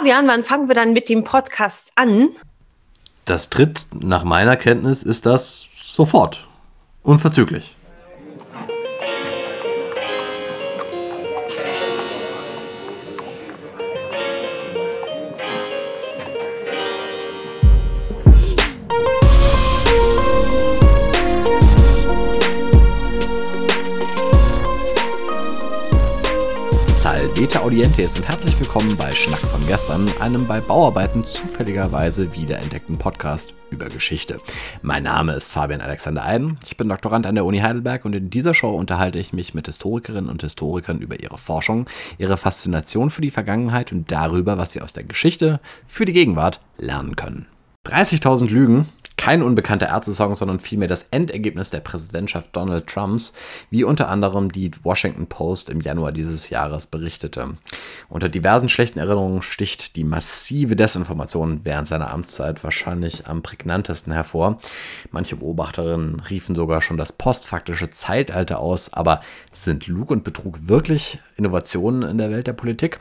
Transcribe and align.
Fabian, 0.00 0.26
wann 0.28 0.42
fangen 0.42 0.68
wir 0.68 0.74
dann 0.74 0.94
mit 0.94 1.10
dem 1.10 1.24
Podcast 1.24 1.92
an? 1.94 2.30
Das 3.26 3.50
tritt, 3.50 3.88
nach 3.92 4.24
meiner 4.24 4.56
Kenntnis, 4.56 5.02
ist 5.02 5.26
das 5.26 5.68
sofort. 5.78 6.48
Unverzüglich. 7.02 7.76
Salvete 27.50 27.66
Audientes 27.66 28.16
und 28.16 28.28
herzlich 28.28 28.60
willkommen 28.60 28.96
bei 28.96 29.10
Schnack 29.10 29.40
von 29.40 29.66
gestern, 29.66 30.06
einem 30.20 30.46
bei 30.46 30.60
Bauarbeiten 30.60 31.24
zufälligerweise 31.24 32.32
wiederentdeckten 32.32 32.96
Podcast 32.96 33.54
über 33.72 33.86
Geschichte. 33.86 34.40
Mein 34.82 35.02
Name 35.02 35.32
ist 35.32 35.50
Fabian 35.50 35.80
Alexander 35.80 36.24
Eiden, 36.24 36.58
ich 36.64 36.76
bin 36.76 36.88
Doktorand 36.88 37.26
an 37.26 37.34
der 37.34 37.44
Uni 37.44 37.58
Heidelberg 37.58 38.04
und 38.04 38.14
in 38.14 38.30
dieser 38.30 38.54
Show 38.54 38.70
unterhalte 38.76 39.18
ich 39.18 39.32
mich 39.32 39.52
mit 39.52 39.66
Historikerinnen 39.66 40.30
und 40.30 40.42
Historikern 40.42 41.00
über 41.00 41.18
ihre 41.18 41.38
Forschung, 41.38 41.86
ihre 42.18 42.36
Faszination 42.36 43.10
für 43.10 43.22
die 43.22 43.32
Vergangenheit 43.32 43.90
und 43.90 44.12
darüber, 44.12 44.56
was 44.56 44.76
wir 44.76 44.84
aus 44.84 44.92
der 44.92 45.04
Geschichte 45.04 45.58
für 45.88 46.04
die 46.04 46.12
Gegenwart 46.12 46.60
lernen 46.78 47.16
können. 47.16 47.46
30.000 47.84 48.48
Lügen, 48.48 48.88
kein 49.20 49.42
unbekannter 49.42 49.88
Ärzte-Song, 49.88 50.34
sondern 50.34 50.60
vielmehr 50.60 50.88
das 50.88 51.02
Endergebnis 51.10 51.68
der 51.68 51.80
Präsidentschaft 51.80 52.56
Donald 52.56 52.86
Trumps, 52.86 53.34
wie 53.68 53.84
unter 53.84 54.08
anderem 54.08 54.50
die 54.50 54.70
Washington 54.82 55.26
Post 55.26 55.68
im 55.68 55.82
Januar 55.82 56.10
dieses 56.10 56.48
Jahres 56.48 56.86
berichtete. 56.86 57.58
Unter 58.08 58.30
diversen 58.30 58.70
schlechten 58.70 58.98
Erinnerungen 58.98 59.42
sticht 59.42 59.96
die 59.96 60.04
massive 60.04 60.74
Desinformation 60.74 61.60
während 61.64 61.86
seiner 61.86 62.10
Amtszeit 62.10 62.64
wahrscheinlich 62.64 63.26
am 63.26 63.42
prägnantesten 63.42 64.14
hervor. 64.14 64.58
Manche 65.10 65.36
Beobachterinnen 65.36 66.20
riefen 66.20 66.54
sogar 66.54 66.80
schon 66.80 66.96
das 66.96 67.12
postfaktische 67.12 67.90
Zeitalter 67.90 68.58
aus, 68.58 68.90
aber 68.90 69.20
sind 69.52 69.86
Lug 69.86 70.10
und 70.10 70.24
Betrug 70.24 70.66
wirklich 70.66 71.18
Innovationen 71.36 72.08
in 72.08 72.16
der 72.16 72.30
Welt 72.30 72.46
der 72.46 72.54
Politik? 72.54 73.00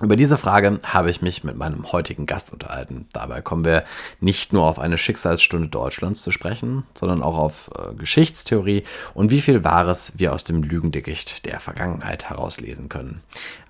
Über 0.00 0.16
diese 0.16 0.38
Frage 0.38 0.80
habe 0.84 1.10
ich 1.10 1.20
mich 1.20 1.44
mit 1.44 1.56
meinem 1.56 1.92
heutigen 1.92 2.24
Gast 2.24 2.54
unterhalten. 2.54 3.06
Dabei 3.12 3.42
kommen 3.42 3.66
wir 3.66 3.84
nicht 4.18 4.52
nur 4.52 4.64
auf 4.64 4.78
eine 4.78 4.96
Schicksalsstunde 4.96 5.68
Deutschlands 5.68 6.22
zu 6.22 6.30
sprechen, 6.30 6.84
sondern 6.94 7.22
auch 7.22 7.36
auf 7.36 7.70
äh, 7.76 7.94
Geschichtstheorie 7.94 8.84
und 9.12 9.30
wie 9.30 9.42
viel 9.42 9.62
Wahres 9.62 10.14
wir 10.16 10.32
aus 10.32 10.44
dem 10.44 10.62
Lügendickicht 10.62 11.44
der 11.44 11.60
Vergangenheit 11.60 12.30
herauslesen 12.30 12.88
können. 12.88 13.20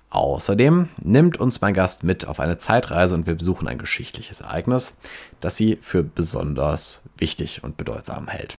Außerdem 0.09 0.89
nimmt 1.03 1.37
uns 1.37 1.59
mein 1.59 1.73
Gast 1.73 2.03
mit 2.03 2.25
auf 2.25 2.39
eine 2.39 2.57
Zeitreise 2.57 3.15
und 3.15 3.27
wir 3.27 3.35
besuchen 3.35 3.67
ein 3.67 3.77
geschichtliches 3.77 4.39
Ereignis, 4.41 4.97
das 5.41 5.57
sie 5.57 5.79
für 5.81 6.03
besonders 6.03 7.01
wichtig 7.17 7.63
und 7.63 7.75
bedeutsam 7.75 8.27
hält. 8.27 8.55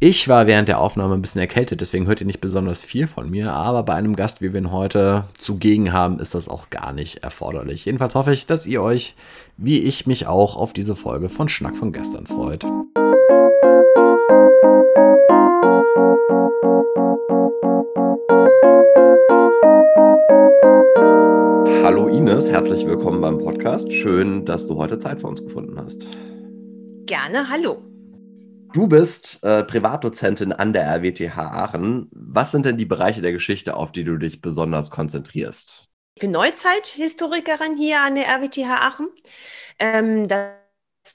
Ich 0.00 0.28
war 0.28 0.46
während 0.46 0.68
der 0.68 0.78
Aufnahme 0.78 1.14
ein 1.14 1.22
bisschen 1.22 1.40
erkältet, 1.40 1.80
deswegen 1.80 2.06
hört 2.06 2.20
ihr 2.20 2.26
nicht 2.26 2.40
besonders 2.40 2.84
viel 2.84 3.08
von 3.08 3.28
mir, 3.28 3.52
aber 3.52 3.82
bei 3.82 3.94
einem 3.94 4.14
Gast, 4.14 4.40
wie 4.40 4.52
wir 4.52 4.60
ihn 4.60 4.70
heute 4.70 5.24
zugegen 5.36 5.92
haben, 5.92 6.20
ist 6.20 6.36
das 6.36 6.48
auch 6.48 6.70
gar 6.70 6.92
nicht 6.92 7.24
erforderlich. 7.24 7.84
Jedenfalls 7.84 8.14
hoffe 8.14 8.32
ich, 8.32 8.46
dass 8.46 8.64
ihr 8.64 8.80
euch, 8.80 9.16
wie 9.56 9.80
ich 9.80 10.06
mich 10.06 10.28
auch, 10.28 10.54
auf 10.54 10.72
diese 10.72 10.94
Folge 10.94 11.28
von 11.28 11.48
Schnack 11.48 11.76
von 11.76 11.90
gestern 11.90 12.28
freut. 12.28 12.64
Hallo 21.82 22.06
Ines, 22.06 22.48
herzlich 22.48 22.86
willkommen 22.86 23.20
beim 23.20 23.38
Podcast. 23.38 23.92
Schön, 23.92 24.44
dass 24.44 24.68
du 24.68 24.76
heute 24.76 24.98
Zeit 25.00 25.20
für 25.22 25.26
uns 25.26 25.42
gefunden 25.42 25.76
hast. 25.76 26.06
Gerne, 27.06 27.48
hallo. 27.48 27.87
Du 28.72 28.86
bist 28.86 29.42
äh, 29.42 29.64
Privatdozentin 29.64 30.52
an 30.52 30.72
der 30.72 30.86
RWTH 30.86 31.36
Aachen. 31.36 32.08
Was 32.12 32.50
sind 32.50 32.66
denn 32.66 32.76
die 32.76 32.84
Bereiche 32.84 33.22
der 33.22 33.32
Geschichte, 33.32 33.76
auf 33.76 33.92
die 33.92 34.04
du 34.04 34.18
dich 34.18 34.40
besonders 34.40 34.90
konzentrierst? 34.90 35.88
Ich 36.14 36.20
bin 36.20 36.32
Neuzeithistorikerin 36.32 37.76
hier 37.76 38.00
an 38.00 38.14
der 38.14 38.26
RWTH 38.26 38.68
Aachen. 38.68 39.08
Ähm, 39.78 40.28
das 40.28 40.50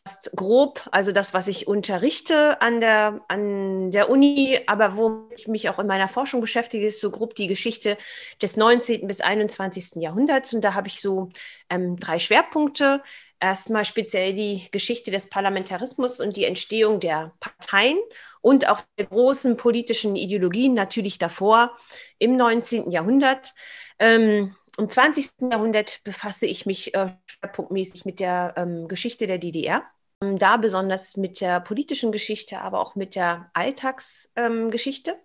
ist 0.06 0.32
grob, 0.36 0.88
also 0.92 1.12
das, 1.12 1.34
was 1.34 1.48
ich 1.48 1.68
unterrichte 1.68 2.62
an 2.62 2.80
der, 2.80 3.22
an 3.28 3.92
der 3.92 4.10
Uni, 4.10 4.60
aber 4.66 4.98
wo 4.98 5.30
ich 5.36 5.48
mich 5.48 5.70
auch 5.70 5.78
in 5.78 5.88
meiner 5.88 6.10
Forschung 6.10 6.42
beschäftige, 6.42 6.88
ist 6.88 7.02
so 7.02 7.12
grob 7.12 7.36
die 7.36 7.48
Geschichte 7.48 7.98
des 8.42 8.58
19. 8.58 9.06
bis 9.08 9.22
21. 9.22 10.02
Jahrhunderts. 10.02 10.54
Und 10.54 10.62
da 10.62 10.74
habe 10.74 10.88
ich 10.88 11.02
so 11.02 11.30
ähm, 11.70 11.98
drei 11.98 12.18
Schwerpunkte 12.18 13.04
erstmal 13.44 13.84
speziell 13.84 14.34
die 14.34 14.70
Geschichte 14.72 15.12
des 15.12 15.30
Parlamentarismus 15.30 16.22
und 16.22 16.38
die 16.38 16.46
Entstehung 16.46 17.02
der 17.02 17.34
Parteien 17.42 18.00
und 18.42 18.70
auch 18.70 18.82
der 18.98 19.06
großen 19.08 19.58
politischen 19.58 20.16
Ideologien 20.16 20.74
natürlich 20.74 21.18
davor 21.18 21.78
im 22.20 22.38
19. 22.38 22.90
Jahrhundert. 22.90 23.54
Ähm, 24.00 24.56
Im 24.78 24.90
20. 24.90 25.52
Jahrhundert 25.52 26.02
befasse 26.06 26.46
ich 26.46 26.66
mich 26.66 26.96
äh, 26.96 27.12
schwerpunktmäßig 27.26 28.06
mit 28.06 28.20
der 28.20 28.54
ähm, 28.56 28.88
Geschichte 28.88 29.28
der 29.28 29.38
DDR. 29.38 29.84
Ähm, 30.22 30.38
da 30.38 30.56
besonders 30.56 31.18
mit 31.18 31.42
der 31.42 31.60
politischen 31.60 32.14
Geschichte, 32.14 32.62
aber 32.62 32.80
auch 32.80 32.96
mit 32.96 33.16
der 33.16 33.52
Alltagsgeschichte. 33.54 35.18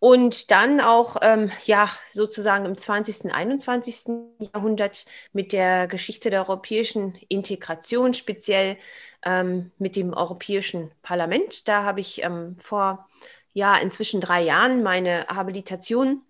Und 0.00 0.52
dann 0.52 0.80
auch, 0.80 1.16
ähm, 1.22 1.50
ja, 1.64 1.90
sozusagen 2.12 2.64
im 2.66 2.78
20., 2.78 3.32
21. 3.32 4.28
Jahrhundert 4.38 5.06
mit 5.32 5.52
der 5.52 5.88
Geschichte 5.88 6.30
der 6.30 6.42
europäischen 6.42 7.16
Integration, 7.28 8.14
speziell 8.14 8.76
ähm, 9.24 9.72
mit 9.78 9.96
dem 9.96 10.14
Europäischen 10.14 10.92
Parlament. 11.02 11.66
Da 11.66 11.82
habe 11.82 11.98
ich 11.98 12.22
ähm, 12.22 12.56
vor, 12.60 13.08
ja, 13.52 13.76
inzwischen 13.76 14.20
drei 14.20 14.42
Jahren 14.42 14.84
meine 14.84 15.26
Habilitation 15.26 16.22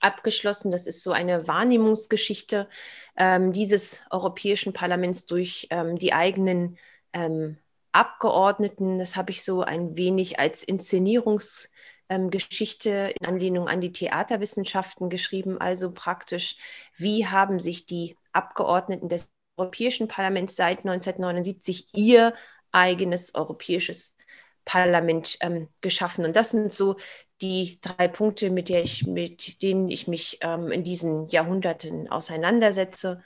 abgeschlossen. 0.00 0.72
Das 0.72 0.88
ist 0.88 1.04
so 1.04 1.12
eine 1.12 1.46
Wahrnehmungsgeschichte 1.46 2.68
ähm, 3.16 3.52
dieses 3.52 4.04
Europäischen 4.10 4.72
Parlaments 4.72 5.26
durch 5.26 5.68
ähm, 5.70 5.96
die 5.96 6.12
eigenen 6.12 6.76
ähm, 7.12 7.58
Abgeordneten. 7.92 8.98
Das 8.98 9.14
habe 9.14 9.30
ich 9.30 9.44
so 9.44 9.62
ein 9.62 9.96
wenig 9.96 10.40
als 10.40 10.66
Inszenierungs- 10.66 11.68
ähm, 12.10 12.30
Geschichte 12.30 13.14
in 13.18 13.26
Anlehnung 13.26 13.68
an 13.68 13.80
die 13.80 13.92
Theaterwissenschaften 13.92 15.08
geschrieben, 15.08 15.58
also 15.58 15.92
praktisch, 15.92 16.56
wie 16.96 17.26
haben 17.26 17.60
sich 17.60 17.86
die 17.86 18.16
Abgeordneten 18.32 19.08
des 19.08 19.30
Europäischen 19.56 20.08
Parlaments 20.08 20.56
seit 20.56 20.80
1979 20.80 21.88
ihr 21.94 22.34
eigenes 22.72 23.34
europäisches 23.34 24.16
Parlament 24.64 25.38
ähm, 25.40 25.68
geschaffen. 25.80 26.24
Und 26.24 26.36
das 26.36 26.50
sind 26.50 26.72
so 26.72 26.96
die 27.40 27.78
drei 27.80 28.08
Punkte, 28.08 28.50
mit, 28.50 28.68
der 28.68 28.82
ich, 28.82 29.06
mit 29.06 29.62
denen 29.62 29.88
ich 29.88 30.06
mich 30.06 30.38
ähm, 30.42 30.70
in 30.70 30.84
diesen 30.84 31.26
Jahrhunderten 31.28 32.10
auseinandersetze. 32.10 33.22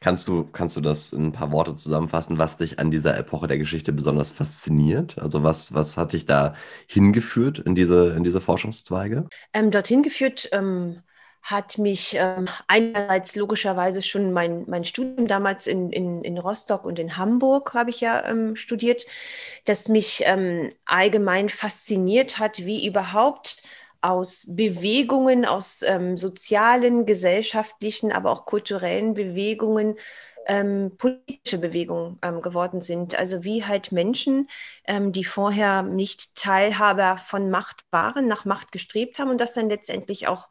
Kannst 0.00 0.28
du, 0.28 0.44
kannst 0.44 0.76
du 0.76 0.80
das 0.80 1.12
in 1.12 1.26
ein 1.26 1.32
paar 1.32 1.52
Worte 1.52 1.74
zusammenfassen, 1.74 2.38
was 2.38 2.58
dich 2.58 2.78
an 2.78 2.90
dieser 2.90 3.16
Epoche 3.16 3.48
der 3.48 3.58
Geschichte 3.58 3.92
besonders 3.92 4.30
fasziniert? 4.30 5.18
Also 5.18 5.42
was, 5.42 5.74
was 5.74 5.96
hat 5.96 6.12
dich 6.12 6.26
da 6.26 6.54
hingeführt 6.86 7.58
in 7.58 7.74
diese, 7.74 8.10
in 8.10 8.22
diese 8.22 8.40
Forschungszweige? 8.40 9.26
Ähm, 9.52 9.70
dorthin 9.70 10.02
geführt 10.02 10.48
ähm, 10.52 11.02
hat 11.42 11.78
mich 11.78 12.14
ähm, 12.18 12.48
einerseits 12.68 13.34
logischerweise 13.34 14.00
schon 14.02 14.32
mein, 14.32 14.64
mein 14.68 14.84
Studium 14.84 15.26
damals 15.26 15.66
in, 15.66 15.90
in, 15.90 16.22
in 16.22 16.38
Rostock 16.38 16.84
und 16.84 16.98
in 16.98 17.16
Hamburg 17.16 17.74
habe 17.74 17.90
ich 17.90 18.00
ja 18.00 18.24
ähm, 18.24 18.54
studiert, 18.56 19.06
das 19.64 19.88
mich 19.88 20.22
ähm, 20.24 20.72
allgemein 20.84 21.48
fasziniert 21.48 22.38
hat, 22.38 22.58
wie 22.58 22.86
überhaupt 22.86 23.62
aus 24.02 24.46
Bewegungen, 24.48 25.44
aus 25.44 25.82
ähm, 25.82 26.16
sozialen, 26.16 27.06
gesellschaftlichen, 27.06 28.12
aber 28.12 28.30
auch 28.30 28.44
kulturellen 28.44 29.14
Bewegungen 29.14 29.96
ähm, 30.46 30.96
politische 30.98 31.58
Bewegungen 31.58 32.18
ähm, 32.22 32.42
geworden 32.42 32.80
sind. 32.80 33.14
Also 33.14 33.44
wie 33.44 33.64
halt 33.64 33.92
Menschen, 33.92 34.48
ähm, 34.86 35.12
die 35.12 35.24
vorher 35.24 35.82
nicht 35.82 36.34
Teilhaber 36.34 37.18
von 37.18 37.50
Macht 37.50 37.84
waren, 37.90 38.26
nach 38.26 38.44
Macht 38.44 38.72
gestrebt 38.72 39.18
haben 39.18 39.30
und 39.30 39.40
das 39.40 39.54
dann 39.54 39.68
letztendlich 39.68 40.28
auch 40.28 40.48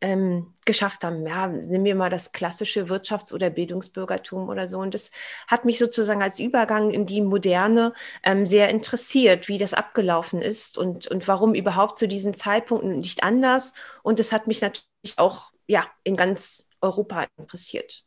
ähm, 0.00 0.54
geschafft 0.64 1.04
haben. 1.04 1.26
Ja, 1.26 1.46
nehmen 1.46 1.84
wir 1.84 1.94
mal 1.94 2.10
das 2.10 2.32
klassische 2.32 2.88
Wirtschafts- 2.88 3.32
oder 3.32 3.50
Bildungsbürgertum 3.50 4.48
oder 4.48 4.68
so. 4.68 4.78
Und 4.78 4.94
das 4.94 5.10
hat 5.46 5.64
mich 5.64 5.78
sozusagen 5.78 6.22
als 6.22 6.38
Übergang 6.38 6.90
in 6.90 7.06
die 7.06 7.20
Moderne 7.20 7.92
ähm, 8.22 8.46
sehr 8.46 8.68
interessiert, 8.68 9.48
wie 9.48 9.58
das 9.58 9.74
abgelaufen 9.74 10.42
ist 10.42 10.78
und, 10.78 11.06
und 11.08 11.26
warum 11.28 11.54
überhaupt 11.54 11.98
zu 11.98 12.08
diesem 12.08 12.36
Zeitpunkt 12.36 12.84
nicht 12.84 13.22
anders. 13.22 13.74
Und 14.02 14.20
es 14.20 14.32
hat 14.32 14.46
mich 14.46 14.60
natürlich 14.60 14.84
auch 15.16 15.52
ja, 15.66 15.86
in 16.02 16.16
ganz 16.16 16.70
Europa 16.80 17.26
interessiert. 17.36 18.03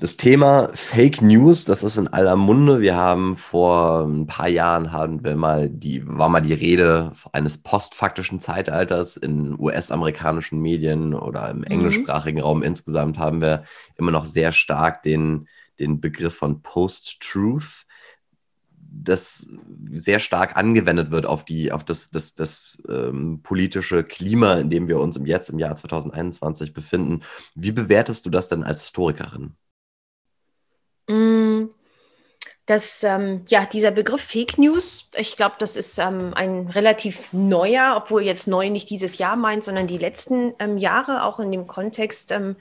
Das 0.00 0.16
Thema 0.16 0.70
Fake 0.74 1.22
News, 1.22 1.64
das 1.64 1.82
ist 1.82 1.96
in 1.96 2.08
aller 2.08 2.36
Munde. 2.36 2.80
Wir 2.80 2.96
haben 2.96 3.36
vor 3.36 4.04
ein 4.04 4.26
paar 4.26 4.48
Jahren 4.48 4.92
haben 4.92 5.22
wir 5.22 5.36
mal 5.36 5.68
die, 5.68 6.02
war 6.06 6.28
mal 6.28 6.40
die 6.40 6.54
Rede 6.54 7.12
eines 7.32 7.58
postfaktischen 7.58 8.40
Zeitalters 8.40 9.16
in 9.16 9.58
US-amerikanischen 9.58 10.60
Medien 10.60 11.14
oder 11.14 11.50
im 11.50 11.58
mhm. 11.58 11.64
englischsprachigen 11.64 12.40
Raum 12.40 12.62
insgesamt 12.62 13.18
haben 13.18 13.40
wir 13.40 13.64
immer 13.96 14.10
noch 14.10 14.26
sehr 14.26 14.52
stark 14.52 15.02
den, 15.02 15.46
den 15.78 16.00
Begriff 16.00 16.34
von 16.34 16.62
Post-Truth 16.62 17.86
das 18.94 19.48
sehr 19.90 20.18
stark 20.18 20.56
angewendet 20.56 21.10
wird 21.10 21.26
auf, 21.26 21.44
die, 21.44 21.72
auf 21.72 21.84
das, 21.84 22.10
das, 22.10 22.34
das 22.34 22.76
ähm, 22.88 23.40
politische 23.42 24.04
Klima, 24.04 24.54
in 24.54 24.70
dem 24.70 24.86
wir 24.88 24.98
uns 24.98 25.16
im 25.16 25.26
jetzt 25.26 25.48
im 25.48 25.58
Jahr 25.58 25.76
2021 25.76 26.74
befinden. 26.74 27.22
Wie 27.54 27.72
bewertest 27.72 28.26
du 28.26 28.30
das 28.30 28.48
denn 28.48 28.62
als 28.62 28.82
Historikerin? 28.82 29.54
Mm, 31.12 31.70
das, 32.66 33.02
ähm, 33.02 33.44
ja, 33.48 33.66
dieser 33.66 33.90
Begriff 33.90 34.22
Fake 34.22 34.56
News, 34.56 35.10
ich 35.14 35.36
glaube, 35.36 35.56
das 35.58 35.76
ist 35.76 35.98
ähm, 35.98 36.32
ein 36.34 36.68
relativ 36.68 37.32
neuer, 37.32 37.94
obwohl 37.96 38.22
jetzt 38.22 38.46
neu 38.46 38.70
nicht 38.70 38.88
dieses 38.88 39.18
Jahr 39.18 39.36
meint, 39.36 39.64
sondern 39.64 39.86
die 39.86 39.98
letzten 39.98 40.54
ähm, 40.58 40.78
Jahre, 40.78 41.24
auch 41.24 41.40
in 41.40 41.50
dem 41.52 41.66
Kontext 41.66 42.32
ähm, 42.32 42.56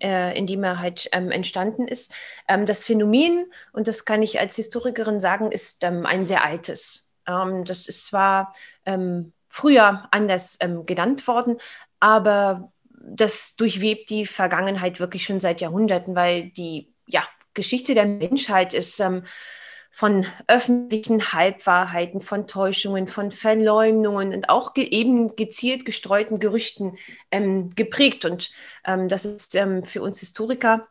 äh, 0.00 0.36
in 0.36 0.46
dem 0.46 0.64
er 0.64 0.80
halt 0.80 1.08
ähm, 1.12 1.30
entstanden 1.30 1.88
ist. 1.88 2.12
Ähm, 2.48 2.66
das 2.66 2.84
Phänomen, 2.84 3.46
und 3.72 3.88
das 3.88 4.04
kann 4.04 4.22
ich 4.22 4.40
als 4.40 4.56
Historikerin 4.56 5.20
sagen, 5.20 5.50
ist 5.52 5.84
ein 5.84 6.26
sehr 6.26 6.44
altes. 6.44 7.08
Das 7.26 7.86
ist 7.86 8.06
zwar 8.06 8.54
früher 9.48 10.08
anders 10.10 10.58
genannt 10.84 11.26
worden, 11.26 11.56
aber 12.00 12.70
das 13.00 13.56
durchwebt 13.56 14.10
die 14.10 14.26
Vergangenheit 14.26 15.00
wirklich 15.00 15.24
schon 15.24 15.40
seit 15.40 15.62
Jahrhunderten, 15.62 16.14
weil 16.14 16.50
die 16.50 16.92
ja, 17.06 17.26
Geschichte 17.54 17.94
der 17.94 18.06
Menschheit 18.06 18.74
ist 18.74 19.00
von 19.94 20.26
öffentlichen 20.48 21.32
Halbwahrheiten, 21.32 22.20
von 22.20 22.48
Täuschungen, 22.48 23.06
von 23.06 23.30
Verleumdungen 23.30 24.34
und 24.34 24.48
auch 24.48 24.74
ge 24.74 24.84
eben 24.84 25.36
gezielt 25.36 25.84
gestreuten 25.84 26.40
Gerüchten 26.40 26.98
ähm, 27.30 27.70
geprägt. 27.70 28.24
Und 28.24 28.50
ähm, 28.84 29.08
das 29.08 29.24
ist 29.24 29.54
ähm, 29.54 29.84
für 29.84 30.02
uns 30.02 30.18
Historiker 30.18 30.88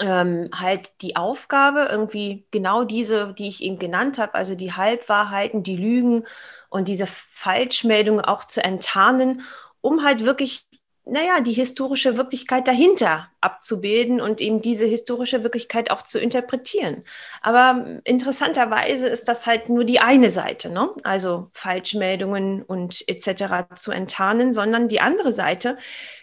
ähm, 0.00 0.50
halt 0.54 1.00
die 1.00 1.16
Aufgabe, 1.16 1.88
irgendwie 1.90 2.46
genau 2.50 2.84
diese, 2.84 3.34
die 3.38 3.48
ich 3.48 3.62
eben 3.62 3.78
genannt 3.78 4.18
habe, 4.18 4.34
also 4.34 4.54
die 4.54 4.74
Halbwahrheiten, 4.74 5.62
die 5.62 5.76
Lügen 5.76 6.24
und 6.68 6.88
diese 6.88 7.06
Falschmeldungen 7.06 8.22
auch 8.22 8.44
zu 8.44 8.62
enttarnen, 8.62 9.42
um 9.80 10.04
halt 10.04 10.26
wirklich 10.26 10.66
naja, 11.06 11.40
die 11.40 11.52
historische 11.52 12.16
Wirklichkeit 12.16 12.66
dahinter 12.66 13.28
abzubilden 13.40 14.20
und 14.20 14.40
eben 14.40 14.62
diese 14.62 14.86
historische 14.86 15.42
Wirklichkeit 15.42 15.90
auch 15.90 16.02
zu 16.02 16.18
interpretieren. 16.18 17.04
Aber 17.42 18.00
interessanterweise 18.04 19.08
ist 19.08 19.28
das 19.28 19.46
halt 19.46 19.68
nur 19.68 19.84
die 19.84 20.00
eine 20.00 20.30
Seite, 20.30 20.70
ne? 20.70 20.90
also 21.02 21.50
Falschmeldungen 21.52 22.62
und 22.62 23.04
etc. 23.06 23.74
zu 23.74 23.92
enttarnen, 23.92 24.52
sondern 24.54 24.88
die 24.88 25.00
andere 25.00 25.32
Seite 25.32 25.76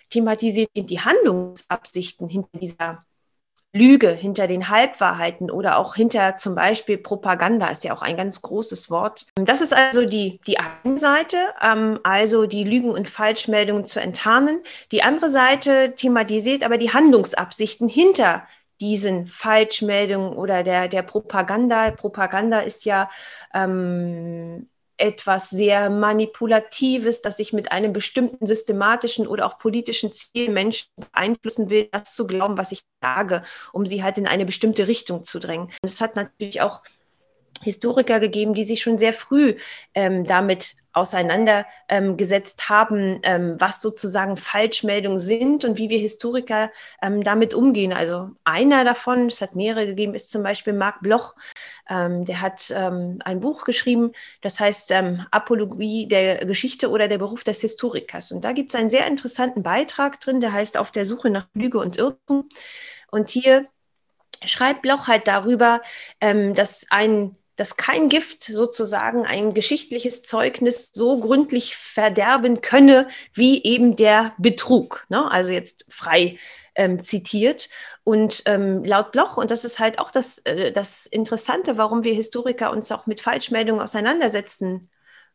thematisiert 0.09 0.69
die 0.75 0.99
Handlungsabsichten 0.99 2.27
hinter 2.27 2.57
dieser 2.59 3.05
Lüge, 3.73 4.09
hinter 4.09 4.47
den 4.47 4.67
Halbwahrheiten 4.67 5.49
oder 5.49 5.77
auch 5.77 5.95
hinter 5.95 6.35
zum 6.35 6.55
Beispiel 6.55 6.97
Propaganda 6.97 7.67
ist 7.69 7.85
ja 7.85 7.93
auch 7.93 8.01
ein 8.01 8.17
ganz 8.17 8.41
großes 8.41 8.91
Wort. 8.91 9.27
Das 9.35 9.61
ist 9.61 9.73
also 9.73 10.05
die, 10.05 10.41
die 10.45 10.57
eine 10.59 10.97
Seite, 10.97 11.37
ähm, 11.61 11.99
also 12.03 12.45
die 12.45 12.65
Lügen 12.65 12.91
und 12.91 13.09
Falschmeldungen 13.09 13.85
zu 13.85 14.01
enttarnen. 14.01 14.61
Die 14.91 15.03
andere 15.03 15.29
Seite 15.29 15.93
thematisiert 15.95 16.63
aber 16.63 16.77
die 16.77 16.91
Handlungsabsichten 16.91 17.87
hinter 17.87 18.43
diesen 18.81 19.27
Falschmeldungen 19.27 20.33
oder 20.33 20.63
der, 20.63 20.87
der 20.89 21.03
Propaganda. 21.03 21.91
Propaganda 21.91 22.59
ist 22.59 22.83
ja 22.83 23.09
ähm, 23.53 24.67
etwas 25.01 25.49
sehr 25.49 25.89
Manipulatives, 25.89 27.21
das 27.21 27.37
sich 27.37 27.53
mit 27.53 27.71
einem 27.71 27.91
bestimmten 27.91 28.45
systematischen 28.45 29.27
oder 29.27 29.45
auch 29.45 29.57
politischen 29.57 30.13
Ziel 30.13 30.49
Menschen 30.49 30.89
beeinflussen 30.95 31.69
will, 31.69 31.89
das 31.91 32.15
zu 32.15 32.27
glauben, 32.27 32.57
was 32.57 32.71
ich 32.71 32.81
sage, 33.01 33.43
um 33.73 33.85
sie 33.85 34.03
halt 34.03 34.17
in 34.17 34.27
eine 34.27 34.45
bestimmte 34.45 34.87
Richtung 34.87 35.25
zu 35.25 35.39
drängen. 35.39 35.67
Und 35.81 35.89
es 35.89 36.01
hat 36.01 36.15
natürlich 36.15 36.61
auch 36.61 36.81
Historiker 37.63 38.19
gegeben, 38.19 38.53
die 38.53 38.63
sich 38.63 38.81
schon 38.81 38.97
sehr 38.97 39.13
früh 39.13 39.55
ähm, 39.93 40.25
damit 40.25 40.75
auseinandergesetzt 40.93 42.63
ähm, 42.63 42.69
haben, 42.69 43.19
ähm, 43.23 43.55
was 43.59 43.81
sozusagen 43.81 44.37
Falschmeldungen 44.37 45.19
sind 45.19 45.63
und 45.63 45.77
wie 45.77 45.89
wir 45.89 45.99
Historiker 45.99 46.71
ähm, 47.01 47.23
damit 47.23 47.53
umgehen. 47.53 47.93
Also 47.93 48.31
einer 48.43 48.83
davon, 48.83 49.27
es 49.27 49.41
hat 49.41 49.55
mehrere 49.55 49.87
gegeben, 49.87 50.13
ist 50.13 50.31
zum 50.31 50.43
Beispiel 50.43 50.73
Marc 50.73 51.01
Bloch. 51.01 51.35
Der 51.89 52.39
hat 52.39 52.71
ein 52.73 53.39
Buch 53.41 53.65
geschrieben, 53.65 54.13
das 54.41 54.61
heißt 54.61 54.93
Apologie 55.31 56.07
der 56.07 56.45
Geschichte 56.45 56.89
oder 56.89 57.09
der 57.09 57.17
Beruf 57.17 57.43
des 57.43 57.59
Historikers. 57.59 58.31
Und 58.31 58.45
da 58.45 58.53
gibt 58.53 58.73
es 58.73 58.79
einen 58.79 58.89
sehr 58.89 59.07
interessanten 59.07 59.61
Beitrag 59.61 60.21
drin, 60.21 60.39
der 60.39 60.53
heißt 60.53 60.77
Auf 60.77 60.91
der 60.91 61.03
Suche 61.03 61.29
nach 61.29 61.47
Lüge 61.53 61.79
und 61.79 61.97
Irrtum. 61.97 62.47
Und 63.09 63.29
hier 63.29 63.67
schreibt 64.45 64.83
Bloch 64.83 65.07
halt 65.07 65.27
darüber, 65.27 65.81
dass 66.19 66.87
ein 66.91 67.35
dass 67.61 67.77
kein 67.77 68.09
Gift 68.09 68.41
sozusagen 68.41 69.23
ein 69.23 69.53
geschichtliches 69.53 70.23
Zeugnis 70.23 70.89
so 70.93 71.19
gründlich 71.19 71.75
verderben 71.75 72.61
könne, 72.61 73.07
wie 73.35 73.63
eben 73.63 73.95
der 73.95 74.33
Betrug. 74.39 75.05
Ne? 75.09 75.29
Also 75.29 75.51
jetzt 75.51 75.85
frei 75.87 76.39
ähm, 76.73 77.03
zitiert. 77.03 77.69
Und 78.03 78.41
ähm, 78.47 78.83
laut 78.83 79.11
Bloch, 79.11 79.37
und 79.37 79.51
das 79.51 79.63
ist 79.63 79.77
halt 79.77 79.99
auch 79.99 80.09
das, 80.09 80.39
äh, 80.39 80.71
das 80.71 81.05
Interessante, 81.05 81.77
warum 81.77 82.03
wir 82.03 82.15
Historiker 82.15 82.71
uns 82.71 82.91
auch 82.91 83.05
mit 83.05 83.21
Falschmeldungen 83.21 83.79
auseinandersetzen 83.79 84.89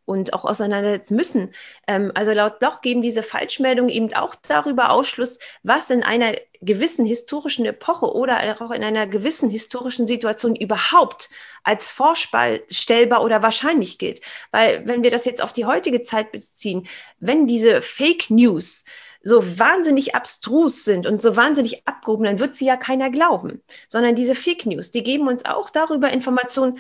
und 0.06 0.32
auch 0.32 0.44
auseinandersetzen 0.44 1.17
müssen. 1.17 1.53
Ähm, 1.87 2.12
also 2.14 2.32
laut 2.32 2.58
Bloch 2.58 2.81
geben 2.81 3.03
diese 3.03 3.23
Falschmeldungen 3.23 3.91
eben 3.91 4.14
auch 4.14 4.35
darüber 4.49 4.91
Ausschluss, 4.91 5.38
was 5.62 5.91
in 5.91 6.03
einer 6.03 6.35
gewissen 6.62 7.05
historischen 7.05 7.67
Epoche 7.67 8.06
oder 8.14 8.41
auch 8.61 8.70
in 8.70 8.82
einer 8.82 9.06
gewissen 9.06 9.50
historischen 9.50 10.06
Situation 10.06 10.56
überhaupt 10.56 11.29
als 11.64 11.91
vorstellbar 11.91 13.23
oder 13.23 13.43
wahrscheinlich 13.43 13.99
gilt. 13.99 14.20
Weil 14.53 14.87
wenn 14.87 15.03
wir 15.03 15.11
das 15.11 15.26
jetzt 15.26 15.43
auf 15.43 15.53
die 15.53 15.67
heutige 15.67 16.03
Zeit 16.03 16.32
beziehen, 16.32 16.87
wenn 17.19 17.47
diese 17.47 17.82
Fake 17.82 18.31
News 18.31 18.85
so 19.23 19.58
wahnsinnig 19.58 20.14
abstrus 20.14 20.85
sind 20.85 21.05
und 21.05 21.20
so 21.20 21.35
wahnsinnig 21.35 21.87
abgehoben, 21.87 22.25
dann 22.25 22.38
wird 22.38 22.55
sie 22.55 22.67
ja 22.67 22.76
keiner 22.76 23.11
glauben, 23.11 23.61
sondern 23.88 24.14
diese 24.14 24.37
Fake 24.37 24.67
News, 24.67 24.93
die 24.93 25.03
geben 25.03 25.26
uns 25.26 25.44
auch 25.44 25.69
darüber 25.69 26.11
Informationen, 26.11 26.79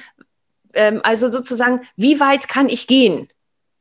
ähm, 0.76 1.00
also 1.02 1.30
sozusagen, 1.30 1.82
wie 1.96 2.20
weit 2.20 2.48
kann 2.48 2.68
ich 2.68 2.86
gehen? 2.86 3.28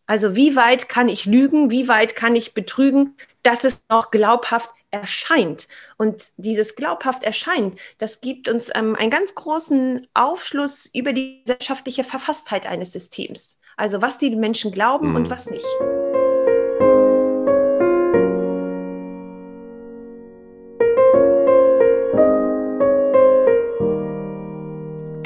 Also 0.07 0.35
wie 0.35 0.55
weit 0.55 0.89
kann 0.89 1.09
ich 1.09 1.25
lügen, 1.25 1.71
wie 1.71 1.87
weit 1.87 2.15
kann 2.15 2.35
ich 2.35 2.53
betrügen, 2.53 3.15
dass 3.43 3.63
es 3.63 3.81
noch 3.89 4.11
glaubhaft 4.11 4.69
erscheint. 4.91 5.67
Und 5.97 6.29
dieses 6.37 6.75
glaubhaft 6.75 7.23
erscheint, 7.23 7.77
das 7.97 8.21
gibt 8.21 8.49
uns 8.49 8.71
ähm, 8.73 8.95
einen 8.95 9.11
ganz 9.11 9.35
großen 9.35 10.07
Aufschluss 10.13 10.89
über 10.93 11.13
die 11.13 11.43
gesellschaftliche 11.43 12.03
Verfasstheit 12.03 12.65
eines 12.65 12.93
Systems. 12.93 13.59
Also 13.77 14.01
was 14.01 14.17
die 14.17 14.35
Menschen 14.35 14.71
glauben 14.71 15.09
mhm. 15.09 15.15
und 15.15 15.29
was 15.29 15.49
nicht. 15.49 15.65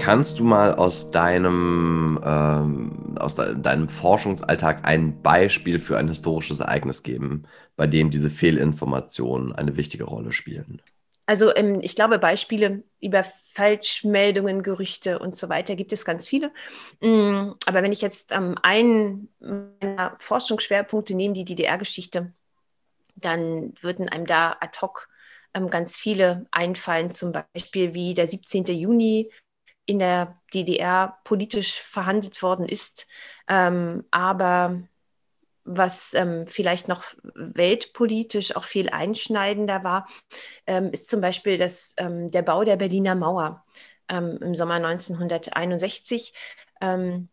Kannst 0.09 0.39
du 0.39 0.43
mal 0.43 0.73
aus 0.73 1.11
deinem, 1.11 2.19
ähm, 2.25 3.15
aus 3.19 3.35
de 3.35 3.55
deinem 3.61 3.87
Forschungsalltag 3.87 4.83
ein 4.83 5.21
Beispiel 5.21 5.77
für 5.77 5.99
ein 5.99 6.07
historisches 6.07 6.61
Ereignis 6.61 7.03
geben, 7.03 7.43
bei 7.75 7.85
dem 7.85 8.09
diese 8.09 8.31
Fehlinformationen 8.31 9.53
eine 9.53 9.77
wichtige 9.77 10.05
Rolle 10.05 10.31
spielen? 10.31 10.81
Also 11.27 11.55
ähm, 11.55 11.81
ich 11.83 11.95
glaube, 11.95 12.17
Beispiele 12.17 12.81
über 12.99 13.23
Falschmeldungen, 13.53 14.63
Gerüchte 14.63 15.19
und 15.19 15.35
so 15.35 15.47
weiter 15.47 15.75
gibt 15.75 15.93
es 15.93 16.05
ganz 16.05 16.27
viele. 16.27 16.51
Mm, 17.01 17.51
aber 17.67 17.83
wenn 17.83 17.91
ich 17.91 18.01
jetzt 18.01 18.31
ähm, 18.31 18.55
einen 18.63 19.29
meiner 19.39 20.15
Forschungsschwerpunkte 20.17 21.13
nehme, 21.13 21.35
die 21.35 21.45
DDR-Geschichte, 21.45 22.33
dann 23.15 23.75
würden 23.79 24.09
einem 24.09 24.25
da 24.25 24.57
ad 24.59 24.79
hoc 24.81 25.07
ähm, 25.53 25.69
ganz 25.69 25.97
viele 25.97 26.47
einfallen, 26.49 27.11
zum 27.11 27.31
Beispiel 27.31 27.93
wie 27.93 28.15
der 28.15 28.25
17. 28.25 28.65
Juni 28.65 29.29
in 29.89 29.97
der 29.99 30.39
DDR 30.53 31.17
politisch 31.23 31.81
verhandelt 31.81 32.43
worden 32.43 32.67
ist. 32.67 33.07
Ähm, 33.47 34.05
aber 34.11 34.83
was 35.63 36.13
ähm, 36.13 36.45
vielleicht 36.47 36.87
noch 36.87 37.03
weltpolitisch 37.33 38.55
auch 38.55 38.65
viel 38.65 38.89
einschneidender 38.89 39.83
war, 39.83 40.07
ähm, 40.67 40.91
ist 40.91 41.09
zum 41.09 41.21
Beispiel 41.21 41.57
das, 41.57 41.95
ähm, 41.97 42.29
der 42.29 42.43
Bau 42.43 42.63
der 42.63 42.75
Berliner 42.75 43.15
Mauer 43.15 43.65
ähm, 44.09 44.37
im 44.41 44.53
Sommer 44.53 44.75
1961. 44.75 46.33
Ähm, 46.81 47.29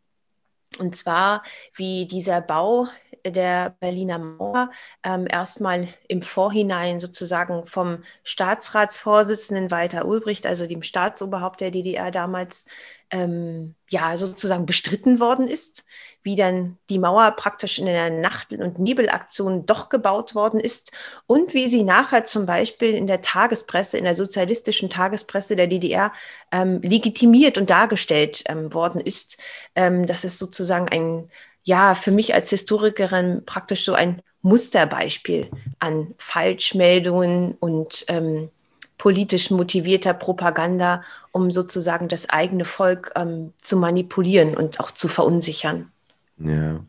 Und 0.78 0.97
zwar, 0.97 1.42
wie 1.75 2.06
dieser 2.06 2.40
Bau 2.40 2.88
der 3.25 3.76
Berliner 3.80 4.18
Mauer 4.18 4.71
ähm, 5.02 5.26
erstmal 5.28 5.88
im 6.09 6.23
Vorhinein 6.23 7.00
sozusagen 7.00 7.66
vom 7.66 8.04
Staatsratsvorsitzenden 8.25 9.71
Walter 9.71 10.06
Ulbricht, 10.06 10.47
also 10.47 10.66
dem 10.66 10.83
Staatsoberhaupt 10.83 11.61
der 11.61 11.71
DDR 11.71 12.11
damals, 12.11 12.66
ähm, 13.11 13.75
ja, 13.88 14.16
sozusagen 14.16 14.66
bestritten 14.66 15.21
worden 15.21 15.49
ist, 15.49 15.85
wie 16.26 16.35
dann 16.35 16.76
die 16.90 16.99
Mauer 16.99 17.30
praktisch 17.30 17.78
in 17.78 17.87
einer 17.87 18.11
Nacht- 18.11 18.52
und 18.52 18.80
Nebelaktion 18.80 19.64
doch 19.64 19.90
gebaut 19.90 20.35
worden 20.35 20.59
ist 20.59 20.90
und 21.28 21.54
wie 21.54 21.68
sie 21.68 21.85
nachher 21.85 22.25
zum 22.25 22.47
Beispiel 22.47 22.95
in 22.95 23.06
der 23.06 23.23
Tagespresse, 23.23 23.97
in 23.97 24.02
der 24.02 24.16
sozialistischen 24.16 24.90
Tagespresse 24.90 25.54
der 25.54 25.68
DDR 25.68 26.12
ähm, 26.50 26.83
legitimiert 26.83 27.59
und 27.59 27.71
dargestellt 27.71 28.42
ähm, 28.47 28.75
worden 28.75 29.00
ist. 29.00 29.38
Ähm, 29.76 30.04
das 30.04 30.25
ist 30.25 30.40
sozusagen 30.40 30.88
ein, 30.88 31.30
ja, 31.62 31.95
für 31.95 32.11
mich 32.11 32.35
als 32.35 32.50
Historikerin 32.50 33.45
praktisch 33.47 33.85
so 33.85 33.95
ein 33.95 34.21
Musterbeispiel 34.42 35.49
an 35.78 36.12
Falschmeldungen 36.18 37.52
und 37.61 38.04
ähm, 38.09 38.50
politisch 38.99 39.52
motivierter 39.52 40.12
Propaganda, 40.12 41.04
um 41.30 41.52
sozusagen 41.52 42.09
das 42.09 42.28
eigene 42.28 42.64
Volk 42.64 43.12
ähm, 43.14 43.52
zu 43.62 43.76
manipulieren 43.76 44.56
und 44.56 44.80
auch 44.80 44.90
zu 44.90 45.06
verunsichern. 45.06 45.92
Ja. 46.38 46.87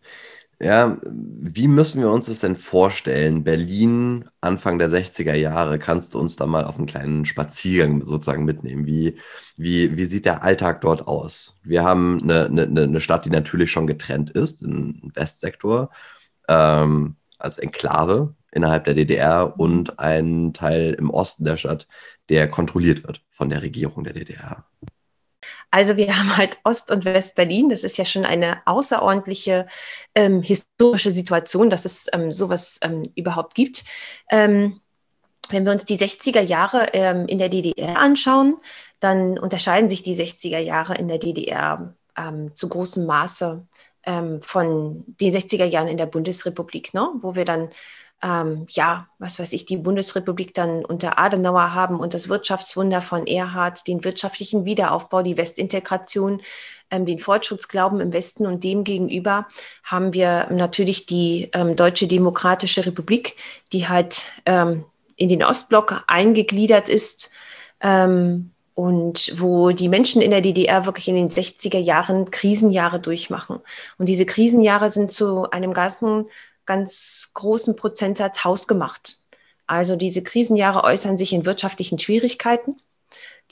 Ja, 0.60 0.98
wie 1.04 1.68
müssen 1.68 2.02
wir 2.02 2.10
uns 2.10 2.26
das 2.26 2.40
denn 2.40 2.56
vorstellen? 2.56 3.44
Berlin, 3.44 4.28
Anfang 4.42 4.80
der 4.80 4.90
60er 4.90 5.36
Jahre, 5.36 5.78
kannst 5.78 6.16
du 6.16 6.20
uns 6.20 6.36
da 6.36 6.48
mal 6.48 6.64
auf 6.66 6.78
einen 6.78 6.88
kleinen 6.88 7.26
Spaziergang 7.26 8.02
sozusagen 8.02 8.44
mitnehmen? 8.44 8.88
Wie, 8.88 9.20
wie, 9.56 9.96
wie 9.96 10.06
sieht 10.06 10.26
der 10.26 10.42
Alltag 10.42 10.82
dort 10.82 11.08
aus? 11.08 11.60
Wir 11.64 11.84
haben 11.84 12.18
eine, 12.24 12.46
eine, 12.48 12.84
eine 12.84 13.02
Stadt, 13.02 13.26
die 13.26 13.30
natürlich 13.30 13.70
schon 13.72 13.86
getrennt 13.86 14.32
ist, 14.32 14.64
im 14.64 15.12
Westsektor, 15.14 15.92
ähm, 16.48 17.18
als 17.38 17.60
Enklave 17.60 18.36
innerhalb 18.52 18.86
der 18.86 18.96
DDR 18.96 19.60
und 19.60 20.00
einen 20.00 20.54
Teil 20.54 20.94
im 20.96 21.12
Osten 21.12 21.46
der 21.46 21.58
Stadt, 21.58 21.88
der 22.30 22.50
kontrolliert 22.50 23.04
wird 23.06 23.22
von 23.30 23.50
der 23.50 23.62
Regierung 23.62 24.04
der 24.04 24.14
DDR. 24.14 24.66
Also 25.78 25.96
wir 25.96 26.18
haben 26.18 26.36
halt 26.36 26.58
Ost- 26.64 26.90
und 26.90 27.06
West-Berlin. 27.06 27.70
Das 27.70 27.84
ist 27.84 27.98
ja 27.98 28.06
schon 28.06 28.26
eine 28.26 28.66
außerordentliche 28.66 29.68
ähm, 30.16 30.42
historische 30.42 31.12
Situation, 31.12 31.70
dass 31.70 31.86
es 31.86 32.10
ähm, 32.14 32.34
sowas 32.34 32.80
ähm, 32.82 33.12
überhaupt 33.14 33.54
gibt. 33.54 33.86
Ähm, 34.32 34.82
wenn 35.50 35.66
wir 35.66 35.72
uns 35.72 35.86
die 35.86 36.00
60er 36.00 36.42
Jahre 36.42 36.88
ähm, 36.94 37.28
in 37.28 37.38
der 37.38 37.50
DDR 37.50 38.00
anschauen, 38.00 38.58
dann 39.00 39.38
unterscheiden 39.38 39.88
sich 39.88 40.02
die 40.02 40.16
60er 40.16 40.58
Jahre 40.58 40.96
in 40.96 41.10
der 41.10 41.20
DDR 41.20 41.94
ähm, 42.18 42.56
zu 42.56 42.70
großem 42.70 43.06
Maße 43.06 43.68
von 44.40 45.04
den 45.20 45.34
60er 45.34 45.66
Jahren 45.66 45.90
in 45.90 45.98
der 45.98 46.06
Bundesrepublik, 46.06 46.94
ne? 46.94 47.10
wo 47.20 47.36
wir 47.36 47.44
dann 47.44 47.68
ähm, 48.24 48.66
ja, 48.70 49.08
was 49.20 49.40
weiß 49.40 49.54
ich, 49.54 49.66
die 49.66 49.78
Bundesrepublik 49.78 50.54
dann 50.54 50.84
unter 50.84 51.20
Adenauer 51.20 51.74
haben 51.74 52.00
und 52.00 52.14
das 52.14 52.30
Wirtschaftswunder 52.30 53.02
von 53.02 53.28
Erhard, 53.28 53.88
den 53.88 54.04
wirtschaftlichen 54.04 54.66
Wiederaufbau, 54.66 55.22
die 55.22 55.38
Westintegration, 55.38 56.42
ähm, 56.90 57.06
den 57.06 57.20
Fortschrittsglauben 57.20 58.00
im 58.00 58.14
Westen 58.14 58.46
und 58.46 58.64
dem 58.64 58.84
gegenüber 58.84 59.48
haben 59.84 60.14
wir 60.14 60.48
natürlich 60.50 61.06
die 61.06 61.50
ähm, 61.54 61.76
Deutsche 61.76 62.08
Demokratische 62.08 62.86
Republik, 62.86 63.36
die 63.72 63.88
halt 63.88 64.26
ähm, 64.46 64.86
in 65.16 65.30
den 65.30 65.44
Ostblock 65.44 66.04
eingegliedert 66.08 66.90
ist 66.90 67.32
ähm, 67.82 68.52
und 68.74 69.34
wo 69.38 69.72
die 69.72 69.90
Menschen 69.90 70.22
in 70.22 70.32
der 70.32 70.42
DDR 70.42 70.86
wirklich 70.86 71.08
in 71.08 71.16
den 71.16 71.30
60er 71.30 71.80
Jahren 71.80 72.32
Krisenjahre 72.32 73.00
durchmachen. 73.00 73.60
Und 73.98 74.08
diese 74.08 74.26
Krisenjahre 74.26 74.90
sind 74.90 75.12
zu 75.12 75.50
einem 75.50 75.74
ganzen 75.74 76.28
ganz 76.68 77.32
großen 77.34 77.76
Prozentsatz 77.76 78.44
hausgemacht. 78.44 79.18
Also 79.66 79.96
diese 79.96 80.22
Krisenjahre 80.22 80.84
äußern 80.84 81.18
sich 81.18 81.34
in 81.34 81.46
wirtschaftlichen 81.46 81.98
Schwierigkeiten. 82.00 82.78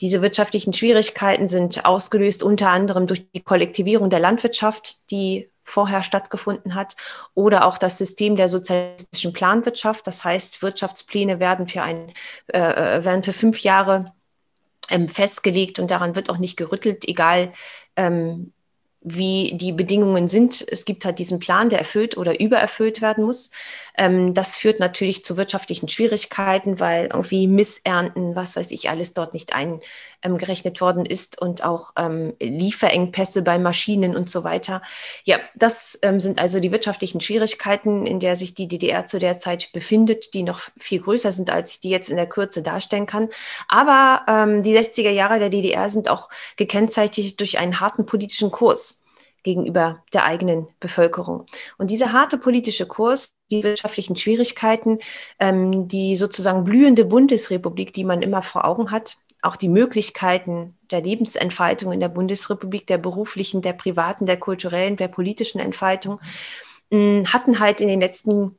Diese 0.00 0.22
wirtschaftlichen 0.22 0.72
Schwierigkeiten 0.72 1.48
sind 1.48 1.84
ausgelöst 1.84 2.42
unter 2.42 2.68
anderem 2.68 3.06
durch 3.06 3.30
die 3.32 3.42
Kollektivierung 3.42 4.10
der 4.10 4.20
Landwirtschaft, 4.20 5.10
die 5.10 5.50
vorher 5.64 6.02
stattgefunden 6.02 6.74
hat, 6.74 6.96
oder 7.34 7.64
auch 7.64 7.76
das 7.76 7.98
System 7.98 8.36
der 8.36 8.48
sozialistischen 8.48 9.32
Planwirtschaft. 9.32 10.06
Das 10.06 10.22
heißt, 10.24 10.62
Wirtschaftspläne 10.62 11.40
werden 11.40 11.66
für, 11.66 11.82
ein, 11.82 12.12
äh, 12.48 12.58
äh 12.58 13.04
werden 13.04 13.24
für 13.24 13.32
fünf 13.32 13.60
Jahre 13.60 14.12
ähm, 14.90 15.08
festgelegt 15.08 15.78
und 15.78 15.90
daran 15.90 16.14
wird 16.14 16.30
auch 16.30 16.38
nicht 16.38 16.56
gerüttelt, 16.56 17.08
egal 17.08 17.52
ähm, 17.96 18.52
wie 19.08 19.56
die 19.56 19.70
Bedingungen 19.72 20.28
sind. 20.28 20.66
Es 20.68 20.84
gibt 20.84 21.04
halt 21.04 21.20
diesen 21.20 21.38
Plan, 21.38 21.68
der 21.68 21.78
erfüllt 21.78 22.16
oder 22.16 22.40
übererfüllt 22.40 23.00
werden 23.00 23.24
muss. 23.24 23.52
Ähm, 23.96 24.34
das 24.34 24.56
führt 24.56 24.80
natürlich 24.80 25.24
zu 25.24 25.36
wirtschaftlichen 25.36 25.88
Schwierigkeiten, 25.88 26.80
weil 26.80 27.06
irgendwie 27.12 27.46
Missernten, 27.46 28.36
was 28.36 28.56
weiß 28.56 28.70
ich, 28.70 28.90
alles 28.90 29.14
dort 29.14 29.32
nicht 29.34 29.52
eingerechnet 29.54 30.80
worden 30.80 31.06
ist 31.06 31.40
und 31.40 31.64
auch 31.64 31.92
ähm, 31.96 32.34
Lieferengpässe 32.40 33.42
bei 33.42 33.58
Maschinen 33.58 34.16
und 34.16 34.28
so 34.28 34.44
weiter. 34.44 34.82
Ja, 35.24 35.38
das 35.54 35.98
ähm, 36.02 36.20
sind 36.20 36.38
also 36.38 36.60
die 36.60 36.72
wirtschaftlichen 36.72 37.20
Schwierigkeiten, 37.20 38.06
in 38.06 38.20
der 38.20 38.36
sich 38.36 38.54
die 38.54 38.68
DDR 38.68 39.06
zu 39.06 39.18
der 39.18 39.38
Zeit 39.38 39.72
befindet, 39.72 40.34
die 40.34 40.42
noch 40.42 40.60
viel 40.78 41.00
größer 41.00 41.32
sind, 41.32 41.50
als 41.50 41.70
ich 41.70 41.80
die 41.80 41.90
jetzt 41.90 42.10
in 42.10 42.16
der 42.16 42.28
Kürze 42.28 42.62
darstellen 42.62 43.06
kann. 43.06 43.28
Aber 43.68 44.22
ähm, 44.28 44.62
die 44.62 44.76
60er 44.76 45.10
Jahre 45.10 45.38
der 45.38 45.50
DDR 45.50 45.88
sind 45.88 46.10
auch 46.10 46.28
gekennzeichnet 46.56 47.40
durch 47.40 47.58
einen 47.58 47.80
harten 47.80 48.04
politischen 48.04 48.50
Kurs 48.50 49.05
gegenüber 49.46 50.02
der 50.12 50.24
eigenen 50.24 50.66
Bevölkerung. 50.80 51.46
Und 51.78 51.90
dieser 51.90 52.12
harte 52.12 52.36
politische 52.36 52.86
Kurs, 52.86 53.32
die 53.50 53.62
wirtschaftlichen 53.62 54.16
Schwierigkeiten, 54.16 54.98
ähm, 55.38 55.88
die 55.88 56.16
sozusagen 56.16 56.64
blühende 56.64 57.04
Bundesrepublik, 57.04 57.92
die 57.94 58.04
man 58.04 58.22
immer 58.22 58.42
vor 58.42 58.64
Augen 58.64 58.90
hat, 58.90 59.16
auch 59.42 59.56
die 59.56 59.68
Möglichkeiten 59.68 60.76
der 60.90 61.00
Lebensentfaltung 61.00 61.92
in 61.92 62.00
der 62.00 62.08
Bundesrepublik, 62.08 62.88
der 62.88 62.98
beruflichen, 62.98 63.62
der 63.62 63.72
privaten, 63.72 64.26
der 64.26 64.38
kulturellen, 64.38 64.96
der 64.96 65.08
politischen 65.08 65.60
Entfaltung, 65.60 66.20
mh, 66.90 67.32
hatten 67.32 67.60
halt 67.60 67.80
in 67.80 67.88
den 67.88 68.00
letzten 68.00 68.58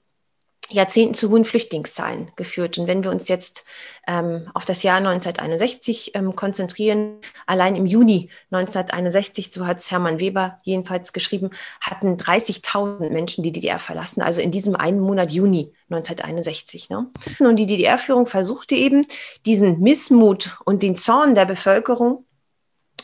Jahrzehnten 0.70 1.14
zu 1.14 1.30
hohen 1.30 1.46
Flüchtlingszahlen 1.46 2.32
geführt. 2.36 2.78
Und 2.78 2.88
wenn 2.88 3.04
wir 3.04 3.12
uns 3.12 3.28
jetzt 3.28 3.66
ähm, 4.08 4.50
auf 4.54 4.66
das 4.66 4.84
Jahr 4.84 4.98
1961 4.98 6.12
ähm, 6.16 6.36
konzentrieren, 6.36 7.20
allein 7.46 7.76
im 7.76 7.86
Juni 7.86 8.30
1961, 8.52 9.52
so 9.52 9.66
hat 9.66 9.80
es 9.80 9.92
Hermann 9.92 10.20
Weber 10.20 10.58
jedenfalls 10.64 11.14
geschrieben, 11.14 11.52
hatten 11.82 12.18
30.000 12.18 13.10
Menschen 13.10 13.44
die 13.44 13.52
DDR 13.52 13.80
verlassen, 13.80 14.22
also 14.22 14.42
in 14.42 14.52
diesem 14.52 14.76
einen 14.76 15.00
Monat 15.00 15.32
Juni 15.32 15.74
1961. 15.90 16.90
Ne? 16.90 17.08
Und 17.40 17.56
die 17.56 17.66
DDR-Führung 17.66 18.28
versuchte 18.28 18.76
eben, 18.76 19.06
diesen 19.46 19.80
Missmut 19.80 20.58
und 20.66 20.84
den 20.84 20.96
Zorn 20.96 21.36
der 21.36 21.46
Bevölkerung 21.46 22.26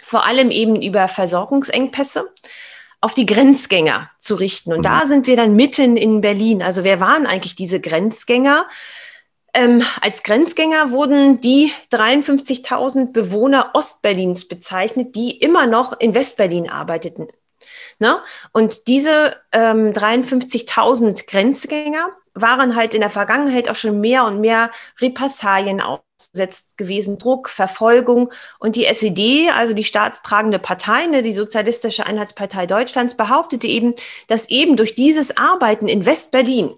vor 0.01 0.25
allem 0.25 0.51
eben 0.51 0.81
über 0.81 1.07
Versorgungsengpässe, 1.07 2.25
auf 3.03 3.13
die 3.13 3.25
Grenzgänger 3.25 4.09
zu 4.17 4.35
richten. 4.35 4.71
Und 4.71 4.79
mhm. 4.79 4.83
da 4.83 5.05
sind 5.05 5.27
wir 5.27 5.35
dann 5.35 5.57
mitten 5.57 5.97
in 5.97 6.21
Berlin. 6.21 6.61
Also 6.61 6.85
wer 6.85 7.01
waren 7.01 7.25
eigentlich 7.25 7.55
diese 7.55 7.81
Grenzgänger? 7.81 8.65
Ähm, 9.53 9.83
als 9.99 10.23
Grenzgänger 10.23 10.91
wurden 10.91 11.41
die 11.41 11.73
53.000 11.91 13.11
Bewohner 13.11 13.71
Ostberlins 13.73 14.47
bezeichnet, 14.47 15.15
die 15.15 15.37
immer 15.37 15.67
noch 15.67 15.99
in 15.99 16.15
Westberlin 16.15 16.69
arbeiteten. 16.69 17.27
Ne? 17.99 18.19
Und 18.53 18.87
diese 18.87 19.35
ähm, 19.51 19.91
53.000 19.91 21.27
Grenzgänger 21.27 22.09
waren 22.33 22.75
halt 22.75 22.93
in 22.93 23.01
der 23.01 23.09
Vergangenheit 23.09 23.69
auch 23.69 23.75
schon 23.75 23.99
mehr 24.01 24.25
und 24.25 24.41
mehr 24.41 24.71
Repressalien 24.99 25.81
ausgesetzt 25.81 26.77
gewesen, 26.77 27.17
Druck, 27.19 27.49
Verfolgung. 27.49 28.31
Und 28.59 28.75
die 28.75 28.85
SED, 28.85 29.49
also 29.55 29.73
die 29.73 29.83
staatstragende 29.83 30.59
Partei, 30.59 31.07
ne, 31.07 31.21
die 31.21 31.33
Sozialistische 31.33 32.05
Einheitspartei 32.05 32.65
Deutschlands, 32.65 33.15
behauptete 33.17 33.67
eben, 33.67 33.93
dass 34.27 34.49
eben 34.49 34.77
durch 34.77 34.95
dieses 34.95 35.37
Arbeiten 35.37 35.87
in 35.87 36.05
West-Berlin 36.05 36.73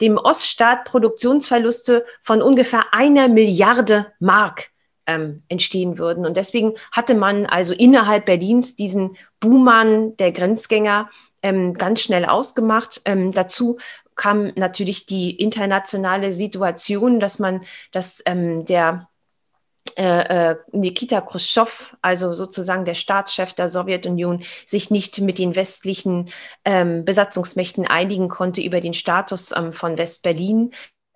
dem 0.00 0.18
Oststaat 0.18 0.84
Produktionsverluste 0.84 2.04
von 2.22 2.42
ungefähr 2.42 2.86
einer 2.92 3.28
Milliarde 3.28 4.12
Mark 4.18 4.70
ähm, 5.06 5.42
entstehen 5.48 5.98
würden. 5.98 6.26
Und 6.26 6.36
deswegen 6.36 6.74
hatte 6.90 7.14
man 7.14 7.46
also 7.46 7.74
innerhalb 7.74 8.26
Berlins 8.26 8.74
diesen 8.74 9.16
Buhmann 9.40 10.16
der 10.16 10.32
Grenzgänger 10.32 11.10
ähm, 11.42 11.74
ganz 11.74 12.00
schnell 12.00 12.24
ausgemacht. 12.24 13.02
Ähm, 13.04 13.32
dazu 13.32 13.78
kam 14.14 14.52
natürlich 14.56 15.06
die 15.06 15.36
internationale 15.36 16.32
Situation, 16.32 17.20
dass 17.20 17.38
man, 17.38 17.64
dass 17.92 18.22
ähm, 18.26 18.64
der 18.64 19.08
äh, 19.96 20.50
äh, 20.50 20.56
Nikita 20.72 21.20
Khrushchev, 21.20 21.96
also 22.02 22.32
sozusagen 22.32 22.84
der 22.84 22.94
Staatschef 22.94 23.52
der 23.52 23.68
Sowjetunion, 23.68 24.42
sich 24.66 24.90
nicht 24.90 25.20
mit 25.20 25.38
den 25.38 25.54
westlichen 25.54 26.30
ähm, 26.64 27.04
Besatzungsmächten 27.04 27.86
einigen 27.86 28.28
konnte 28.28 28.60
über 28.60 28.80
den 28.80 28.94
Status 28.94 29.52
ähm, 29.56 29.72
von 29.72 29.96
West-Berlin. 29.96 30.72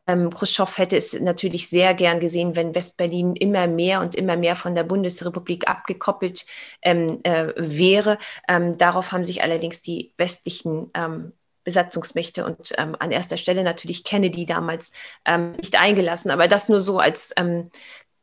Ähm, 0.07 0.31
Khrushchev 0.31 0.79
hätte 0.79 0.97
es 0.97 1.19
natürlich 1.21 1.69
sehr 1.69 1.93
gern 1.95 2.21
gesehen, 2.21 2.57
wenn 2.57 2.75
Westberlin 2.75 3.35
immer 3.37 3.67
mehr 3.67 4.01
und 4.01 4.15
immer 4.15 4.37
mehr 4.37 4.57
von 4.57 4.75
der 4.75 4.85
Bundesrepublik 4.85 5.69
abgekoppelt 5.69 6.47
ähm, 6.83 7.21
äh, 7.25 7.53
wäre. 7.57 8.17
Ähm, 8.49 8.79
darauf 8.79 9.13
haben 9.13 9.25
sich 9.25 9.43
allerdings 9.43 9.83
die 9.83 10.15
westlichen 10.17 10.91
ähm, 10.95 11.33
Besatzungsmächte 11.69 12.47
und 12.47 12.73
ähm, 12.79 12.97
an 12.99 13.13
erster 13.13 13.37
Stelle 13.37 13.63
natürlich 13.63 14.05
Kennedy 14.05 14.47
damals 14.47 14.93
ähm, 15.27 15.53
nicht 15.53 15.79
eingelassen. 15.79 16.31
Aber 16.31 16.49
das 16.49 16.71
nur 16.71 16.81
so 16.81 16.99
als 16.99 17.35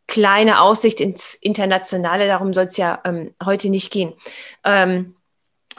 kleine 0.07 0.61
Aussicht 0.61 0.99
ins 0.99 1.35
Internationale. 1.35 2.27
Darum 2.27 2.53
soll 2.53 2.65
es 2.65 2.77
ja 2.77 3.01
heute 3.43 3.69
nicht 3.69 3.91
gehen. 3.91 4.13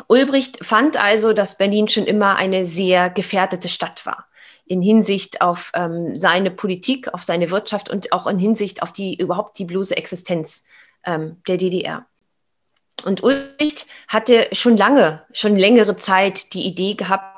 Ulbricht 0.08 0.64
fand 0.64 0.96
also, 1.00 1.32
dass 1.32 1.58
Berlin 1.58 1.88
schon 1.88 2.06
immer 2.06 2.36
eine 2.36 2.66
sehr 2.66 3.10
gefährdete 3.10 3.68
Stadt 3.68 4.04
war 4.06 4.26
in 4.66 4.82
Hinsicht 4.82 5.40
auf 5.40 5.70
ähm, 5.74 6.16
seine 6.16 6.50
Politik, 6.50 7.12
auf 7.14 7.22
seine 7.22 7.50
Wirtschaft 7.50 7.88
und 7.88 8.12
auch 8.12 8.26
in 8.26 8.38
Hinsicht 8.38 8.82
auf 8.82 8.92
die 8.92 9.16
überhaupt 9.16 9.58
die 9.58 9.64
bloße 9.64 9.96
Existenz 9.96 10.64
ähm, 11.04 11.40
der 11.46 11.56
DDR. 11.56 12.04
Und 13.04 13.22
Ulbricht 13.22 13.86
hatte 14.08 14.48
schon 14.52 14.76
lange, 14.76 15.22
schon 15.32 15.56
längere 15.56 15.96
Zeit 15.96 16.52
die 16.52 16.62
Idee 16.62 16.94
gehabt, 16.94 17.35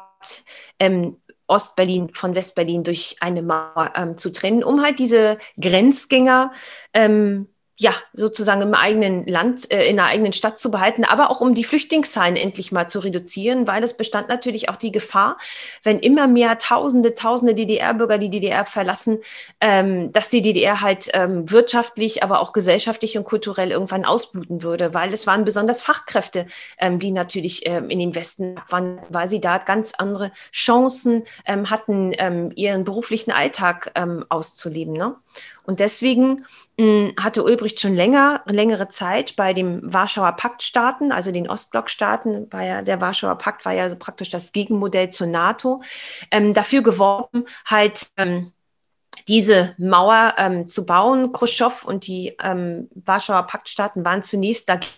ähm, 0.79 1.17
Ostberlin 1.47 2.11
von 2.15 2.35
Westberlin 2.35 2.85
durch 2.85 3.17
eine 3.21 3.43
Mauer 3.43 3.93
ähm, 3.97 4.17
zu 4.17 4.33
trennen, 4.33 4.63
um 4.63 4.83
halt 4.83 4.99
diese 4.99 5.39
Grenzgänger 5.61 6.53
ähm, 6.93 7.49
ja, 7.81 7.95
sozusagen 8.13 8.61
im 8.61 8.75
eigenen 8.75 9.25
Land, 9.27 9.73
äh, 9.73 9.89
in 9.89 9.97
der 9.97 10.07
eigenen 10.07 10.33
Stadt 10.33 10.59
zu 10.59 10.73
behalten, 10.73 11.05
aber 11.05 11.31
auch 11.31 11.41
um 11.41 11.55
die 11.55 11.63
Flüchtlingszahlen 11.63 12.35
endlich 12.35 12.73
mal 12.73 12.89
zu 12.89 12.99
reduzieren, 12.99 13.69
weil 13.69 13.85
es 13.85 13.97
bestand 13.97 14.29
natürlich 14.29 14.69
auch 14.69 14.75
die 14.75 14.91
Gefahr, 14.91 15.39
wenn 15.85 16.01
immer 16.01 16.27
mehr 16.27 16.59
Tausende, 16.59 17.15
Tausende 17.15 17.55
DDR-Bürger 17.55 18.19
die 18.19 18.31
DDR 18.31 18.67
verlassen, 18.67 19.21
ähm, 19.61 20.11
dass 20.13 20.29
die 20.29 20.43
DDR 20.43 20.81
halt 20.81 21.09
ähm, 21.13 21.49
wirtschaftlich, 21.53 22.25
aber 22.25 22.41
auch 22.41 22.53
gesellschaftlich 22.53 23.17
und 23.17 23.23
kulturell 23.23 23.71
irgendwann 23.71 24.05
ausbluten 24.05 24.65
würde, 24.65 24.93
weil 24.93 25.13
es 25.13 25.29
waren 25.29 25.45
besonders 25.45 25.81
Fachkräfte, 25.81 26.47
ähm, 26.79 26.99
die 26.99 27.13
natürlich 27.13 27.65
ähm, 27.69 27.91
in 27.91 28.01
den 28.01 28.17
Westen 28.17 28.57
waren, 28.71 28.99
weil 29.09 29.29
sie 29.29 29.41
da 29.41 29.59
ganz 29.59 29.93
andere 29.97 30.33
Chancen 30.51 31.27
ähm, 31.47 31.71
hatten, 31.71 32.13
ähm, 32.19 32.51
ihren 32.57 32.83
beruflichen 32.85 33.31
Alltag 33.31 33.93
auszuleben. 34.29 34.95
Ne? 34.95 35.17
Und 35.69 35.81
deswegen 35.81 36.47
hm, 36.79 37.13
hatte 37.21 37.45
Ulbricht 37.45 37.79
schon 37.79 37.95
länger, 37.95 38.43
längere 38.47 38.89
Zeit 38.89 39.37
bei 39.37 39.53
dem 39.53 39.83
Warschauer 39.83 40.33
Paktstaaten, 40.33 41.13
also 41.13 41.31
den 41.31 41.47
Ostblockstaaten, 41.47 42.51
war 42.51 42.63
ja, 42.63 42.81
der 42.81 43.03
Warschauer 43.03 43.37
Pakt 43.37 43.67
war 43.67 43.75
ja 43.75 43.91
so 43.91 43.97
praktisch 43.97 44.31
das 44.31 44.53
Gegenmodell 44.53 45.11
zur 45.11 45.27
NATO, 45.27 45.83
ähm, 46.31 46.55
dafür 46.55 46.81
geworben, 46.81 47.45
halt 47.67 48.09
ähm, 48.17 48.53
diese 49.29 49.75
Mauer 49.77 50.37
ähm, 50.39 50.69
zu 50.69 50.87
bauen. 50.87 51.35
Khrushchev 51.35 51.87
und 51.87 52.07
die 52.07 52.35
ähm, 52.43 52.89
Warschauer 52.95 53.43
Paktstaaten 53.43 54.07
waren 54.07 54.23
zunächst 54.23 54.71
dagegen. 54.71 54.91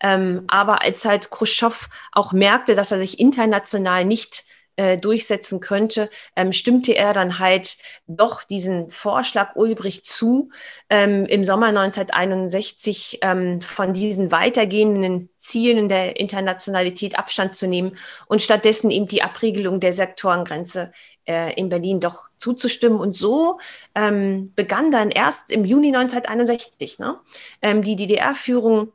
Ähm, 0.00 0.42
aber 0.48 0.82
als 0.82 1.04
halt 1.04 1.30
Khrushchev 1.30 1.86
auch 2.10 2.32
merkte, 2.32 2.74
dass 2.74 2.90
er 2.90 2.98
sich 2.98 3.20
international 3.20 4.04
nicht 4.04 4.42
äh, 4.76 4.96
durchsetzen 4.96 5.60
könnte, 5.60 6.08
ähm, 6.34 6.52
stimmte 6.52 6.96
er 6.96 7.12
dann 7.12 7.38
halt 7.38 7.76
doch 8.06 8.42
diesen 8.42 8.88
Vorschlag 8.88 9.54
Ulbricht 9.54 10.06
zu, 10.06 10.50
ähm, 10.88 11.26
im 11.26 11.44
Sommer 11.44 11.66
1961 11.66 13.18
ähm, 13.22 13.60
von 13.60 13.92
diesen 13.92 14.32
weitergehenden 14.32 15.28
Zielen 15.36 15.88
der 15.88 16.18
Internationalität 16.18 17.18
Abstand 17.18 17.54
zu 17.54 17.66
nehmen 17.66 17.96
und 18.26 18.42
stattdessen 18.42 18.90
eben 18.90 19.08
die 19.08 19.22
Abriegelung 19.22 19.80
der 19.80 19.92
Sektorengrenze 19.92 20.92
äh, 21.26 21.54
in 21.54 21.68
Berlin 21.68 22.00
doch 22.00 22.26
zuzustimmen. 22.38 22.98
Und 22.98 23.14
so 23.14 23.58
ähm, 23.94 24.52
begann 24.54 24.90
dann 24.90 25.10
erst 25.10 25.50
im 25.50 25.64
Juni 25.64 25.88
1961 25.88 26.98
ne, 26.98 27.20
ähm, 27.60 27.82
die 27.82 27.96
DDR-Führung 27.96 28.92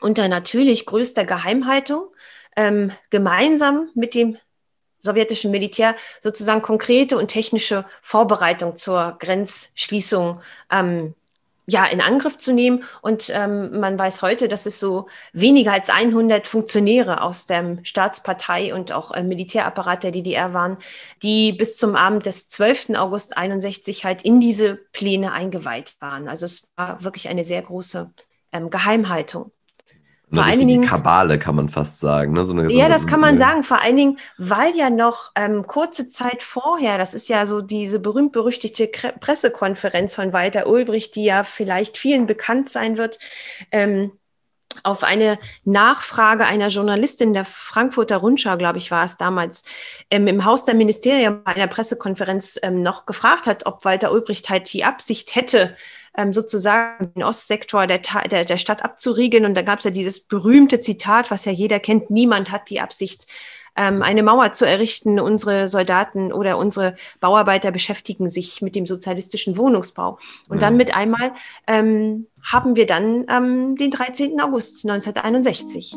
unter 0.00 0.28
natürlich 0.28 0.86
größter 0.86 1.24
Geheimhaltung 1.24 2.04
ähm, 2.56 2.92
gemeinsam 3.10 3.90
mit 3.94 4.14
dem 4.14 4.38
sowjetischen 5.00 5.50
Militär 5.50 5.94
sozusagen 6.20 6.62
konkrete 6.62 7.16
und 7.16 7.28
technische 7.28 7.84
Vorbereitung 8.02 8.76
zur 8.76 9.16
Grenzschließung 9.18 10.40
ähm, 10.70 11.14
ja, 11.70 11.86
in 11.86 12.00
Angriff 12.00 12.38
zu 12.38 12.52
nehmen. 12.52 12.84
Und 13.00 13.30
ähm, 13.34 13.78
man 13.78 13.98
weiß 13.98 14.22
heute, 14.22 14.48
dass 14.48 14.66
es 14.66 14.80
so 14.80 15.08
weniger 15.32 15.72
als 15.72 15.88
100 15.88 16.46
Funktionäre 16.46 17.22
aus 17.22 17.46
der 17.46 17.78
Staatspartei 17.82 18.74
und 18.74 18.92
auch 18.92 19.12
äh, 19.12 19.22
Militärapparat 19.22 20.02
der 20.02 20.10
DDR 20.10 20.52
waren, 20.52 20.78
die 21.22 21.52
bis 21.52 21.76
zum 21.76 21.96
Abend 21.96 22.26
des 22.26 22.48
12. 22.48 22.90
August 22.96 23.36
61 23.36 24.04
halt 24.04 24.22
in 24.22 24.40
diese 24.40 24.76
Pläne 24.92 25.32
eingeweiht 25.32 25.94
waren. 26.00 26.28
Also 26.28 26.46
es 26.46 26.70
war 26.76 27.02
wirklich 27.04 27.28
eine 27.28 27.44
sehr 27.44 27.62
große 27.62 28.12
ähm, 28.52 28.70
Geheimhaltung. 28.70 29.52
Vor 30.32 30.44
allen 30.44 30.68
Dingen 30.68 30.86
Kabale 30.86 31.38
kann 31.38 31.56
man 31.56 31.68
fast 31.68 31.98
sagen. 31.98 32.32
Ne? 32.32 32.44
So 32.44 32.56
ja, 32.56 32.88
das 32.88 33.06
kann 33.06 33.20
man 33.20 33.36
sagen. 33.36 33.64
Vor 33.64 33.80
allen 33.80 33.96
Dingen, 33.96 34.18
weil 34.38 34.76
ja 34.76 34.88
noch 34.88 35.32
ähm, 35.34 35.66
kurze 35.66 36.08
Zeit 36.08 36.42
vorher, 36.42 36.98
das 36.98 37.14
ist 37.14 37.28
ja 37.28 37.46
so 37.46 37.60
diese 37.60 37.98
berühmt-berüchtigte 37.98 38.86
Pressekonferenz 38.86 40.14
von 40.14 40.32
Walter 40.32 40.68
Ulbricht, 40.68 41.16
die 41.16 41.24
ja 41.24 41.42
vielleicht 41.42 41.98
vielen 41.98 42.26
bekannt 42.26 42.68
sein 42.68 42.96
wird, 42.96 43.18
ähm, 43.72 44.12
auf 44.84 45.02
eine 45.02 45.38
Nachfrage 45.64 46.44
einer 46.44 46.68
Journalistin 46.68 47.34
der 47.34 47.44
Frankfurter 47.44 48.18
Rundschau, 48.18 48.56
glaube 48.56 48.78
ich, 48.78 48.90
war 48.90 49.04
es 49.04 49.16
damals, 49.16 49.64
ähm, 50.10 50.28
im 50.28 50.44
Haus 50.44 50.64
der 50.64 50.74
Ministerien 50.74 51.42
bei 51.42 51.56
einer 51.56 51.66
Pressekonferenz 51.66 52.58
ähm, 52.62 52.82
noch 52.82 53.04
gefragt 53.04 53.46
hat, 53.46 53.66
ob 53.66 53.84
Walter 53.84 54.12
Ulbricht 54.12 54.48
halt 54.48 54.72
die 54.72 54.84
Absicht 54.84 55.34
hätte, 55.34 55.76
ähm, 56.20 56.32
sozusagen 56.32 57.12
den 57.14 57.22
Ostsektor 57.22 57.86
der, 57.86 58.00
der, 58.30 58.44
der 58.44 58.56
Stadt 58.58 58.84
abzuriegeln. 58.84 59.44
Und 59.44 59.54
da 59.54 59.62
gab 59.62 59.78
es 59.78 59.84
ja 59.84 59.90
dieses 59.90 60.20
berühmte 60.20 60.80
Zitat, 60.80 61.30
was 61.30 61.44
ja 61.44 61.52
jeder 61.52 61.80
kennt, 61.80 62.10
niemand 62.10 62.50
hat 62.50 62.70
die 62.70 62.80
Absicht, 62.80 63.26
ähm, 63.76 64.02
eine 64.02 64.22
Mauer 64.22 64.52
zu 64.52 64.66
errichten. 64.66 65.20
Unsere 65.20 65.68
Soldaten 65.68 66.32
oder 66.32 66.58
unsere 66.58 66.96
Bauarbeiter 67.20 67.70
beschäftigen 67.70 68.28
sich 68.28 68.62
mit 68.62 68.74
dem 68.74 68.86
sozialistischen 68.86 69.56
Wohnungsbau. 69.56 70.18
Und 70.48 70.56
ja. 70.56 70.60
dann 70.60 70.76
mit 70.76 70.94
einmal 70.94 71.32
ähm, 71.66 72.26
haben 72.42 72.76
wir 72.76 72.86
dann 72.86 73.26
ähm, 73.28 73.76
den 73.76 73.90
13. 73.90 74.40
August 74.40 74.84
1961. 74.88 75.96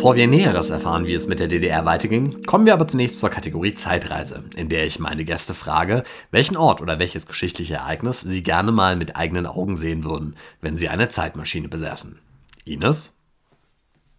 Bevor 0.00 0.16
wir 0.16 0.28
Näheres 0.28 0.70
erfahren, 0.70 1.06
wie 1.06 1.12
es 1.12 1.26
mit 1.26 1.40
der 1.40 1.48
DDR 1.48 1.84
weiterging, 1.84 2.42
kommen 2.44 2.64
wir 2.64 2.72
aber 2.72 2.86
zunächst 2.86 3.18
zur 3.18 3.28
Kategorie 3.28 3.74
Zeitreise, 3.74 4.44
in 4.56 4.70
der 4.70 4.86
ich 4.86 4.98
meine 4.98 5.26
Gäste 5.26 5.52
frage, 5.52 6.04
welchen 6.30 6.56
Ort 6.56 6.80
oder 6.80 6.98
welches 6.98 7.26
geschichtliche 7.26 7.74
Ereignis 7.74 8.22
sie 8.22 8.42
gerne 8.42 8.72
mal 8.72 8.96
mit 8.96 9.14
eigenen 9.14 9.44
Augen 9.44 9.76
sehen 9.76 10.02
würden, 10.02 10.36
wenn 10.62 10.78
sie 10.78 10.88
eine 10.88 11.10
Zeitmaschine 11.10 11.68
besäßen. 11.68 12.18
Ines? 12.64 13.14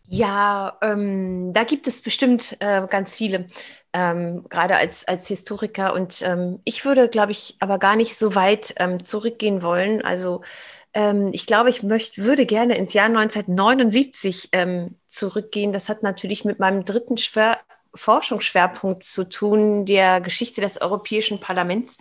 Ja, 0.06 0.78
ähm, 0.84 1.52
da 1.52 1.64
gibt 1.64 1.88
es 1.88 2.04
bestimmt 2.04 2.58
äh, 2.60 2.86
ganz 2.88 3.16
viele, 3.16 3.48
ähm, 3.92 4.46
gerade 4.50 4.76
als, 4.76 5.08
als 5.08 5.26
Historiker. 5.28 5.96
Und 5.96 6.22
ähm, 6.22 6.60
ich 6.64 6.86
würde, 6.86 7.10
glaube 7.10 7.32
ich, 7.32 7.56
aber 7.60 7.80
gar 7.80 7.96
nicht 7.96 8.16
so 8.16 8.36
weit 8.36 8.76
ähm, 8.78 9.02
zurückgehen 9.02 9.64
wollen. 9.64 10.04
Also 10.06 10.44
ähm, 10.94 11.30
ich 11.34 11.46
glaube, 11.46 11.70
ich 11.70 11.84
möchte, 11.84 12.24
würde 12.24 12.46
gerne 12.46 12.78
ins 12.78 12.94
Jahr 12.94 13.06
1979 13.06 14.50
ähm, 14.52 14.96
zurückgehen. 15.10 15.74
Das 15.74 15.90
hat 15.90 16.04
natürlich 16.04 16.46
mit 16.46 16.60
meinem 16.60 16.86
dritten 16.86 17.18
Schwer 17.18 17.60
Forschungsschwerpunkt 17.94 19.04
zu 19.04 19.26
tun, 19.28 19.86
der 19.86 20.22
Geschichte 20.22 20.62
des 20.62 20.82
Europäischen 20.82 21.40
Parlaments. 21.40 21.98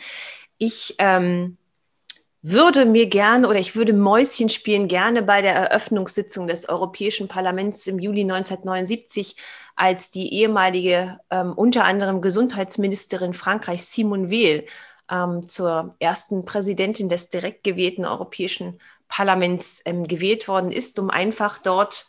Ich 0.57 0.95
ähm, 0.99 1.57
würde 2.43 2.87
mir 2.87 3.07
gerne 3.07 3.49
oder 3.49 3.59
ich 3.59 3.77
würde 3.77 3.93
Mäuschen 3.93 4.49
spielen 4.49 4.89
gerne 4.89 5.23
bei 5.23 5.43
der 5.43 5.55
Eröffnungssitzung 5.55 6.47
des 6.47 6.69
Europäischen 6.69 7.29
Parlaments 7.29 7.87
im 7.87 7.99
Juli 7.99 8.23
1979, 8.23 9.37
als 9.77 10.11
die 10.11 10.33
ehemalige 10.35 11.19
ähm, 11.31 11.53
unter 11.55 11.85
anderem 11.85 12.21
Gesundheitsministerin 12.21 13.35
Frankreichs 13.35 13.93
Simone 13.93 14.31
Weil 14.31 14.67
ähm, 15.11 15.49
zur 15.49 15.97
ersten 15.99 16.45
Präsidentin 16.45 17.09
des 17.09 17.31
direkt 17.31 17.65
gewählten 17.65 18.05
Europäischen 18.05 18.81
Parlaments 19.09 19.83
ähm, 19.85 20.07
gewählt 20.07 20.49
worden 20.49 20.71
ist, 20.71 20.99
um 20.99 21.11
einfach 21.11 21.59
dort 21.59 22.07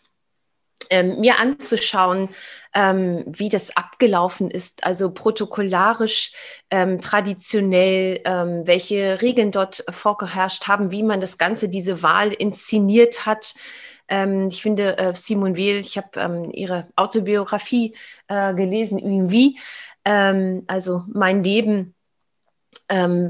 ähm, 0.91 1.19
mir 1.19 1.39
anzuschauen, 1.39 2.29
ähm, 2.73 3.23
wie 3.25 3.49
das 3.49 3.75
abgelaufen 3.75 4.51
ist, 4.51 4.83
also 4.83 5.11
protokollarisch, 5.11 6.31
ähm, 6.69 7.01
traditionell, 7.01 8.21
ähm, 8.25 8.63
welche 8.65 9.21
Regeln 9.21 9.51
dort 9.51 9.83
vorgeherrscht 9.89 10.67
haben, 10.67 10.91
wie 10.91 11.03
man 11.03 11.21
das 11.21 11.37
Ganze, 11.37 11.69
diese 11.69 12.03
Wahl 12.03 12.31
inszeniert 12.31 13.25
hat. 13.25 13.55
Ähm, 14.09 14.49
ich 14.49 14.61
finde, 14.61 14.97
äh, 14.97 15.15
Simone 15.15 15.57
Weil, 15.57 15.77
ich 15.77 15.97
habe 15.97 16.19
ähm, 16.19 16.51
ihre 16.51 16.87
Autobiografie 16.95 17.95
äh, 18.27 18.53
gelesen, 18.53 19.31
Wie, 19.31 19.57
also 20.03 21.03
mein 21.13 21.43
Leben 21.43 21.93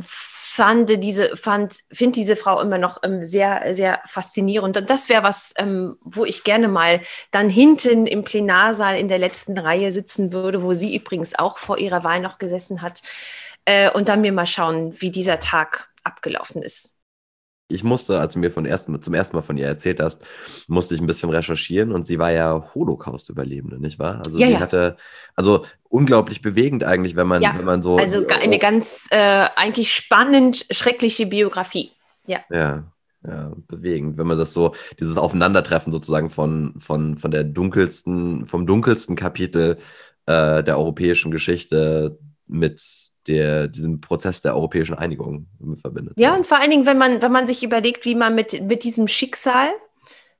fand 0.03 1.03
diese, 1.03 1.37
fand, 1.37 1.77
finde 1.91 2.15
diese 2.15 2.35
Frau 2.35 2.59
immer 2.61 2.77
noch 2.77 2.99
ähm, 3.03 3.23
sehr, 3.23 3.73
sehr 3.73 4.01
faszinierend. 4.05 4.75
Und 4.77 4.89
das 4.89 5.07
wäre 5.07 5.23
was, 5.23 5.53
ähm, 5.57 5.97
wo 6.01 6.25
ich 6.25 6.43
gerne 6.43 6.67
mal 6.67 7.01
dann 7.31 7.49
hinten 7.49 8.05
im 8.05 8.23
Plenarsaal 8.23 8.97
in 8.97 9.07
der 9.07 9.17
letzten 9.17 9.57
Reihe 9.57 9.91
sitzen 9.91 10.33
würde, 10.33 10.61
wo 10.61 10.73
sie 10.73 10.95
übrigens 10.95 11.39
auch 11.39 11.57
vor 11.57 11.77
ihrer 11.77 12.03
Wahl 12.03 12.19
noch 12.19 12.37
gesessen 12.37 12.81
hat. 12.81 13.01
Äh, 13.65 13.91
und 13.91 14.09
dann 14.09 14.21
mir 14.21 14.33
mal 14.33 14.45
schauen, 14.45 14.99
wie 14.99 15.11
dieser 15.11 15.39
Tag 15.39 15.89
abgelaufen 16.03 16.61
ist 16.63 17.00
ich 17.71 17.83
musste, 17.83 18.19
als 18.19 18.33
du 18.33 18.39
mir 18.39 18.51
von 18.51 18.65
ersten, 18.65 19.01
zum 19.01 19.13
ersten 19.13 19.35
Mal 19.35 19.41
von 19.41 19.57
ihr 19.57 19.65
erzählt 19.65 19.99
hast, 19.99 20.21
musste 20.67 20.95
ich 20.95 21.01
ein 21.01 21.07
bisschen 21.07 21.29
recherchieren 21.29 21.91
und 21.91 22.03
sie 22.03 22.19
war 22.19 22.31
ja 22.31 22.69
Holocaust-Überlebende, 22.73 23.79
nicht 23.79 23.99
wahr? 23.99 24.21
Also 24.25 24.37
ja, 24.37 24.47
sie 24.47 24.53
ja. 24.53 24.59
hatte, 24.59 24.97
also 25.35 25.65
unglaublich 25.89 26.41
bewegend 26.41 26.83
eigentlich, 26.83 27.15
wenn 27.15 27.27
man, 27.27 27.41
ja. 27.41 27.55
wenn 27.57 27.65
man 27.65 27.81
so. 27.81 27.97
Also 27.97 28.25
eine 28.27 28.59
ganz 28.59 29.07
äh, 29.11 29.47
eigentlich 29.55 29.93
spannend, 29.93 30.65
schreckliche 30.71 31.25
Biografie. 31.25 31.91
Ja. 32.25 32.39
Ja. 32.49 32.83
Ja, 33.23 33.51
bewegend, 33.67 34.17
wenn 34.17 34.25
man 34.25 34.39
das 34.39 34.51
so, 34.51 34.73
dieses 34.99 35.19
Aufeinandertreffen 35.19 35.93
sozusagen 35.93 36.31
von, 36.31 36.73
von, 36.79 37.19
von 37.19 37.29
der 37.29 37.43
dunkelsten, 37.43 38.47
vom 38.47 38.65
dunkelsten 38.65 39.15
Kapitel 39.15 39.77
äh, 40.25 40.63
der 40.63 40.79
europäischen 40.79 41.29
Geschichte 41.29 42.17
mit 42.47 43.10
der, 43.27 43.67
diesem 43.67 44.01
Prozess 44.01 44.41
der 44.41 44.55
europäischen 44.55 44.95
Einigung 44.95 45.47
verbindet. 45.79 46.13
Ja, 46.17 46.35
und 46.35 46.47
vor 46.47 46.59
allen 46.59 46.71
Dingen, 46.71 46.85
wenn 46.85 46.97
man, 46.97 47.21
wenn 47.21 47.31
man 47.31 47.47
sich 47.47 47.63
überlegt, 47.63 48.05
wie 48.05 48.15
man 48.15 48.35
mit, 48.35 48.61
mit 48.63 48.83
diesem 48.83 49.07
Schicksal, 49.07 49.69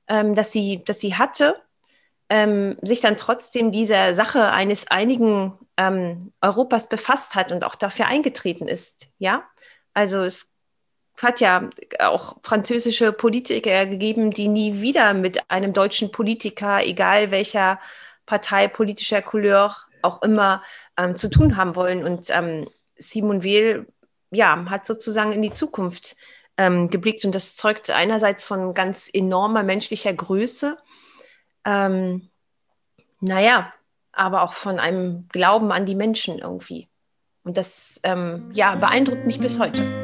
ähm, 0.08 0.34
das, 0.34 0.52
sie, 0.52 0.82
das 0.84 1.00
sie 1.00 1.14
hatte, 1.14 1.56
ähm, 2.28 2.76
sich 2.82 3.00
dann 3.00 3.16
trotzdem 3.16 3.72
dieser 3.72 4.14
Sache 4.14 4.50
eines 4.50 4.90
einigen 4.90 5.52
ähm, 5.76 6.32
Europas 6.40 6.88
befasst 6.88 7.34
hat 7.34 7.52
und 7.52 7.64
auch 7.64 7.74
dafür 7.74 8.06
eingetreten 8.06 8.68
ist. 8.68 9.08
Ja, 9.18 9.44
also 9.94 10.22
es 10.22 10.52
hat 11.18 11.40
ja 11.40 11.70
auch 12.00 12.36
französische 12.42 13.12
Politiker 13.12 13.86
gegeben, 13.86 14.30
die 14.30 14.48
nie 14.48 14.80
wieder 14.80 15.14
mit 15.14 15.50
einem 15.50 15.72
deutschen 15.72 16.10
Politiker, 16.10 16.84
egal 16.84 17.30
welcher 17.30 17.78
Partei, 18.26 18.66
politischer 18.66 19.22
Couleur 19.22 19.76
auch 20.00 20.22
immer, 20.22 20.62
ähm, 20.96 21.16
zu 21.16 21.30
tun 21.30 21.56
haben 21.56 21.76
wollen. 21.76 22.04
Und 22.04 22.30
ähm, 22.30 22.68
Simon 22.96 23.44
Weil 23.44 23.86
ja, 24.30 24.64
hat 24.68 24.86
sozusagen 24.86 25.32
in 25.32 25.42
die 25.42 25.52
Zukunft 25.52 26.16
ähm, 26.56 26.90
geblickt 26.90 27.24
und 27.24 27.34
das 27.34 27.54
zeugt 27.54 27.90
einerseits 27.90 28.44
von 28.44 28.74
ganz 28.74 29.10
enormer 29.12 29.62
menschlicher 29.62 30.12
Größe, 30.12 30.78
ähm, 31.64 32.28
naja, 33.20 33.72
aber 34.12 34.42
auch 34.42 34.52
von 34.52 34.78
einem 34.78 35.28
Glauben 35.28 35.70
an 35.72 35.86
die 35.86 35.94
Menschen 35.94 36.38
irgendwie. 36.38 36.88
Und 37.44 37.56
das 37.56 38.00
ähm, 38.04 38.50
ja, 38.52 38.74
beeindruckt 38.74 39.26
mich 39.26 39.38
bis 39.38 39.58
heute. 39.58 40.01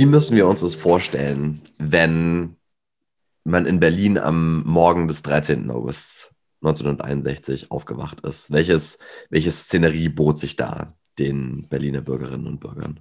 Wie 0.00 0.06
müssen 0.06 0.34
wir 0.34 0.48
uns 0.48 0.62
das 0.62 0.74
vorstellen, 0.74 1.60
wenn 1.76 2.56
man 3.44 3.66
in 3.66 3.80
Berlin 3.80 4.16
am 4.16 4.62
Morgen 4.64 5.08
des 5.08 5.20
13. 5.20 5.70
August 5.70 6.32
1961 6.62 7.70
aufgewacht 7.70 8.20
ist? 8.20 8.50
Welches, 8.50 9.00
welche 9.28 9.50
Szenerie 9.50 10.08
bot 10.08 10.38
sich 10.38 10.56
da 10.56 10.94
den 11.18 11.68
Berliner 11.68 12.00
Bürgerinnen 12.00 12.46
und 12.46 12.60
Bürgern? 12.60 12.98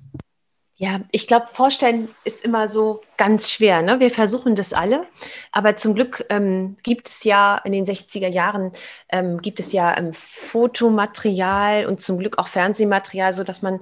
Ja, 0.75 0.99
ich 1.11 1.25
glaube, 1.25 1.47
vorstellen 1.47 2.09
ist 2.25 2.43
immer 2.43 2.67
so 2.67 2.99
ganz 3.15 3.49
schwer. 3.49 3.81
Ne? 3.81 4.01
Wir 4.01 4.11
versuchen 4.11 4.57
das 4.57 4.73
alle, 4.73 5.07
aber 5.53 5.77
zum 5.77 5.95
Glück 5.95 6.25
ähm, 6.29 6.75
gibt 6.83 7.07
es 7.07 7.23
ja 7.23 7.61
in 7.63 7.71
den 7.71 7.85
60er 7.85 8.27
Jahren 8.27 8.73
ähm, 9.07 9.41
gibt 9.41 9.61
es 9.61 9.71
ja 9.71 9.97
ähm, 9.97 10.11
Fotomaterial 10.11 11.85
und 11.85 12.01
zum 12.01 12.17
Glück 12.17 12.37
auch 12.37 12.49
Fernsehmaterial, 12.49 13.33
so 13.33 13.45
dass 13.45 13.61
man 13.61 13.79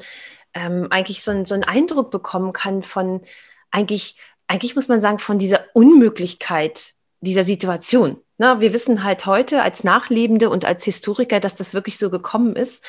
ähm, 0.57 0.87
eigentlich 0.89 1.23
so, 1.23 1.31
ein, 1.31 1.45
so 1.45 1.53
einen 1.53 1.63
Eindruck 1.63 2.09
bekommen 2.09 2.51
kann 2.51 2.83
von 2.83 3.21
eigentlich, 3.69 4.17
eigentlich 4.47 4.75
muss 4.75 4.87
man 4.87 5.01
sagen, 5.01 5.19
von 5.19 5.37
dieser 5.37 5.65
Unmöglichkeit 5.73 6.93
dieser 7.21 7.43
Situation. 7.43 8.17
Ne? 8.37 8.59
Wir 8.59 8.73
wissen 8.73 9.03
halt 9.03 9.25
heute 9.25 9.61
als 9.61 9.83
Nachlebende 9.83 10.49
und 10.49 10.65
als 10.65 10.83
Historiker, 10.83 11.39
dass 11.39 11.55
das 11.55 11.73
wirklich 11.73 11.97
so 11.97 12.09
gekommen 12.09 12.55
ist. 12.55 12.83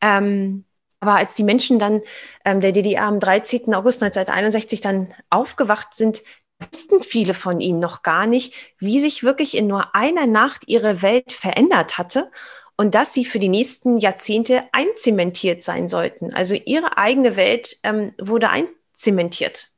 Ähm, 0.00 0.64
aber 1.00 1.16
als 1.16 1.34
die 1.34 1.44
Menschen 1.44 1.78
dann 1.78 2.00
ähm, 2.44 2.60
der 2.60 2.72
DDR 2.72 3.04
am 3.04 3.20
13. 3.20 3.74
August 3.74 4.02
1961 4.02 4.80
dann 4.80 5.12
aufgewacht 5.30 5.94
sind, 5.94 6.22
wussten 6.60 7.02
viele 7.02 7.34
von 7.34 7.60
ihnen 7.60 7.80
noch 7.80 8.02
gar 8.02 8.26
nicht, 8.26 8.54
wie 8.78 9.00
sich 9.00 9.24
wirklich 9.24 9.56
in 9.56 9.66
nur 9.66 9.94
einer 9.94 10.26
Nacht 10.26 10.68
ihre 10.68 11.02
Welt 11.02 11.32
verändert 11.32 11.98
hatte 11.98 12.30
und 12.76 12.94
dass 12.94 13.14
sie 13.14 13.24
für 13.24 13.38
die 13.38 13.48
nächsten 13.48 13.98
Jahrzehnte 13.98 14.64
einzementiert 14.72 15.62
sein 15.62 15.88
sollten. 15.88 16.34
Also 16.34 16.54
ihre 16.54 16.96
eigene 16.96 17.36
Welt 17.36 17.78
ähm, 17.82 18.14
wurde 18.18 18.50
einzementiert. 18.50 19.70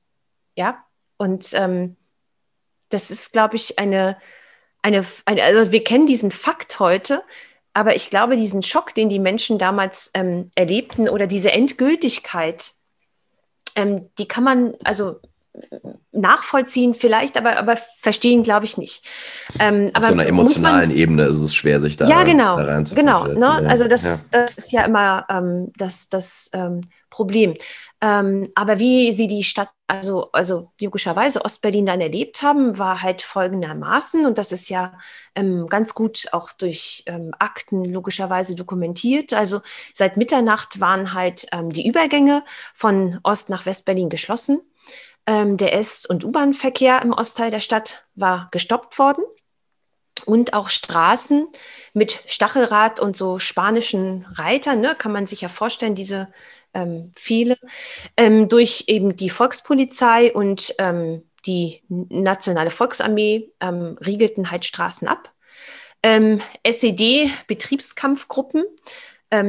Ja, 0.57 0.85
und 1.16 1.52
ähm, 1.54 1.96
das 2.88 3.11
ist, 3.11 3.33
glaube 3.33 3.57
ich, 3.57 3.78
eine, 3.78 4.18
eine, 4.83 5.04
eine, 5.24 5.42
also 5.42 5.72
wir 5.72 5.83
kennen 5.83 6.07
diesen 6.07 6.30
Fakt 6.30 6.78
heute, 6.78 7.22
aber 7.72 7.96
ich 7.96 8.09
glaube, 8.09 8.37
diesen 8.37 8.62
Schock, 8.62 8.94
den 8.94 9.09
die 9.09 9.18
Menschen 9.18 9.59
damals 9.59 10.11
ähm, 10.14 10.50
erlebten 10.54 11.09
oder 11.09 11.26
diese 11.26 11.50
Endgültigkeit, 11.50 12.72
ähm, 13.74 14.11
die 14.18 14.28
kann 14.28 14.44
man 14.44 14.76
also 14.85 15.20
nachvollziehen 16.14 16.94
vielleicht, 16.94 17.37
aber, 17.37 17.59
aber 17.59 17.77
verstehen 17.77 18.42
glaube 18.42 18.64
ich 18.64 18.79
nicht. 18.79 19.05
Ähm, 19.59 19.90
Auf 19.94 20.07
so 20.07 20.12
einer 20.12 20.27
emotionalen 20.27 20.90
man, 20.90 20.96
Ebene 20.96 21.24
ist 21.24 21.37
es 21.37 21.55
schwer, 21.55 21.81
sich 21.81 21.96
da, 21.96 22.09
ja, 22.09 22.24
genau, 22.24 22.57
da 22.57 22.81
Genau, 22.81 23.27
ne? 23.27 23.68
also 23.68 23.88
das, 23.88 24.05
ja. 24.05 24.16
das 24.31 24.59
ist 24.59 24.72
ja 24.72 24.85
immer 24.85 25.27
ähm, 25.29 25.72
das, 25.77 26.09
das 26.09 26.50
ähm, 26.55 26.83
Problem. 27.11 27.55
Ähm, 28.00 28.50
aber 28.55 28.79
wie 28.79 29.12
sie 29.12 29.29
die 29.29 29.44
Stadt, 29.44 29.70
also, 29.87 30.31
also 30.33 30.72
logischerweise 30.81 31.44
Ostberlin 31.44 31.87
dann 31.87 32.00
erlebt 32.00 32.42
haben, 32.42 32.79
war 32.79 33.03
halt 33.03 33.22
folgendermaßen, 33.22 34.27
und 34.27 34.37
das 34.37 34.53
ist 34.53 34.68
ja 34.68 34.98
ähm, 35.35 35.66
ganz 35.68 35.94
gut 35.94 36.27
auch 36.33 36.53
durch 36.53 37.03
ähm, 37.07 37.33
Akten 37.38 37.85
logischerweise 37.85 38.57
dokumentiert. 38.57 39.33
Also 39.33 39.61
seit 39.94 40.16
Mitternacht 40.16 40.81
waren 40.81 41.14
halt 41.14 41.46
die 41.70 41.87
Übergänge 41.87 42.44
von 42.74 43.20
Ost 43.22 43.48
nach 43.48 43.64
Westberlin 43.64 44.09
geschlossen. 44.09 44.61
Ähm, 45.27 45.57
der 45.57 45.75
S- 45.75 46.07
und 46.07 46.25
U-Bahn-Verkehr 46.25 47.03
im 47.03 47.13
Ostteil 47.13 47.51
der 47.51 47.61
Stadt 47.61 48.05
war 48.15 48.49
gestoppt 48.51 48.99
worden 48.99 49.25
und 50.27 50.55
auch 50.55 50.71
Straßen 50.71 51.49
mit 51.93 52.23
Stachelrad 52.27 53.01
und 53.01 53.17
so 53.17 53.39
spanischen 53.39 54.27
Reitern, 54.35 54.81
ne, 54.81 54.95
kann 54.97 55.13
man 55.13 55.27
sich 55.27 55.41
ja 55.41 55.49
vorstellen, 55.49 55.95
diese 55.95 56.29
ähm, 56.75 57.13
viele, 57.17 57.57
ähm, 58.17 58.49
durch 58.49 58.85
eben 58.89 59.17
die 59.17 59.31
Volkspolizei 59.31 60.33
und 60.33 60.75
ähm, 60.79 61.23
die 61.47 61.83
Nationale 61.89 62.71
Volksarmee 62.71 63.51
ähm, 63.61 63.97
riegelten 64.05 64.51
halt 64.51 64.65
Straßen 64.65 65.07
ab. 65.09 65.33
Ähm, 66.03 66.41
SED-Betriebskampfgruppen, 66.63 68.65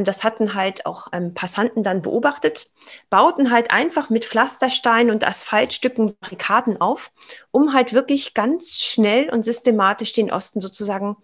das 0.03 0.23
hatten 0.23 0.53
halt 0.53 0.85
auch 0.85 1.07
Passanten 1.33 1.83
dann 1.83 2.01
beobachtet, 2.01 2.67
bauten 3.09 3.51
halt 3.51 3.71
einfach 3.71 4.09
mit 4.09 4.25
Pflastersteinen 4.25 5.11
und 5.11 5.25
Asphaltstücken 5.25 6.15
Barrikaden 6.19 6.81
auf, 6.81 7.11
um 7.51 7.73
halt 7.73 7.93
wirklich 7.93 8.33
ganz 8.33 8.71
schnell 8.79 9.29
und 9.29 9.43
systematisch 9.43 10.13
den 10.13 10.31
Osten 10.31 10.61
sozusagen 10.61 11.17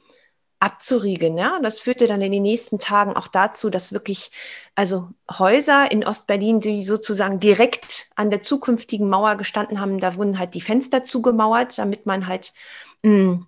abzuriegeln. 0.61 1.37
Ja? 1.37 1.59
Das 1.61 1.79
führte 1.79 2.07
dann 2.07 2.21
in 2.21 2.31
den 2.31 2.43
nächsten 2.43 2.79
Tagen 2.79 3.15
auch 3.15 3.27
dazu, 3.27 3.69
dass 3.69 3.93
wirklich 3.93 4.31
also 4.75 5.09
Häuser 5.29 5.91
in 5.91 6.05
Ostberlin, 6.05 6.61
die 6.61 6.83
sozusagen 6.83 7.39
direkt 7.39 8.07
an 8.15 8.29
der 8.29 8.41
zukünftigen 8.41 9.09
Mauer 9.09 9.35
gestanden 9.35 9.81
haben, 9.81 9.99
da 9.99 10.15
wurden 10.15 10.39
halt 10.39 10.53
die 10.53 10.61
Fenster 10.61 11.03
zugemauert, 11.03 11.77
damit 11.77 12.05
man 12.05 12.27
halt 12.27 12.53
mh, 13.01 13.11
hm, 13.11 13.47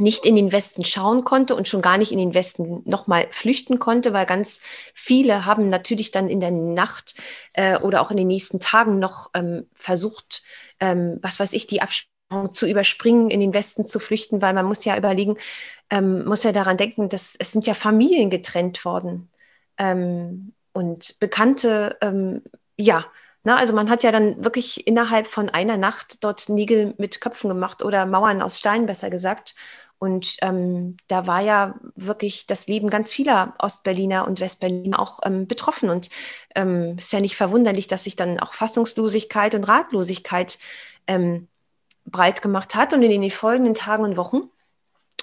nicht 0.00 0.26
in 0.26 0.36
den 0.36 0.52
Westen 0.52 0.84
schauen 0.84 1.24
konnte 1.24 1.54
und 1.54 1.68
schon 1.68 1.82
gar 1.82 1.98
nicht 1.98 2.12
in 2.12 2.18
den 2.18 2.34
Westen 2.34 2.82
nochmal 2.84 3.28
flüchten 3.30 3.78
konnte, 3.78 4.12
weil 4.12 4.26
ganz 4.26 4.60
viele 4.94 5.44
haben 5.44 5.68
natürlich 5.68 6.10
dann 6.10 6.28
in 6.28 6.40
der 6.40 6.50
Nacht 6.50 7.14
äh, 7.52 7.78
oder 7.78 8.00
auch 8.00 8.10
in 8.10 8.16
den 8.16 8.28
nächsten 8.28 8.60
Tagen 8.60 8.98
noch 8.98 9.30
ähm, 9.34 9.66
versucht, 9.74 10.42
ähm, 10.80 11.18
was 11.22 11.40
weiß 11.40 11.52
ich, 11.52 11.66
die 11.66 11.82
Absprache 11.82 12.50
zu 12.52 12.68
überspringen, 12.68 13.30
in 13.30 13.40
den 13.40 13.54
Westen 13.54 13.86
zu 13.86 13.98
flüchten, 13.98 14.40
weil 14.40 14.54
man 14.54 14.66
muss 14.66 14.84
ja 14.84 14.96
überlegen, 14.96 15.36
ähm, 15.90 16.24
muss 16.24 16.44
ja 16.44 16.52
daran 16.52 16.76
denken, 16.76 17.08
dass 17.08 17.36
es 17.38 17.52
sind 17.52 17.66
ja 17.66 17.74
Familien 17.74 18.30
getrennt 18.30 18.84
worden 18.84 19.30
ähm, 19.78 20.54
und 20.72 21.18
Bekannte, 21.20 21.96
ähm, 22.00 22.42
ja. 22.76 23.06
Na, 23.42 23.56
also 23.56 23.74
man 23.74 23.88
hat 23.88 24.02
ja 24.02 24.12
dann 24.12 24.44
wirklich 24.44 24.86
innerhalb 24.86 25.26
von 25.26 25.48
einer 25.48 25.78
Nacht 25.78 26.22
dort 26.24 26.50
Nägel 26.50 26.94
mit 26.98 27.22
Köpfen 27.22 27.48
gemacht 27.48 27.82
oder 27.82 28.04
Mauern 28.04 28.42
aus 28.42 28.58
Stein, 28.58 28.84
besser 28.86 29.08
gesagt. 29.08 29.54
Und 30.00 30.38
ähm, 30.40 30.96
da 31.08 31.26
war 31.26 31.42
ja 31.42 31.74
wirklich 31.94 32.46
das 32.46 32.66
Leben 32.66 32.88
ganz 32.88 33.12
vieler 33.12 33.54
Ostberliner 33.58 34.26
und 34.26 34.40
Westberliner 34.40 34.98
auch 34.98 35.20
ähm, 35.24 35.46
betroffen. 35.46 35.90
Und 35.90 36.08
ähm, 36.54 36.96
ist 36.98 37.12
ja 37.12 37.20
nicht 37.20 37.36
verwunderlich, 37.36 37.86
dass 37.86 38.04
sich 38.04 38.16
dann 38.16 38.40
auch 38.40 38.54
Fassungslosigkeit 38.54 39.54
und 39.54 39.64
Ratlosigkeit 39.64 40.58
ähm, 41.06 41.48
breit 42.06 42.40
gemacht 42.40 42.74
hat. 42.74 42.94
Und 42.94 43.02
in 43.02 43.20
den 43.20 43.30
folgenden 43.30 43.74
Tagen 43.74 44.04
und 44.04 44.16
Wochen 44.16 44.48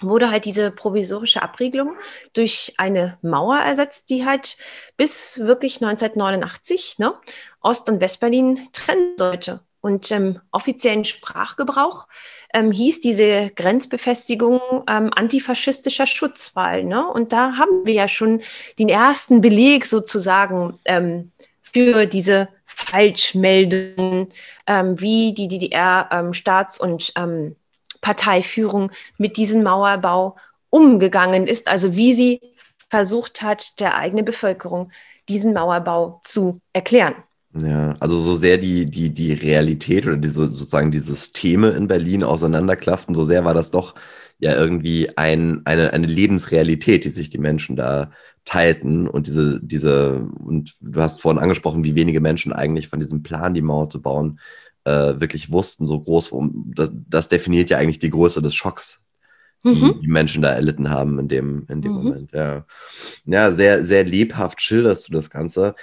wurde 0.02 0.30
halt 0.30 0.46
diese 0.46 0.70
provisorische 0.70 1.42
Abriegelung 1.42 1.96
durch 2.34 2.76
eine 2.78 3.18
Mauer 3.24 3.58
ersetzt, 3.58 4.12
die 4.12 4.28
halt 4.28 4.58
bis 4.96 5.40
wirklich 5.40 5.82
1989 5.82 7.00
ne, 7.00 7.16
Ost- 7.62 7.90
und 7.90 8.00
Westberlin 8.00 8.70
trennen 8.74 9.16
sollte. 9.18 9.67
Und 9.88 10.12
ähm, 10.12 10.42
offiziellen 10.52 11.06
Sprachgebrauch 11.06 12.08
ähm, 12.54 12.74
hieß 12.74 13.00
diese 13.00 13.52
Grenzbefestigung 13.56 14.60
ähm, 14.86 15.12
antifaschistischer 15.16 16.06
Schutzwall. 16.06 16.84
Ne? 16.84 17.08
Und 17.08 17.32
da 17.32 17.54
haben 17.56 17.86
wir 17.86 17.94
ja 17.94 18.10
schon 18.10 18.42
den 18.80 18.90
ersten 18.90 19.40
Beleg 19.40 19.86
sozusagen 19.86 20.78
ähm, 20.84 21.32
für 21.62 22.06
diese 22.06 22.50
Falschmeldungen, 22.66 24.34
ähm, 24.68 25.00
wie 25.00 25.34
die 25.34 25.48
DDR-Staats- 25.48 26.82
ähm, 26.84 26.90
und 26.92 27.14
ähm, 27.16 27.56
Parteiführung 28.02 28.92
mit 29.18 29.38
diesem 29.38 29.64
Mauerbau 29.64 30.36
umgegangen 30.70 31.48
ist, 31.48 31.70
also 31.70 31.96
wie 31.96 32.14
sie 32.14 32.42
versucht 32.90 33.42
hat, 33.42 33.80
der 33.80 33.96
eigenen 33.96 34.26
Bevölkerung 34.26 34.92
diesen 35.30 35.54
Mauerbau 35.54 36.20
zu 36.26 36.60
erklären. 36.74 37.16
Ja, 37.54 37.96
also 38.00 38.22
so 38.22 38.36
sehr 38.36 38.58
die, 38.58 38.86
die, 38.86 39.10
die 39.10 39.34
Realität 39.34 40.06
oder 40.06 40.18
die, 40.18 40.30
sozusagen 40.30 40.92
die 40.92 41.00
Systeme 41.00 41.70
in 41.70 41.88
Berlin 41.88 42.24
auseinanderklafften, 42.24 43.16
so 43.16 43.24
sehr 43.24 43.46
war 43.46 43.54
das 43.54 43.72
doch 43.72 43.96
ja 44.40 44.56
irgendwie 44.56 45.10
ein, 45.18 45.62
eine, 45.66 45.94
eine 45.94 46.08
Lebensrealität, 46.08 47.06
die 47.06 47.10
sich 47.10 47.30
die 47.30 47.40
Menschen 47.40 47.76
da 47.76 48.12
teilten 48.46 49.08
und 49.08 49.28
diese, 49.28 49.60
diese, 49.62 50.28
und 50.40 50.76
du 50.80 51.02
hast 51.02 51.22
vorhin 51.22 51.42
angesprochen, 51.42 51.84
wie 51.84 51.96
wenige 51.96 52.22
Menschen 52.22 52.54
eigentlich 52.54 52.88
von 52.88 53.00
diesem 53.00 53.24
Plan, 53.24 53.54
die 53.54 53.62
Mauer 53.62 53.90
zu 53.90 54.02
bauen, 54.02 54.40
äh, 54.84 55.20
wirklich 55.20 55.52
wussten, 55.52 55.88
so 55.88 56.00
groß, 56.00 56.32
das, 56.76 56.90
das, 57.10 57.30
definiert 57.30 57.70
ja 57.70 57.78
eigentlich 57.78 58.00
die 58.00 58.10
Größe 58.10 58.42
des 58.42 58.56
Schocks, 58.56 59.04
die 59.66 59.70
mhm. 59.70 60.02
die 60.02 60.08
Menschen 60.08 60.42
da 60.42 60.54
erlitten 60.54 60.90
haben 60.90 61.20
in 61.20 61.28
dem, 61.28 61.66
in 61.68 61.82
dem 61.82 61.92
mhm. 61.94 61.98
Moment. 61.98 62.32
Ja. 62.32 62.66
ja, 63.26 63.52
sehr, 63.52 63.86
sehr 63.86 64.04
lebhaft 64.04 64.62
schilderst 64.62 65.08
du 65.08 65.14
das 65.14 65.30
Ganze 65.30 65.76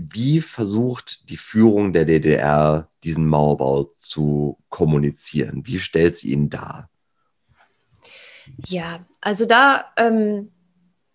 wie 0.00 0.40
versucht 0.40 1.28
die 1.28 1.36
Führung 1.36 1.92
der 1.92 2.04
DDR 2.04 2.88
diesen 3.02 3.26
Mauerbau 3.26 3.82
zu 3.82 4.56
kommunizieren? 4.68 5.66
Wie 5.66 5.80
stellt 5.80 6.14
sie 6.14 6.30
ihn 6.30 6.50
dar? 6.50 6.88
Ja, 8.64 9.04
also 9.20 9.44
da, 9.44 9.86
ähm, 9.96 10.52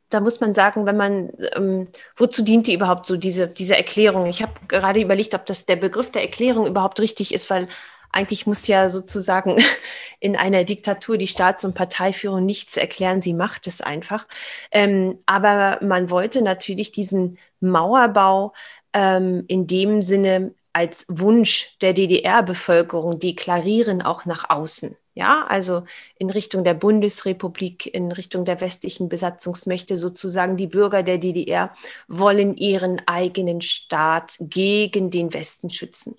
da 0.09 0.19
muss 0.19 0.41
man 0.41 0.53
sagen, 0.53 0.85
wenn 0.85 0.97
man, 0.97 1.31
ähm, 1.55 1.87
wozu 2.17 2.43
dient 2.43 2.67
die 2.67 2.73
überhaupt 2.73 3.07
so 3.07 3.15
diese, 3.15 3.47
diese 3.47 3.77
Erklärung? 3.77 4.25
Ich 4.25 4.41
habe 4.41 4.53
gerade 4.67 5.01
überlegt, 5.01 5.33
ob 5.33 5.45
das 5.45 5.65
der 5.65 5.77
Begriff 5.77 6.11
der 6.11 6.21
Erklärung 6.21 6.67
überhaupt 6.67 6.99
richtig 6.99 7.33
ist, 7.33 7.49
weil 7.49 7.69
eigentlich 8.11 8.45
muss 8.45 8.67
ja 8.67 8.89
sozusagen 8.89 9.63
in 10.19 10.35
einer 10.35 10.65
Diktatur 10.65 11.17
die 11.17 11.27
Staats- 11.27 11.63
und 11.63 11.73
Parteiführung 11.73 12.45
nichts 12.45 12.75
erklären, 12.75 13.21
sie 13.21 13.33
macht 13.33 13.65
es 13.65 13.79
einfach. 13.79 14.27
Ähm, 14.71 15.19
aber 15.25 15.79
man 15.81 16.09
wollte 16.09 16.41
natürlich 16.41 16.91
diesen 16.91 17.39
Mauerbau 17.63 18.53
ähm, 18.93 19.45
in 19.47 19.67
dem 19.67 20.01
Sinne 20.01 20.53
als 20.73 21.05
Wunsch 21.07 21.77
der 21.81 21.93
DDR-Bevölkerung 21.93 23.19
deklarieren, 23.19 24.01
auch 24.01 24.25
nach 24.25 24.49
außen. 24.49 24.95
Ja, 25.15 25.45
also 25.47 25.83
in 26.17 26.31
Richtung 26.31 26.63
der 26.63 26.73
Bundesrepublik, 26.73 27.85
in 27.85 28.11
Richtung 28.11 28.45
der 28.45 28.59
westlichen 28.61 29.09
Besatzungsmächte 29.09 29.95
sozusagen. 29.95 30.57
Die 30.57 30.65
Bürger 30.65 31.03
der 31.03 31.19
DDR 31.19 31.75
wollen 32.07 32.57
ihren 32.57 32.99
eigenen 33.05 33.61
Staat 33.61 34.35
gegen 34.39 35.11
den 35.11 35.31
Westen 35.31 35.69
schützen. 35.69 36.15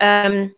Ähm, 0.00 0.52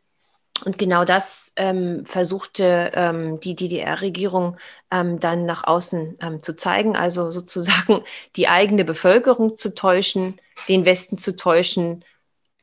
und 0.65 0.79
genau 0.79 1.05
das 1.05 1.53
ähm, 1.57 2.07
versuchte 2.07 2.93
ähm, 2.95 3.41
die 3.41 3.55
DDR-Regierung 3.55 4.57
ähm, 4.91 5.21
dann 5.21 5.45
nach 5.45 5.65
außen 5.65 6.19
ähm, 6.21 6.43
zu 6.43 6.57
zeigen, 6.57 6.97
also 6.97 7.31
sozusagen 7.33 8.03
die 8.37 8.49
eigene 8.49 8.85
Bevölkerung 8.85 9.57
zu 9.57 9.75
täuschen, 9.75 10.41
den 10.69 10.85
Westen 10.85 11.19
zu 11.19 11.37
täuschen, 11.37 12.05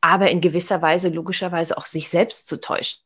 aber 0.01 0.29
in 0.29 0.41
gewisser 0.41 0.81
Weise 0.81 1.09
logischerweise 1.09 1.77
auch 1.77 1.85
sich 1.85 2.09
selbst 2.09 2.47
zu 2.47 2.59
täuschen. 2.59 3.01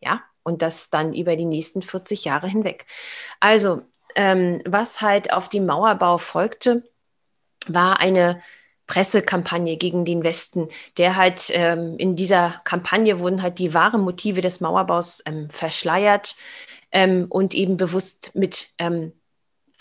Ja, 0.00 0.22
und 0.42 0.62
das 0.62 0.90
dann 0.90 1.14
über 1.14 1.36
die 1.36 1.44
nächsten 1.44 1.82
40 1.82 2.24
Jahre 2.24 2.48
hinweg. 2.48 2.86
Also, 3.40 3.82
ähm, 4.16 4.60
was 4.66 5.00
halt 5.00 5.32
auf 5.32 5.48
dem 5.48 5.64
Mauerbau 5.64 6.18
folgte, 6.18 6.82
war 7.68 8.00
eine 8.00 8.42
Pressekampagne 8.92 9.78
gegen 9.78 10.04
den 10.04 10.22
Westen, 10.22 10.68
der 10.98 11.16
halt 11.16 11.44
ähm, 11.54 11.96
in 11.96 12.14
dieser 12.14 12.60
Kampagne 12.64 13.20
wurden 13.20 13.40
halt 13.40 13.58
die 13.58 13.72
wahren 13.72 14.02
Motive 14.02 14.42
des 14.42 14.60
Mauerbaus 14.60 15.22
ähm, 15.24 15.48
verschleiert 15.48 16.36
ähm, 16.90 17.24
und 17.30 17.54
eben 17.54 17.78
bewusst 17.78 18.32
mit 18.34 18.68
ähm, 18.76 19.12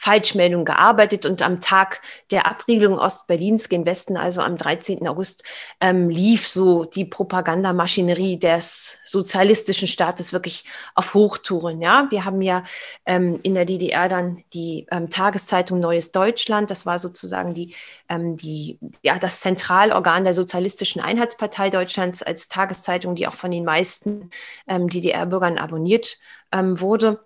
Falschmeldung 0.02 0.66
gearbeitet 0.66 1.28
und 1.28 1.44
am 1.44 1.62
Tag 1.62 2.02
der 2.32 2.48
Abriegelung 2.48 2.98
Ostberlins 2.98 3.70
gen 3.70 3.86
Westen, 3.86 4.18
also 4.18 4.42
am 4.42 4.58
13. 4.58 5.08
August, 5.08 5.44
ähm, 5.80 6.10
lief 6.10 6.48
so 6.48 6.86
die 6.86 7.06
Propagandamaschinerie 7.06 8.40
des 8.40 8.98
sozialistischen 9.06 9.88
Staates 9.88 10.34
wirklich 10.34 10.66
auf 10.96 11.14
Hochtouren. 11.14 11.84
Ja, 11.84 12.08
wir 12.10 12.26
haben 12.26 12.42
ja 12.42 12.64
ähm, 13.06 13.40
in 13.44 13.54
der 13.54 13.66
DDR 13.66 14.10
dann 14.10 14.44
die 14.56 14.88
ähm, 14.90 15.12
Tageszeitung 15.12 15.80
Neues 15.80 16.12
Deutschland. 16.12 16.72
Das 16.72 16.88
war 16.88 16.98
sozusagen 16.98 17.54
die, 17.54 17.76
ähm, 18.10 18.38
die, 18.38 18.80
ja, 19.04 19.20
das 19.20 19.42
Zentralorgan 19.42 20.24
der 20.24 20.34
Sozialistischen 20.34 21.00
Einheitspartei 21.00 21.70
Deutschlands 21.70 22.24
als 22.24 22.50
Tageszeitung, 22.50 23.14
die 23.14 23.28
auch 23.28 23.36
von 23.36 23.52
den 23.52 23.66
meisten 23.66 24.32
ähm, 24.68 24.90
DDR-Bürgern 24.90 25.60
abonniert 25.60 26.18
ähm, 26.52 26.80
wurde. 26.80 27.20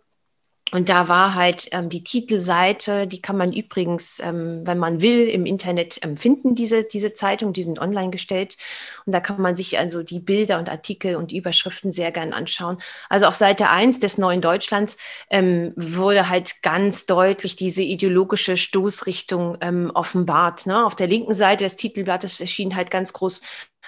Und 0.72 0.90
da 0.90 1.08
war 1.08 1.36
halt 1.36 1.68
ähm, 1.72 1.90
die 1.90 2.04
Titelseite, 2.04 3.06
die 3.06 3.22
kann 3.22 3.38
man 3.38 3.54
übrigens, 3.54 4.20
ähm, 4.20 4.62
wenn 4.66 4.80
man 4.80 5.00
will, 5.00 5.28
im 5.28 5.46
Internet 5.46 6.00
ähm, 6.02 6.18
finden, 6.18 6.56
diese, 6.56 6.84
diese 6.84 7.14
Zeitung, 7.14 7.54
die 7.54 7.62
sind 7.62 7.78
online 7.78 8.10
gestellt. 8.10 8.58
Und 9.06 9.14
da 9.14 9.20
kann 9.20 9.40
man 9.40 9.56
sich 9.56 9.78
also 9.78 10.02
die 10.02 10.20
Bilder 10.20 10.58
und 10.58 10.68
Artikel 10.68 11.18
und 11.18 11.32
Überschriften 11.32 11.94
sehr 11.94 12.12
gern 12.12 12.34
anschauen. 12.34 12.82
Also 13.10 13.28
auf 13.28 13.36
Seite 13.36 13.70
1 13.70 14.00
des 14.00 14.18
Neuen 14.18 14.42
Deutschlands 14.42 14.98
ähm, 15.30 15.72
wurde 15.76 16.30
halt 16.30 16.64
ganz 16.64 17.06
deutlich 17.06 17.56
diese 17.56 17.84
ideologische 17.84 18.58
Stoßrichtung 18.58 19.58
ähm, 19.62 19.92
offenbart. 19.94 20.66
Ne? 20.66 20.84
Auf 20.84 20.96
der 20.96 21.08
linken 21.08 21.36
Seite 21.36 21.64
des 21.64 21.76
Titelblattes 21.76 22.42
erschien 22.42 22.76
halt 22.76 22.90
ganz 22.90 23.14
groß 23.14 23.44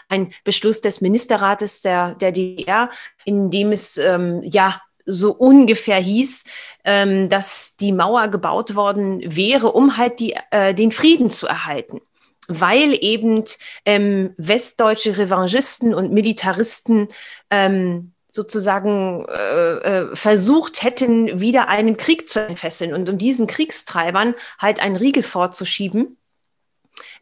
ein 0.09 0.31
Beschluss 0.43 0.81
des 0.81 1.01
Ministerrates 1.01 1.81
der, 1.81 2.13
der 2.15 2.31
DDR, 2.31 2.89
in 3.25 3.49
dem 3.49 3.71
es 3.71 3.97
ähm, 3.97 4.41
ja 4.43 4.81
so 5.07 5.31
ungefähr 5.31 5.97
hieß, 5.97 6.43
ähm, 6.83 7.29
dass 7.29 7.77
die 7.77 7.91
Mauer 7.91 8.27
gebaut 8.27 8.75
worden 8.75 9.21
wäre, 9.25 9.71
um 9.71 9.97
halt 9.97 10.19
die, 10.19 10.35
äh, 10.51 10.75
den 10.75 10.91
Frieden 10.91 11.31
zu 11.31 11.47
erhalten. 11.47 12.01
Weil 12.47 12.97
eben 13.01 13.43
ähm, 13.85 14.33
westdeutsche 14.37 15.17
Revanchisten 15.17 15.93
und 15.93 16.13
Militaristen 16.13 17.07
ähm, 17.49 18.11
sozusagen 18.29 19.25
äh, 19.25 19.71
äh, 19.73 20.15
versucht 20.15 20.83
hätten, 20.83 21.41
wieder 21.41 21.67
einen 21.69 21.97
Krieg 21.97 22.29
zu 22.29 22.45
entfesseln 22.45 22.93
und 22.93 23.09
um 23.09 23.17
diesen 23.17 23.47
Kriegstreibern 23.47 24.35
halt 24.59 24.79
einen 24.79 24.95
Riegel 24.95 25.23
vorzuschieben 25.23 26.17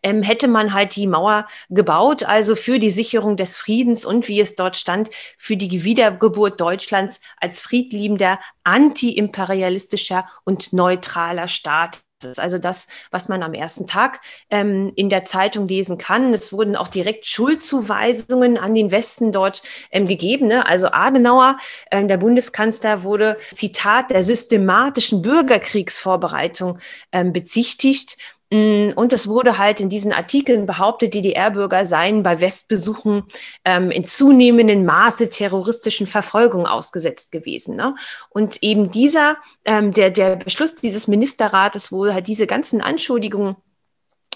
ähm, 0.06 0.22
hätte 0.22 0.48
man 0.48 0.74
halt 0.74 0.96
die 0.96 1.08
Mauer 1.08 1.48
gebaut, 1.70 2.24
also 2.24 2.56
für 2.56 2.78
die 2.78 2.92
Sicherung 2.92 3.38
des 3.38 3.58
Friedens 3.58 4.06
und 4.06 4.28
wie 4.28 4.40
es 4.40 4.56
dort 4.56 4.78
stand, 4.78 5.10
für 5.40 5.58
die 5.58 5.84
Wiedergeburt 5.84 6.62
Deutschlands 6.62 7.22
als 7.38 7.62
friedliebender, 7.62 8.40
antiimperialistischer 8.64 10.28
und 10.44 10.74
neutraler 10.74 11.48
Staat 11.48 12.02
Das 12.20 12.34
ist 12.34 12.40
also 12.40 12.60
das, 12.60 12.88
was 13.10 13.30
man 13.30 13.42
am 13.42 13.56
ersten 13.56 13.88
Tag 13.88 14.22
ähm, 14.52 14.94
in 14.96 15.10
der 15.10 15.26
Zeitung 15.26 15.68
lesen 15.68 15.98
kann. 15.98 16.34
Es 16.34 16.54
wurden 16.54 16.76
auch 16.76 16.88
direkt 16.88 17.26
Schuldzuweisungen 17.26 18.58
an 18.58 18.76
den 18.76 18.92
Westen 18.92 19.32
dort 19.32 19.64
ähm, 19.92 20.08
gegeben. 20.08 20.48
Ne? 20.48 20.68
Also 20.68 20.88
Adenauer, 20.92 21.58
äh, 21.90 22.06
der 22.06 22.18
Bundeskanzler, 22.18 23.04
wurde 23.04 23.38
Zitat 23.54 24.12
der 24.12 24.24
systematischen 24.24 25.24
Bürgerkriegsvorbereitung 25.24 26.80
ähm, 27.12 27.34
bezichtigt. 27.34 28.18
Mm, 28.52 28.92
und 28.96 29.12
es 29.12 29.28
wurde 29.28 29.58
halt 29.58 29.80
in 29.80 29.90
diesen 29.90 30.14
Artikeln 30.14 30.66
behauptet, 30.68 31.14
DDR-Bürger 31.14 31.86
seien 31.86 32.22
bei 32.22 32.42
Westbesuchen 32.42 33.24
ähm, 33.64 33.90
in 33.90 34.04
zunehmendem 34.04 34.86
Maße 34.86 35.30
terroristischen 35.30 36.06
Verfolgung 36.06 36.68
ausgesetzt 36.68 37.32
gewesen. 37.32 37.76
Ne? 37.76 37.96
Und 38.30 38.62
eben 38.62 38.92
dieser, 38.92 39.38
ähm, 39.66 39.94
der, 39.94 40.12
der 40.12 40.36
Beschluss 40.36 40.76
dieses 40.76 41.08
Ministerrates, 41.08 41.92
wo 41.92 42.06
halt 42.06 42.28
diese 42.28 42.46
ganzen 42.46 42.82
Anschuldigungen 42.82 43.56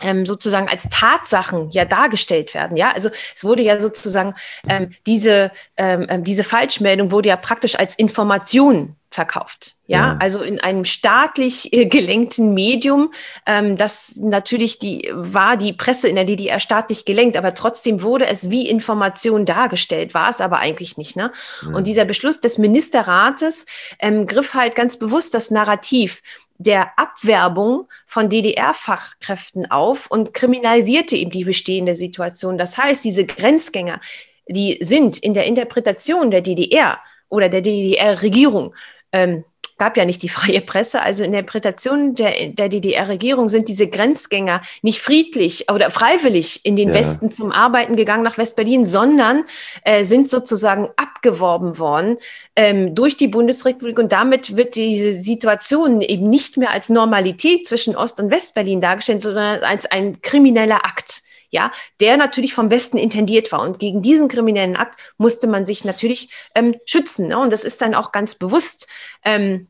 ähm, 0.01 0.25
sozusagen 0.25 0.67
als 0.67 0.87
Tatsachen 0.89 1.69
ja 1.71 1.85
dargestellt 1.85 2.53
werden. 2.53 2.77
Ja, 2.77 2.91
also 2.91 3.09
es 3.35 3.43
wurde 3.43 3.63
ja 3.63 3.79
sozusagen 3.79 4.33
ähm, 4.67 4.93
diese, 5.05 5.51
ähm, 5.77 6.05
ähm 6.09 6.23
diese 6.23 6.43
Falschmeldung 6.43 7.11
wurde 7.11 7.29
ja 7.29 7.37
praktisch 7.37 7.77
als 7.77 7.95
Information 7.95 8.95
verkauft. 9.11 9.75
Ja, 9.87 9.97
ja, 9.97 10.17
also 10.19 10.43
in 10.43 10.59
einem 10.59 10.85
staatlich 10.85 11.73
äh, 11.73 11.87
gelenkten 11.87 12.53
Medium, 12.53 13.11
ähm, 13.47 13.75
das 13.75 14.15
natürlich 14.17 14.77
die 14.77 15.09
war 15.11 15.57
die 15.57 15.73
Presse 15.73 16.07
in 16.07 16.15
der 16.15 16.25
DDR 16.25 16.59
staatlich 16.59 17.05
gelenkt, 17.05 17.35
aber 17.35 17.55
trotzdem 17.55 18.03
wurde 18.03 18.27
es 18.27 18.51
wie 18.51 18.69
Information 18.69 19.47
dargestellt, 19.47 20.13
war 20.13 20.29
es 20.29 20.41
aber 20.41 20.59
eigentlich 20.59 20.97
nicht. 20.97 21.15
Ne? 21.15 21.31
Ja. 21.63 21.75
Und 21.75 21.87
dieser 21.87 22.05
Beschluss 22.05 22.39
des 22.39 22.59
Ministerrates 22.59 23.65
ähm, 23.97 24.27
griff 24.27 24.53
halt 24.53 24.75
ganz 24.75 24.99
bewusst 24.99 25.33
das 25.33 25.49
Narrativ 25.49 26.21
der 26.59 26.99
Abwerbung 26.99 27.87
von 28.05 28.29
DDR-Fachkräften 28.29 29.71
auf 29.71 30.11
und 30.11 30.33
kriminalisierte 30.33 31.15
eben 31.15 31.31
die 31.31 31.45
bestehende 31.45 31.95
Situation. 31.95 32.57
Das 32.57 32.77
heißt, 32.77 33.03
diese 33.03 33.25
Grenzgänger, 33.25 34.01
die 34.47 34.77
sind 34.81 35.17
in 35.17 35.33
der 35.33 35.45
Interpretation 35.45 36.29
der 36.29 36.41
DDR 36.41 36.99
oder 37.29 37.47
der 37.47 37.61
DDR-Regierung 37.61 38.75
ähm, 39.13 39.45
gab 39.79 39.97
ja 39.97 40.05
nicht 40.05 40.21
die 40.21 40.29
freie 40.29 40.61
Presse. 40.61 41.01
Also 41.01 41.23
in 41.23 41.31
der 41.31 41.39
Interpretation 41.39 42.13
der, 42.13 42.49
der 42.49 42.69
DDR-Regierung 42.69 43.49
sind 43.49 43.67
diese 43.67 43.87
Grenzgänger 43.87 44.61
nicht 44.81 45.01
friedlich 45.01 45.71
oder 45.71 45.89
freiwillig 45.89 46.65
in 46.65 46.75
den 46.75 46.89
ja. 46.89 46.95
Westen 46.95 47.31
zum 47.31 47.51
Arbeiten 47.51 47.95
gegangen 47.95 48.23
nach 48.23 48.37
West-Berlin, 48.37 48.85
sondern 48.85 49.45
äh, 49.83 50.03
sind 50.03 50.29
sozusagen 50.29 50.89
abgeworben 50.97 51.79
worden 51.79 52.17
ähm, 52.55 52.93
durch 52.93 53.17
die 53.17 53.27
Bundesrepublik. 53.27 53.97
Und 53.97 54.11
damit 54.11 54.55
wird 54.55 54.75
diese 54.75 55.13
Situation 55.13 56.01
eben 56.01 56.29
nicht 56.29 56.57
mehr 56.57 56.71
als 56.71 56.89
Normalität 56.89 57.67
zwischen 57.67 57.95
Ost- 57.95 58.19
und 58.19 58.29
West-Berlin 58.29 58.81
dargestellt, 58.81 59.21
sondern 59.21 59.63
als 59.63 59.85
ein 59.85 60.21
krimineller 60.21 60.85
Akt 60.85 61.23
ja, 61.49 61.71
der 61.99 62.17
natürlich 62.17 62.53
vom 62.53 62.71
Westen 62.71 62.97
intendiert 62.97 63.51
war. 63.51 63.61
Und 63.61 63.79
gegen 63.79 64.01
diesen 64.01 64.27
kriminellen 64.27 64.75
Akt 64.75 64.99
musste 65.17 65.47
man 65.47 65.65
sich 65.65 65.85
natürlich 65.85 66.29
ähm, 66.55 66.75
schützen. 66.85 67.27
Ne? 67.27 67.39
Und 67.39 67.51
das 67.51 67.63
ist 67.63 67.81
dann 67.81 67.95
auch 67.95 68.11
ganz 68.11 68.35
bewusst 68.35 68.87
ähm, 69.23 69.67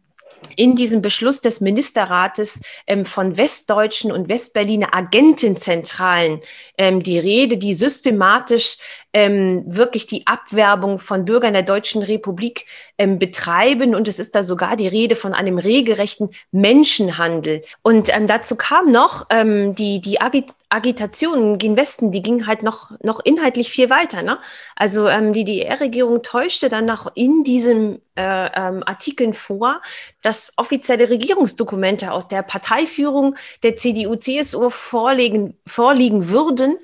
in 0.55 0.75
diesem 0.75 1.01
Beschluss 1.01 1.41
des 1.41 1.61
Ministerrates 1.61 2.61
ähm, 2.87 3.05
von 3.05 3.37
westdeutschen 3.37 4.11
und 4.11 4.29
westberliner 4.29 4.93
Agentenzentralen 4.93 6.41
ähm, 6.77 7.03
die 7.03 7.19
Rede, 7.19 7.57
die 7.57 7.73
systematisch 7.73 8.77
ähm, 9.13 9.63
wirklich 9.65 10.07
die 10.07 10.27
Abwerbung 10.27 10.99
von 10.99 11.25
Bürgern 11.25 11.53
der 11.53 11.63
Deutschen 11.63 12.03
Republik 12.03 12.65
ähm, 12.97 13.19
betreiben. 13.19 13.95
Und 13.95 14.07
es 14.07 14.19
ist 14.19 14.35
da 14.35 14.43
sogar 14.43 14.75
die 14.75 14.87
Rede 14.87 15.15
von 15.15 15.33
einem 15.33 15.57
regelrechten 15.57 16.29
Menschenhandel. 16.51 17.63
Und 17.81 18.15
ähm, 18.15 18.27
dazu 18.27 18.55
kam 18.55 18.91
noch 18.91 19.27
ähm, 19.29 19.75
die, 19.75 19.99
die 20.01 20.21
Agit 20.21 20.45
Agitation 20.69 21.57
gegen 21.57 21.75
Westen, 21.75 22.11
die 22.11 22.21
ging 22.21 22.45
halt 22.45 22.61
noch, 22.61 22.91
noch 23.01 23.19
inhaltlich 23.19 23.71
viel 23.71 23.89
weiter. 23.89 24.21
Ne? 24.21 24.37
Also 24.75 25.07
ähm, 25.07 25.33
die 25.33 25.43
DDR-Regierung 25.43 26.21
täuschte 26.21 26.69
dann 26.69 26.85
noch 26.85 27.11
in 27.15 27.43
diesen 27.43 28.01
äh, 28.15 28.49
ähm, 28.53 28.83
Artikeln 28.85 29.33
vor, 29.33 29.81
dass 30.21 30.53
offizielle 30.57 31.09
Regierungsdokumente 31.09 32.11
aus 32.11 32.27
der 32.27 32.43
Parteiführung 32.43 33.35
der 33.63 33.77
CDU-CSU 33.77 34.69
vorliegen, 34.69 35.57
vorliegen 35.65 36.29
würden, 36.29 36.77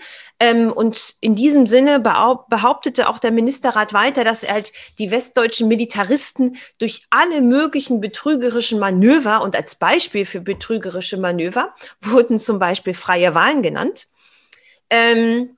und 0.44 1.16
in 1.22 1.36
diesem 1.36 1.66
Sinne 1.66 2.00
behauptete 2.00 3.08
auch 3.08 3.20
der 3.20 3.32
Ministerrat 3.32 3.94
weiter, 3.94 4.26
dass 4.26 4.44
er 4.44 4.56
halt 4.56 4.74
die 5.00 5.10
westdeutschen 5.10 5.68
Militaristen 5.70 6.58
durch 6.78 7.06
alle 7.10 7.42
möglichen 7.42 8.02
betrügerischen 8.02 8.80
Manöver 8.80 9.42
und 9.44 9.56
als 9.56 9.76
Beispiel 9.76 10.26
für 10.26 10.42
betrügerische 10.42 11.18
Manöver 11.18 11.74
wurden 12.02 12.38
zum 12.40 12.60
Beispiel 12.60 12.94
freie 12.94 13.34
Wahlen 13.34 13.62
genannt. 13.62 14.08
Ähm, 14.90 15.58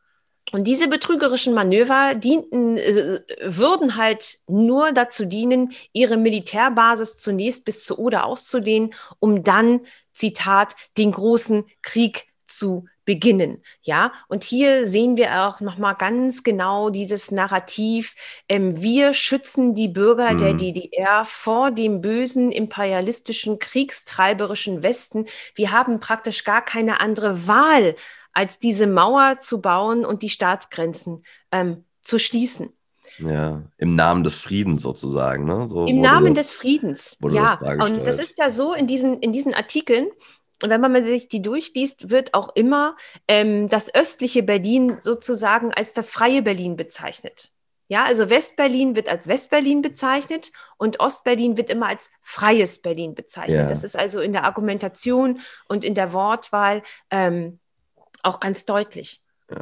und 0.54 0.63
diese 0.63 0.88
betrügerischen 0.88 1.54
Manöver 1.54 2.16
dienten, 2.16 2.78
äh, 2.78 3.20
würden 3.42 3.98
halt 3.98 4.38
nur 4.48 4.92
dazu 4.94 5.26
dienen, 5.26 5.74
ihre 5.92 6.18
Militärbasis 6.18 7.18
zunächst 7.18 7.66
bis 7.66 7.84
zur 7.84 8.00
Oder 8.00 8.26
auszudehnen, 8.26 8.94
um 9.20 9.44
dann, 9.44 9.82
Zitat, 10.13 10.76
den 10.98 11.12
großen 11.12 11.66
Krieg 11.82 12.28
zu 12.46 12.86
beginnen. 13.08 13.63
Ja, 13.82 14.12
und 14.28 14.43
hier 14.43 14.86
sehen 14.86 15.15
wir 15.15 15.48
auch 15.48 15.62
nochmal 15.62 15.96
ganz 15.96 16.43
genau 16.43 16.89
dieses 16.89 17.32
Narrativ. 17.32 18.15
Ähm, 18.50 18.82
wir 18.82 19.13
schützen 19.13 19.74
die 19.74 19.88
Bürger 19.88 20.34
mhm. 20.34 20.38
der 20.38 20.54
DDR 20.54 21.24
vor 21.26 21.72
dem 21.72 22.02
bösen 22.02 22.52
imperialistischen, 22.52 23.60
kriegstreiberischen 23.60 24.84
Westen. 24.84 25.26
Wir 25.56 25.72
haben 25.72 26.02
praktisch 26.02 26.43
gar 26.43 26.63
keine 26.63 27.00
andere 27.00 27.48
Wahl, 27.48 27.96
als 28.34 28.60
diese 28.60 28.86
Mauer 28.86 29.39
zu 29.39 29.62
bauen 29.62 30.06
und 30.06 30.22
die 30.22 30.30
Staatsgrenzen 30.30 31.24
ähm, 31.52 31.86
zu 32.02 32.20
schließen. 32.20 32.74
Ja, 33.20 33.63
im 33.78 33.96
Namen 33.96 34.26
des 34.26 34.41
Friedens 34.41 34.82
sozusagen. 34.82 35.46
Ne? 35.46 35.65
So 35.67 35.86
Im 35.86 36.02
Namen 36.02 36.34
das, 36.34 36.48
des 36.48 36.56
Friedens. 36.56 37.17
Ja, 37.32 37.58
das 37.62 37.89
und 37.89 38.06
das 38.06 38.20
ist 38.20 38.38
ja 38.38 38.50
so 38.50 38.74
in 38.74 38.86
diesen, 38.86 39.22
in 39.22 39.32
diesen 39.32 39.54
Artikeln, 39.54 40.10
wenn 40.62 40.82
man 40.82 41.04
sich 41.04 41.28
die 41.28 41.41
durchliest, 41.41 42.10
wird 42.10 42.34
auch 42.34 42.56
immer 42.56 42.96
ähm, 43.28 43.70
das 43.70 43.93
östliche 43.93 44.43
Berlin 44.43 44.98
sozusagen 45.02 45.74
als 45.74 45.93
das 45.93 46.12
freie 46.12 46.41
Berlin 46.41 46.76
bezeichnet. 46.76 47.52
Ja, 47.89 48.04
also 48.04 48.30
Westberlin 48.30 48.96
wird 48.96 49.08
als 49.08 49.28
Westberlin 49.28 49.82
bezeichnet 49.82 50.52
und 50.78 51.00
Ostberlin 51.00 51.56
wird 51.56 51.70
immer 51.70 51.88
als 51.88 52.10
freies 52.22 52.82
Berlin 52.82 53.15
bezeichnet. 53.15 53.56
Ja. 53.62 53.65
Das 53.65 53.86
ist 53.86 53.98
also 53.98 54.20
in 54.20 54.34
der 54.34 54.43
Argumentation 54.43 55.39
und 55.70 55.86
in 55.86 55.96
der 55.96 56.12
Wortwahl 56.12 56.84
ähm, 57.12 57.60
auch 58.24 58.41
ganz 58.41 58.65
deutlich. 58.65 59.22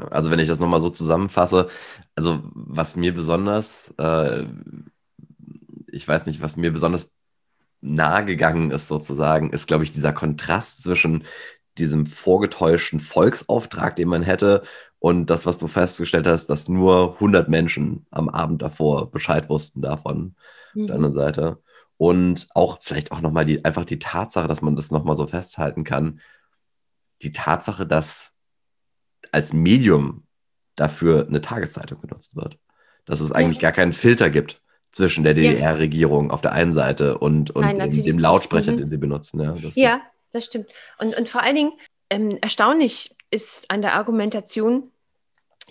Also 0.10 0.32
wenn 0.32 0.40
ich 0.40 0.48
das 0.48 0.60
nochmal 0.60 0.82
so 0.82 0.90
zusammenfasse, 0.90 1.70
also 2.16 2.42
was 2.54 2.96
mir 2.96 3.14
besonders, 3.14 3.94
äh, 4.00 4.44
ich 5.92 6.08
weiß 6.08 6.26
nicht, 6.26 6.42
was 6.42 6.58
mir 6.58 6.74
besonders 6.74 7.12
nahe 7.86 8.26
gegangen 8.26 8.72
ist, 8.72 8.88
sozusagen, 8.88 9.52
ist, 9.52 9.68
glaube 9.68 9.84
ich, 9.84 9.92
dieser 9.92 10.14
Kontrast 10.14 10.84
zwischen 10.84 11.26
diesem 11.78 12.06
vorgetäuschten 12.06 13.00
Volksauftrag, 13.00 13.96
den 13.96 14.08
man 14.08 14.24
hätte, 14.24 14.64
und 15.00 15.30
das, 15.30 15.46
was 15.46 15.60
du 15.60 15.68
festgestellt 15.68 16.26
hast, 16.26 16.48
dass 16.48 16.68
nur 16.68 17.14
100 17.16 17.48
Menschen 17.48 18.08
am 18.10 18.28
Abend 18.28 18.64
davor 18.64 19.12
Bescheid 19.12 19.50
wussten 19.50 19.82
davon, 19.82 20.36
mhm. 20.74 20.82
auf 20.82 20.88
der 20.88 20.96
anderen 20.96 21.14
Seite. 21.14 21.62
Und 21.98 22.48
auch 22.56 22.80
vielleicht 22.82 23.12
auch 23.12 23.22
nochmal 23.22 23.46
die, 23.46 23.64
einfach 23.64 23.86
die 23.86 24.00
Tatsache, 24.00 24.48
dass 24.48 24.62
man 24.62 24.76
das 24.76 24.92
nochmal 24.92 25.16
so 25.16 25.28
festhalten 25.28 25.84
kann, 25.84 26.22
die 27.22 27.32
Tatsache, 27.32 27.86
dass 27.86 28.32
als 29.32 29.54
Medium 29.54 30.26
dafür 30.76 31.28
eine 31.28 31.42
Tageszeitung 31.42 32.02
genutzt 32.02 32.36
wird. 32.36 32.58
Dass 33.06 33.20
es 33.20 33.32
eigentlich 33.32 33.58
ja. 33.58 33.70
gar 33.70 33.72
keinen 33.74 33.94
Filter 33.94 34.30
gibt 34.30 34.62
zwischen 34.96 35.26
der 35.26 35.34
DDR-Regierung 35.34 36.32
auf 36.32 36.40
der 36.40 36.54
einen 36.54 36.72
Seite 36.72 37.18
und, 37.18 37.52
und 37.52 37.64
Nein, 37.66 37.92
dem, 37.92 38.04
dem, 38.04 38.18
Lautsprecher, 38.18 38.72
mhm. 38.72 38.78
den 38.78 38.90
sie 38.90 38.98
benutzen. 38.98 39.42
Ja, 39.42 39.52
das, 39.52 39.76
ja, 39.76 40.02
das 40.32 40.46
stimmt. 40.46 40.70
Und, 40.98 41.18
und 41.18 41.28
vor 41.28 41.44
allen 41.44 41.56
Dingen 41.56 41.72
ähm, 42.10 42.38
erstaunlich 42.42 43.14
ist 43.30 43.70
an 43.70 43.82
der 43.82 43.96
Argumentation 43.96 44.92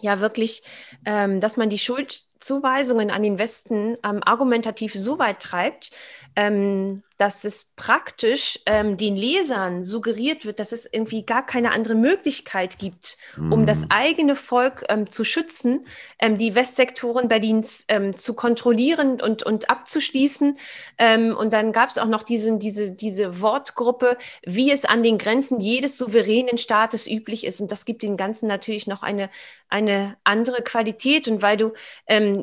ja 0.02 0.20
wirklich, 0.20 0.62
ähm, 1.06 1.40
dass 1.40 1.56
man 1.56 1.70
die 1.70 1.78
Schuldzuweisungen 1.78 3.10
an 3.10 3.22
den 3.22 3.38
Westen 3.38 3.96
ähm, 4.04 4.20
argumentativ 4.22 4.92
so 4.92 5.18
weit 5.18 5.40
treibt, 5.40 5.92
ähm, 6.36 7.02
dass 7.16 7.44
es 7.44 7.74
praktisch 7.76 8.58
ähm, 8.66 8.96
den 8.96 9.14
Lesern 9.14 9.84
suggeriert 9.84 10.44
wird, 10.44 10.58
dass 10.58 10.72
es 10.72 10.84
irgendwie 10.92 11.24
gar 11.24 11.46
keine 11.46 11.70
andere 11.70 11.94
Möglichkeit 11.94 12.80
gibt, 12.80 13.16
mm. 13.36 13.52
um 13.52 13.66
das 13.66 13.82
mhm. 13.82 13.86
eigene 13.90 14.36
Volk 14.36 14.84
ähm, 14.88 15.08
zu 15.08 15.24
schützen, 15.24 15.86
ähm, 16.18 16.38
die 16.38 16.56
Westsektoren 16.56 17.28
Berlins 17.28 17.84
ähm, 17.86 18.16
zu 18.16 18.34
kontrollieren 18.34 19.20
und, 19.20 19.44
und 19.44 19.70
abzuschließen. 19.70 20.58
Ähm, 20.98 21.36
und 21.36 21.52
dann 21.52 21.72
gab 21.72 21.88
es 21.88 21.98
auch 21.98 22.08
noch 22.08 22.24
diesen, 22.24 22.58
diese, 22.58 22.90
diese 22.90 23.40
Wortgruppe, 23.40 24.18
wie 24.44 24.72
es 24.72 24.84
an 24.84 25.04
den 25.04 25.18
Grenzen 25.18 25.60
jedes 25.60 25.96
souveränen 25.96 26.58
Staates 26.58 27.06
üblich 27.06 27.46
ist. 27.46 27.60
Und 27.60 27.70
das 27.70 27.84
gibt 27.84 28.02
dem 28.02 28.16
Ganzen 28.16 28.48
natürlich 28.48 28.88
noch 28.88 29.04
eine, 29.04 29.30
eine 29.68 30.16
andere 30.24 30.62
Qualität. 30.62 31.28
Und 31.28 31.42
weil 31.42 31.56
du 31.56 31.72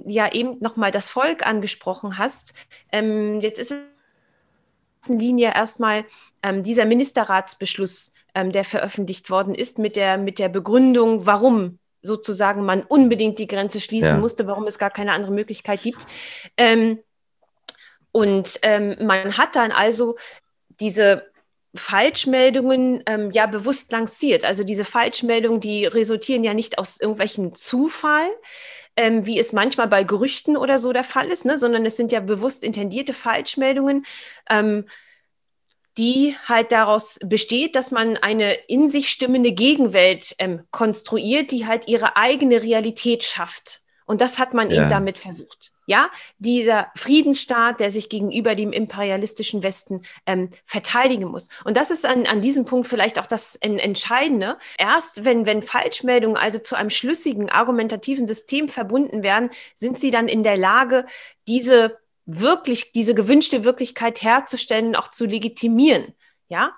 ja 0.06 0.32
eben 0.32 0.58
nochmal 0.60 0.92
das 0.92 1.10
Volk 1.12 1.46
angesprochen 1.46 2.18
hast, 2.18 2.54
jetzt 2.92 3.60
ist 3.60 3.72
es 3.72 3.81
Linie 5.08 5.54
erstmal 5.54 6.06
ähm, 6.44 6.64
dieser 6.64 6.86
Ministerratsbeschluss, 6.86 8.14
ähm, 8.34 8.52
der 8.52 8.64
veröffentlicht 8.64 9.30
worden 9.30 9.56
ist, 9.56 9.80
mit 9.80 9.96
der, 9.96 10.18
mit 10.18 10.40
der 10.40 10.50
Begründung, 10.50 11.26
warum 11.26 11.80
sozusagen 12.02 12.64
man 12.66 12.82
unbedingt 12.82 13.40
die 13.40 13.48
Grenze 13.48 13.80
schließen 13.80 14.16
ja. 14.16 14.18
musste, 14.18 14.48
warum 14.48 14.66
es 14.68 14.80
gar 14.80 14.90
keine 14.90 15.14
andere 15.14 15.32
Möglichkeit 15.32 15.84
gibt. 15.84 16.06
Ähm, 16.58 17.00
und 18.12 18.60
ähm, 18.64 18.98
man 19.00 19.38
hat 19.38 19.56
dann 19.56 19.72
also 19.72 20.18
diese 20.80 21.32
Falschmeldungen 21.76 23.04
ähm, 23.06 23.32
ja 23.32 23.46
bewusst 23.46 23.92
lanciert. 23.92 24.44
Also 24.44 24.64
diese 24.64 24.84
Falschmeldungen, 24.84 25.62
die 25.62 25.86
resultieren 25.86 26.44
ja 26.44 26.54
nicht 26.54 26.78
aus 26.78 27.00
irgendwelchen 27.00 27.56
Zufall, 27.56 28.28
ähm, 28.98 29.26
wie 29.26 29.40
es 29.40 29.54
manchmal 29.54 29.88
bei 29.88 30.04
Gerüchten 30.04 30.58
oder 30.58 30.78
so 30.78 30.94
der 30.94 31.04
Fall 31.04 31.28
ist, 31.28 31.46
ne? 31.46 31.58
sondern 31.58 31.86
es 31.86 31.98
sind 31.98 32.12
ja 32.12 32.20
bewusst 32.20 32.64
intendierte 32.64 33.14
Falschmeldungen, 33.14 34.06
ähm, 34.50 34.86
die 35.98 36.36
halt 36.46 36.72
daraus 36.72 37.20
besteht, 37.24 37.76
dass 37.76 37.92
man 37.92 38.18
eine 38.18 38.54
in 38.68 38.90
sich 38.90 39.10
stimmende 39.10 39.52
Gegenwelt 39.52 40.36
ähm, 40.40 40.64
konstruiert, 40.72 41.52
die 41.52 41.66
halt 41.68 41.88
ihre 41.88 42.16
eigene 42.16 42.64
Realität 42.64 43.24
schafft. 43.24 43.82
Und 44.06 44.22
das 44.22 44.40
hat 44.40 44.54
man 44.54 44.70
ja. 44.70 44.78
eben 44.78 44.90
damit 44.90 45.18
versucht. 45.18 45.71
Ja, 45.86 46.10
dieser 46.38 46.92
Friedensstaat, 46.96 47.80
der 47.80 47.92
sich 47.92 48.10
gegenüber 48.10 48.56
dem 48.56 48.72
imperialistischen 48.72 49.64
Westen 49.64 50.04
ähm, 50.26 50.50
verteidigen 50.66 51.26
muss. 51.26 51.50
Und 51.64 51.76
das 51.76 51.92
ist 51.92 52.06
an, 52.06 52.26
an 52.26 52.42
diesem 52.42 52.66
Punkt 52.66 52.88
vielleicht 52.88 53.20
auch 53.20 53.26
das 53.26 53.56
Entscheidende. 53.56 54.58
Erst 54.78 55.26
wenn, 55.26 55.46
wenn 55.46 55.62
Falschmeldungen 55.62 56.38
also 56.38 56.60
zu 56.60 56.76
einem 56.76 56.90
schlüssigen, 56.90 57.50
argumentativen 57.50 58.28
System 58.28 58.70
verbunden 58.70 59.24
werden, 59.24 59.50
sind 59.76 60.00
sie 60.00 60.12
dann 60.12 60.28
in 60.28 60.44
der 60.44 60.58
Lage, 60.58 61.06
diese 61.48 62.00
wirklich, 62.26 62.92
diese 62.92 63.16
gewünschte 63.16 63.64
Wirklichkeit 63.64 64.22
herzustellen, 64.22 64.96
auch 64.96 65.10
zu 65.10 65.26
legitimieren. 65.26 66.14
Ja, 66.48 66.74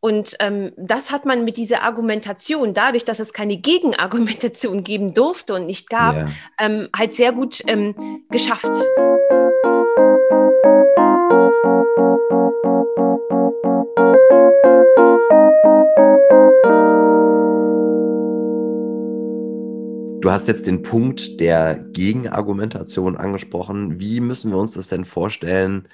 und 0.00 0.36
ähm, 0.40 0.72
das 0.76 1.10
hat 1.10 1.24
man 1.24 1.44
mit 1.44 1.56
dieser 1.56 1.82
Argumentation, 1.82 2.74
dadurch, 2.74 3.04
dass 3.04 3.18
es 3.18 3.32
keine 3.32 3.56
Gegenargumentation 3.56 4.84
geben 4.84 5.14
durfte 5.14 5.54
und 5.54 5.66
nicht 5.66 5.88
gab, 5.88 6.14
yeah. 6.14 6.28
ähm, 6.60 6.88
halt 6.96 7.14
sehr 7.14 7.32
gut 7.32 7.62
ähm, 7.66 8.24
geschafft. 8.30 8.70
Du 20.20 20.32
hast 20.32 20.48
jetzt 20.48 20.66
den 20.66 20.82
Punkt 20.82 21.38
der 21.38 21.76
Gegenargumentation 21.92 23.16
angesprochen. 23.16 24.00
Wie 24.00 24.18
müssen 24.20 24.50
wir 24.50 24.58
uns 24.58 24.72
das 24.72 24.88
denn 24.88 25.04
vorstellen? 25.04 25.86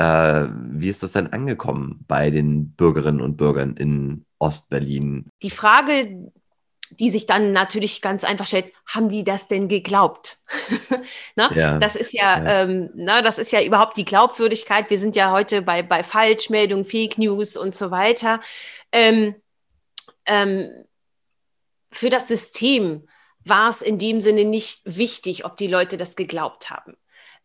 Äh, 0.00 0.48
wie 0.54 0.88
ist 0.88 1.02
das 1.02 1.12
denn 1.12 1.26
angekommen 1.26 2.02
bei 2.08 2.30
den 2.30 2.70
Bürgerinnen 2.72 3.20
und 3.20 3.36
Bürgern 3.36 3.76
in 3.76 4.24
Ostberlin? 4.38 5.28
Die 5.42 5.50
Frage, 5.50 6.32
die 6.98 7.10
sich 7.10 7.26
dann 7.26 7.52
natürlich 7.52 8.00
ganz 8.00 8.24
einfach 8.24 8.46
stellt, 8.46 8.72
haben 8.86 9.10
die 9.10 9.24
das 9.24 9.46
denn 9.46 9.68
geglaubt? 9.68 10.38
ne? 11.36 11.50
ja, 11.54 11.78
das 11.78 11.96
ist 11.96 12.14
ja, 12.14 12.42
ja. 12.42 12.62
Ähm, 12.62 12.88
ne, 12.94 13.22
das 13.22 13.36
ist 13.38 13.52
ja 13.52 13.62
überhaupt 13.62 13.98
die 13.98 14.06
Glaubwürdigkeit. 14.06 14.88
Wir 14.88 14.98
sind 14.98 15.16
ja 15.16 15.32
heute 15.32 15.60
bei, 15.60 15.82
bei 15.82 16.02
Falschmeldungen, 16.02 16.86
Fake 16.86 17.18
News 17.18 17.58
und 17.58 17.74
so 17.74 17.90
weiter. 17.90 18.40
Ähm, 18.92 19.34
ähm, 20.24 20.70
für 21.92 22.08
das 22.08 22.26
System 22.26 23.06
war 23.44 23.68
es 23.68 23.82
in 23.82 23.98
dem 23.98 24.22
Sinne 24.22 24.46
nicht 24.46 24.80
wichtig, 24.86 25.44
ob 25.44 25.58
die 25.58 25.66
Leute 25.66 25.98
das 25.98 26.16
geglaubt 26.16 26.70
haben. 26.70 26.96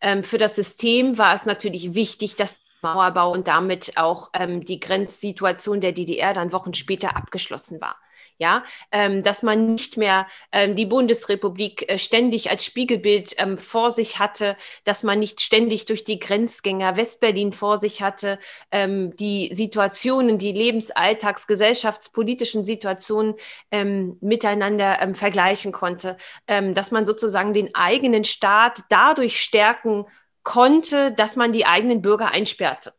Ähm, 0.02 0.24
für 0.24 0.38
das 0.38 0.56
System 0.56 1.18
war 1.18 1.34
es 1.34 1.46
natürlich 1.46 1.96
wichtig, 1.96 2.36
dass 2.36 2.60
Mauerbau 2.82 3.32
und 3.32 3.48
damit 3.48 3.98
auch 3.98 4.30
ähm, 4.34 4.62
die 4.62 4.80
Grenzsituation 4.80 5.82
der 5.82 5.92
DDR 5.92 6.34
dann 6.34 6.52
Wochen 6.52 6.74
später 6.74 7.16
abgeschlossen 7.16 7.82
war 7.82 7.96
ja, 8.38 8.64
ähm, 8.92 9.24
dass 9.24 9.44
man 9.44 9.74
nicht 9.74 9.98
mehr 9.98 10.28
ähm, 10.52 10.76
die 10.76 10.86
Bundesrepublik 10.86 11.90
äh, 11.90 11.98
ständig 11.98 12.50
als 12.50 12.66
Spiegelbild 12.66 13.36
ähm, 13.38 13.58
vor 13.58 13.92
sich 13.92 14.20
hatte, 14.20 14.58
dass 14.84 15.04
man 15.04 15.20
nicht 15.20 15.42
ständig 15.42 15.86
durch 15.86 16.04
die 16.04 16.20
Grenzgänger 16.20 16.98
Westberlin 16.98 17.54
vor 17.54 17.78
sich 17.78 18.02
hatte, 18.02 18.40
ähm, 18.72 19.16
die 19.16 19.54
Situationen, 19.54 20.38
die 20.38 20.52
Lebensalltags-, 20.52 21.48
gesellschaftspolitischen 21.48 22.66
Situationen 22.66 23.36
ähm, 23.72 24.18
miteinander 24.22 25.02
ähm, 25.02 25.16
vergleichen 25.16 25.72
konnte, 25.72 26.18
dass 26.48 26.92
man 26.92 27.06
sozusagen 27.06 27.54
den 27.54 27.74
eigenen 27.76 28.24
Staat 28.24 28.82
dadurch 28.90 29.42
stärken 29.42 30.06
konnte, 30.44 31.12
dass 31.12 31.36
man 31.36 31.54
die 31.54 31.66
eigenen 31.66 32.02
Bürger 32.02 32.32
einsperrte 32.32 32.94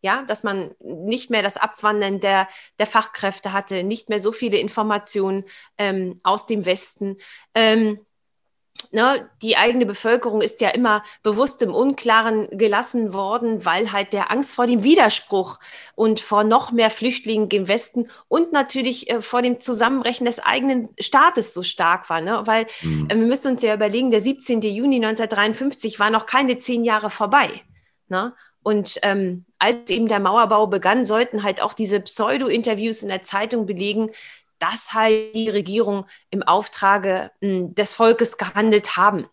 ja, 0.00 0.22
dass 0.22 0.44
man 0.44 0.74
nicht 0.80 1.30
mehr 1.30 1.42
das 1.42 1.56
Abwandern 1.56 2.20
der, 2.20 2.48
der 2.78 2.86
Fachkräfte 2.86 3.52
hatte, 3.52 3.82
nicht 3.82 4.08
mehr 4.08 4.20
so 4.20 4.32
viele 4.32 4.58
Informationen 4.58 5.44
ähm, 5.76 6.20
aus 6.22 6.46
dem 6.46 6.66
Westen. 6.66 7.18
Ähm, 7.54 7.98
ne, 8.92 9.28
die 9.42 9.56
eigene 9.56 9.86
Bevölkerung 9.86 10.40
ist 10.40 10.60
ja 10.60 10.70
immer 10.70 11.02
bewusst 11.22 11.62
im 11.62 11.74
Unklaren 11.74 12.48
gelassen 12.56 13.12
worden, 13.12 13.64
weil 13.64 13.92
halt 13.92 14.12
der 14.12 14.30
Angst 14.30 14.54
vor 14.54 14.66
dem 14.66 14.82
Widerspruch 14.82 15.58
und 15.94 16.20
vor 16.20 16.44
noch 16.44 16.72
mehr 16.72 16.90
Flüchtlingen 16.90 17.48
im 17.50 17.68
Westen 17.68 18.08
und 18.28 18.52
natürlich 18.52 19.10
äh, 19.10 19.20
vor 19.20 19.42
dem 19.42 19.60
Zusammenbrechen 19.60 20.26
des 20.26 20.38
eigenen 20.38 20.90
Staates 20.98 21.54
so 21.54 21.62
stark 21.62 22.08
war. 22.08 22.20
Ne? 22.20 22.42
Weil 22.44 22.66
mhm. 22.82 23.08
äh, 23.10 23.16
wir 23.16 23.26
müssen 23.26 23.52
uns 23.52 23.62
ja 23.62 23.74
überlegen, 23.74 24.10
der 24.10 24.20
17. 24.20 24.62
Juni 24.62 24.96
1953 24.96 25.98
war 25.98 26.10
noch 26.10 26.26
keine 26.26 26.58
zehn 26.58 26.84
Jahre 26.84 27.10
vorbei. 27.10 27.50
Ne? 28.08 28.34
Und 28.62 28.98
ähm, 29.02 29.44
als 29.58 29.88
eben 29.90 30.08
der 30.08 30.20
Mauerbau 30.20 30.66
begann, 30.66 31.04
sollten 31.04 31.42
halt 31.42 31.62
auch 31.62 31.72
diese 31.72 32.00
Pseudo-Interviews 32.00 33.02
in 33.02 33.08
der 33.08 33.22
Zeitung 33.22 33.66
belegen, 33.66 34.10
dass 34.58 34.92
halt 34.92 35.34
die 35.34 35.48
Regierung 35.48 36.06
im 36.30 36.42
Auftrage 36.42 37.30
mh, 37.40 37.48
hm, 37.48 37.74
des 37.74 37.94
Volkes 37.94 38.38
gehandelt 38.38 38.96
haben. 38.96 39.26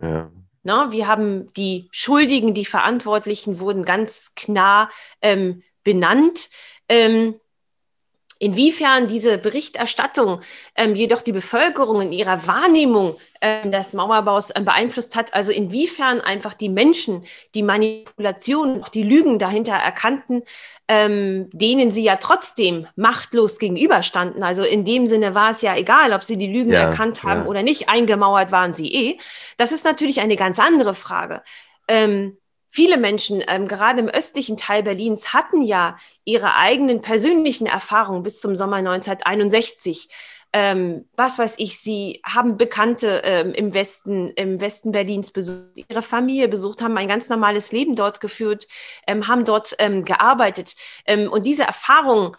Ja. 0.00 0.30
Na, 0.62 0.92
wir 0.92 1.06
haben 1.06 1.52
die 1.54 1.88
Schuldigen, 1.92 2.52
die 2.52 2.66
Verantwortlichen 2.66 3.60
wurden 3.60 3.84
ganz 3.84 4.34
klar 4.34 4.90
ähm, 5.22 5.62
benannt. 5.82 6.50
Ähm, 6.88 7.40
Inwiefern 8.40 9.08
diese 9.08 9.36
Berichterstattung 9.36 10.40
ähm, 10.76 10.94
jedoch 10.94 11.22
die 11.22 11.32
Bevölkerung 11.32 12.00
in 12.02 12.12
ihrer 12.12 12.46
Wahrnehmung 12.46 13.16
ähm, 13.40 13.72
des 13.72 13.94
Mauerbaus 13.94 14.54
ähm, 14.54 14.64
beeinflusst 14.64 15.16
hat, 15.16 15.34
also 15.34 15.50
inwiefern 15.50 16.20
einfach 16.20 16.54
die 16.54 16.68
Menschen 16.68 17.26
die 17.54 17.64
Manipulation, 17.64 18.82
auch 18.82 18.88
die 18.88 19.02
Lügen 19.02 19.40
dahinter 19.40 19.74
erkannten, 19.74 20.42
ähm, 20.86 21.50
denen 21.52 21.90
sie 21.90 22.04
ja 22.04 22.16
trotzdem 22.16 22.86
machtlos 22.94 23.58
gegenüberstanden. 23.58 24.42
Also 24.42 24.62
in 24.62 24.84
dem 24.84 25.06
Sinne 25.08 25.34
war 25.34 25.50
es 25.50 25.60
ja 25.60 25.76
egal, 25.76 26.12
ob 26.12 26.22
sie 26.22 26.38
die 26.38 26.46
Lügen 26.46 26.72
ja, 26.72 26.82
erkannt 26.82 27.24
haben 27.24 27.42
ja. 27.42 27.46
oder 27.46 27.62
nicht, 27.62 27.88
eingemauert 27.88 28.52
waren 28.52 28.72
sie 28.72 28.92
eh. 28.92 29.18
Das 29.56 29.72
ist 29.72 29.84
natürlich 29.84 30.20
eine 30.20 30.36
ganz 30.36 30.60
andere 30.60 30.94
Frage. 30.94 31.42
Ähm, 31.88 32.38
viele 32.70 32.96
Menschen, 32.96 33.42
ähm, 33.46 33.68
gerade 33.68 34.00
im 34.00 34.08
östlichen 34.08 34.56
Teil 34.56 34.82
Berlins, 34.82 35.32
hatten 35.32 35.62
ja 35.62 35.96
ihre 36.24 36.54
eigenen 36.54 37.02
persönlichen 37.02 37.66
Erfahrungen 37.66 38.22
bis 38.22 38.40
zum 38.40 38.56
Sommer 38.56 38.76
1961. 38.76 40.08
Ähm, 40.54 41.04
was 41.14 41.38
weiß 41.38 41.56
ich, 41.58 41.78
sie 41.78 42.22
haben 42.24 42.56
Bekannte 42.56 43.20
ähm, 43.24 43.52
im 43.52 43.74
Westen, 43.74 44.30
im 44.30 44.60
Westen 44.60 44.92
Berlins 44.92 45.30
besucht, 45.30 45.72
ihre 45.74 46.00
Familie 46.00 46.48
besucht, 46.48 46.80
haben 46.80 46.96
ein 46.96 47.08
ganz 47.08 47.28
normales 47.28 47.70
Leben 47.70 47.96
dort 47.96 48.22
geführt, 48.22 48.66
ähm, 49.06 49.28
haben 49.28 49.44
dort 49.44 49.74
ähm, 49.78 50.06
gearbeitet. 50.06 50.74
Ähm, 51.06 51.30
und 51.30 51.44
diese 51.44 51.64
Erfahrung 51.64 52.34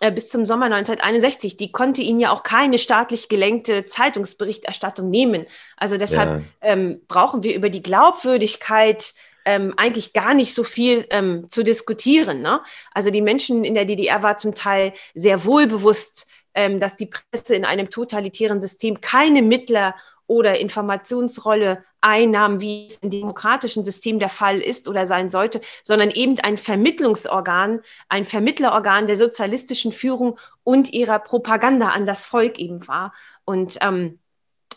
äh, 0.00 0.12
bis 0.12 0.30
zum 0.30 0.46
Sommer 0.46 0.66
1961, 0.66 1.56
die 1.56 1.72
konnte 1.72 2.02
ihnen 2.02 2.20
ja 2.20 2.30
auch 2.30 2.44
keine 2.44 2.78
staatlich 2.78 3.28
gelenkte 3.28 3.86
Zeitungsberichterstattung 3.86 5.10
nehmen. 5.10 5.46
Also 5.76 5.96
deshalb 5.96 6.40
ja. 6.40 6.46
Ähm, 6.60 7.00
brauchen 7.08 7.42
wir 7.42 7.56
über 7.56 7.70
die 7.70 7.82
Glaubwürdigkeit 7.82 9.14
ähm, 9.48 9.72
eigentlich 9.78 10.12
gar 10.12 10.34
nicht 10.34 10.54
so 10.54 10.62
viel 10.62 11.06
ähm, 11.08 11.48
zu 11.48 11.64
diskutieren. 11.64 12.42
Ne? 12.42 12.60
Also 12.92 13.10
die 13.10 13.22
Menschen 13.22 13.64
in 13.64 13.72
der 13.72 13.86
DDR 13.86 14.22
war 14.22 14.36
zum 14.36 14.54
Teil 14.54 14.92
sehr 15.14 15.46
wohl 15.46 15.66
bewusst, 15.66 16.26
ähm, 16.52 16.80
dass 16.80 16.96
die 16.96 17.06
Presse 17.06 17.54
in 17.54 17.64
einem 17.64 17.88
totalitären 17.88 18.60
System 18.60 19.00
keine 19.00 19.40
Mittler 19.40 19.94
oder 20.26 20.58
Informationsrolle 20.58 21.82
einnahm, 22.02 22.60
wie 22.60 22.88
es 22.88 22.98
im 22.98 23.08
demokratischen 23.08 23.86
System 23.86 24.18
der 24.18 24.28
Fall 24.28 24.60
ist 24.60 24.86
oder 24.86 25.06
sein 25.06 25.30
sollte, 25.30 25.62
sondern 25.82 26.10
eben 26.10 26.38
ein 26.40 26.58
Vermittlungsorgan, 26.58 27.80
ein 28.10 28.26
Vermittlerorgan 28.26 29.06
der 29.06 29.16
sozialistischen 29.16 29.92
Führung 29.92 30.38
und 30.62 30.92
ihrer 30.92 31.20
Propaganda 31.20 31.88
an 31.88 32.04
das 32.04 32.26
Volk 32.26 32.58
eben 32.58 32.86
war. 32.86 33.14
Und 33.46 33.78
ähm, 33.80 34.18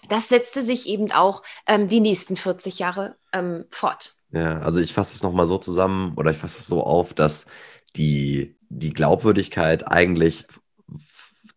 das 0.08 0.30
setzte 0.30 0.64
sich 0.64 0.88
eben 0.88 1.12
auch 1.12 1.44
ähm, 1.68 1.90
die 1.90 2.00
nächsten 2.00 2.38
40 2.38 2.80
Jahre 2.80 3.18
ähm, 3.34 3.66
fort. 3.70 4.16
Ja, 4.32 4.60
also 4.60 4.80
ich 4.80 4.94
fasse 4.94 5.16
es 5.16 5.24
nochmal 5.24 5.48
so 5.48 5.58
zusammen 5.58 6.14
oder 6.16 6.32
ich 6.32 6.38
fasse 6.38 6.60
es 6.60 6.68
so 6.68 6.84
auf, 6.84 7.14
dass 7.14 7.48
die, 7.96 8.56
die 8.70 8.94
Glaubwürdigkeit 8.94 9.88
eigentlich 9.88 10.46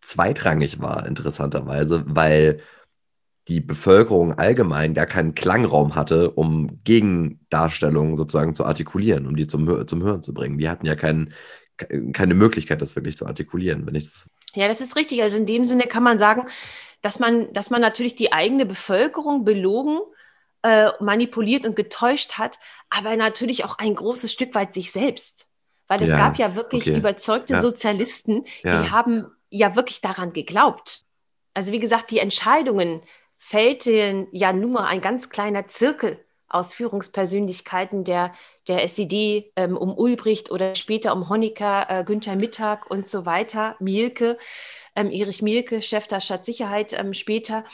zweitrangig 0.00 0.80
war, 0.80 1.06
interessanterweise, 1.06 2.04
weil 2.06 2.60
die 3.48 3.60
Bevölkerung 3.60 4.38
allgemein 4.38 4.94
gar 4.94 5.06
keinen 5.06 5.34
Klangraum 5.34 5.94
hatte, 5.94 6.30
um 6.30 6.80
Gegendarstellungen 6.84 8.16
sozusagen 8.16 8.54
zu 8.54 8.64
artikulieren, 8.64 9.26
um 9.26 9.36
die 9.36 9.46
zum, 9.46 9.86
zum 9.86 10.02
Hören 10.02 10.22
zu 10.22 10.32
bringen. 10.32 10.58
Die 10.58 10.68
hatten 10.68 10.86
ja 10.86 10.96
kein, 10.96 11.34
keine 12.12 12.34
Möglichkeit, 12.34 12.80
das 12.80 12.96
wirklich 12.96 13.16
zu 13.16 13.26
artikulieren, 13.26 13.86
wenn 13.86 13.94
ich 13.94 14.04
das. 14.04 14.28
Ja, 14.54 14.68
das 14.68 14.80
ist 14.80 14.96
richtig. 14.96 15.22
Also 15.22 15.36
in 15.36 15.46
dem 15.46 15.64
Sinne 15.64 15.84
kann 15.84 16.02
man 16.02 16.18
sagen, 16.18 16.46
dass 17.02 17.18
man, 17.18 17.52
dass 17.52 17.70
man 17.70 17.82
natürlich 17.82 18.14
die 18.14 18.32
eigene 18.32 18.64
Bevölkerung 18.64 19.44
belogen 19.44 19.98
äh, 20.64 20.92
manipuliert 20.98 21.66
und 21.66 21.76
getäuscht 21.76 22.32
hat, 22.32 22.58
aber 22.88 23.16
natürlich 23.16 23.66
auch 23.66 23.78
ein 23.78 23.94
großes 23.94 24.32
Stück 24.32 24.54
weit 24.54 24.72
sich 24.72 24.92
selbst. 24.92 25.46
Weil 25.88 26.02
es 26.02 26.08
ja, 26.08 26.16
gab 26.16 26.38
ja 26.38 26.56
wirklich 26.56 26.88
okay. 26.88 26.96
überzeugte 26.96 27.52
ja. 27.52 27.60
Sozialisten, 27.60 28.44
die 28.62 28.68
ja. 28.68 28.90
haben 28.90 29.26
ja 29.50 29.76
wirklich 29.76 30.00
daran 30.00 30.32
geglaubt. 30.32 31.04
Also 31.52 31.70
wie 31.70 31.80
gesagt, 31.80 32.10
die 32.10 32.18
Entscheidungen 32.18 33.02
fällte 33.38 34.26
ja 34.32 34.54
nur 34.54 34.86
ein 34.86 35.02
ganz 35.02 35.28
kleiner 35.28 35.68
Zirkel 35.68 36.24
aus 36.48 36.72
Führungspersönlichkeiten 36.72 38.04
der, 38.04 38.32
der 38.66 38.82
SED 38.84 39.52
ähm, 39.56 39.76
um 39.76 39.94
Ulbricht 39.94 40.50
oder 40.50 40.74
später 40.74 41.12
um 41.12 41.28
Honecker, 41.28 41.86
äh, 41.90 42.04
Günther 42.04 42.36
Mittag 42.36 42.90
und 42.90 43.06
so 43.06 43.26
weiter, 43.26 43.76
Mielke, 43.80 44.38
ähm, 44.96 45.10
Erich 45.10 45.42
Mielke, 45.42 45.82
Chef 45.82 46.06
der 46.06 46.22
Stadtsicherheit 46.22 46.94
ähm, 46.98 47.12
später. 47.12 47.64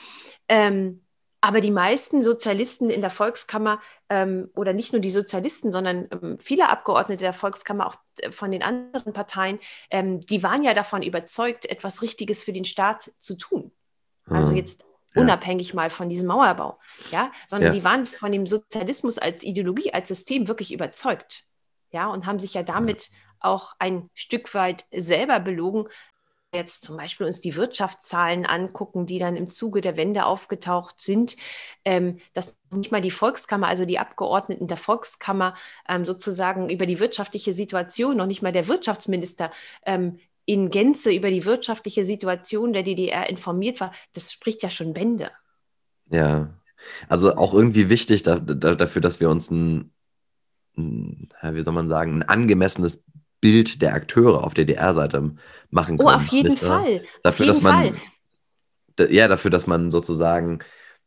Ähm, 0.48 1.02
aber 1.40 1.60
die 1.60 1.70
meisten 1.70 2.22
Sozialisten 2.22 2.90
in 2.90 3.00
der 3.00 3.10
Volkskammer 3.10 3.80
ähm, 4.08 4.50
oder 4.54 4.72
nicht 4.72 4.92
nur 4.92 5.00
die 5.00 5.10
Sozialisten, 5.10 5.72
sondern 5.72 6.08
ähm, 6.10 6.38
viele 6.38 6.68
Abgeordnete 6.68 7.22
der 7.22 7.32
Volkskammer, 7.32 7.86
auch 7.86 7.96
äh, 8.18 8.30
von 8.30 8.50
den 8.50 8.62
anderen 8.62 9.12
Parteien, 9.12 9.58
ähm, 9.90 10.20
die 10.20 10.42
waren 10.42 10.62
ja 10.62 10.74
davon 10.74 11.02
überzeugt, 11.02 11.66
etwas 11.66 12.02
Richtiges 12.02 12.42
für 12.42 12.52
den 12.52 12.64
Staat 12.64 13.12
zu 13.18 13.36
tun. 13.36 13.72
Also 14.26 14.48
hm. 14.48 14.56
jetzt 14.56 14.84
unabhängig 15.14 15.70
ja. 15.70 15.74
mal 15.76 15.90
von 15.90 16.08
diesem 16.08 16.28
Mauerbau, 16.28 16.78
ja, 17.10 17.32
sondern 17.48 17.72
ja. 17.72 17.78
die 17.78 17.84
waren 17.84 18.06
von 18.06 18.30
dem 18.30 18.46
Sozialismus 18.46 19.18
als 19.18 19.42
Ideologie, 19.42 19.92
als 19.92 20.08
System 20.08 20.46
wirklich 20.46 20.72
überzeugt, 20.72 21.46
ja, 21.90 22.08
und 22.08 22.26
haben 22.26 22.38
sich 22.38 22.54
ja 22.54 22.62
damit 22.62 23.10
auch 23.40 23.74
ein 23.78 24.10
Stück 24.14 24.54
weit 24.54 24.86
selber 24.92 25.40
belogen, 25.40 25.88
jetzt 26.52 26.82
zum 26.84 26.96
Beispiel 26.96 27.26
uns 27.26 27.40
die 27.40 27.56
Wirtschaftszahlen 27.56 28.44
angucken, 28.44 29.06
die 29.06 29.18
dann 29.18 29.36
im 29.36 29.48
Zuge 29.48 29.80
der 29.80 29.96
Wende 29.96 30.24
aufgetaucht 30.24 31.00
sind, 31.00 31.36
ähm, 31.84 32.18
dass 32.34 32.58
nicht 32.70 32.90
mal 32.90 33.00
die 33.00 33.10
Volkskammer, 33.10 33.68
also 33.68 33.84
die 33.84 33.98
Abgeordneten 33.98 34.66
der 34.66 34.76
Volkskammer 34.76 35.54
ähm, 35.88 36.04
sozusagen 36.04 36.68
über 36.68 36.86
die 36.86 36.98
wirtschaftliche 36.98 37.54
Situation, 37.54 38.16
noch 38.16 38.26
nicht 38.26 38.42
mal 38.42 38.52
der 38.52 38.68
Wirtschaftsminister 38.68 39.50
ähm, 39.86 40.18
in 40.44 40.70
Gänze 40.70 41.12
über 41.12 41.30
die 41.30 41.44
wirtschaftliche 41.44 42.04
Situation 42.04 42.72
der 42.72 42.82
DDR 42.82 43.30
informiert 43.30 43.80
war, 43.80 43.92
das 44.14 44.32
spricht 44.32 44.62
ja 44.62 44.70
schon 44.70 44.92
Bände. 44.92 45.30
Ja, 46.10 46.52
also 47.08 47.36
auch 47.36 47.54
irgendwie 47.54 47.88
wichtig 47.88 48.22
da, 48.24 48.38
da, 48.40 48.74
dafür, 48.74 49.02
dass 49.02 49.20
wir 49.20 49.30
uns 49.30 49.50
ein, 49.50 49.92
ein, 50.76 51.28
wie 51.42 51.62
soll 51.62 51.74
man 51.74 51.86
sagen, 51.86 52.14
ein 52.14 52.28
angemessenes 52.28 53.04
Bild 53.40 53.82
der 53.82 53.94
Akteure 53.94 54.44
auf 54.44 54.54
DDR-Seite 54.54 55.32
machen 55.70 55.98
können. 55.98 56.08
Oh, 56.08 56.12
auf 56.12 56.28
jeden 56.28 56.56
Fall. 56.56 57.02
Dafür, 57.22 57.30
auf 57.30 57.38
jeden 57.38 57.48
dass 57.48 57.62
man, 57.62 58.00
Fall. 58.96 59.12
ja, 59.12 59.28
dafür, 59.28 59.50
dass 59.50 59.66
man 59.66 59.90
sozusagen 59.90 60.60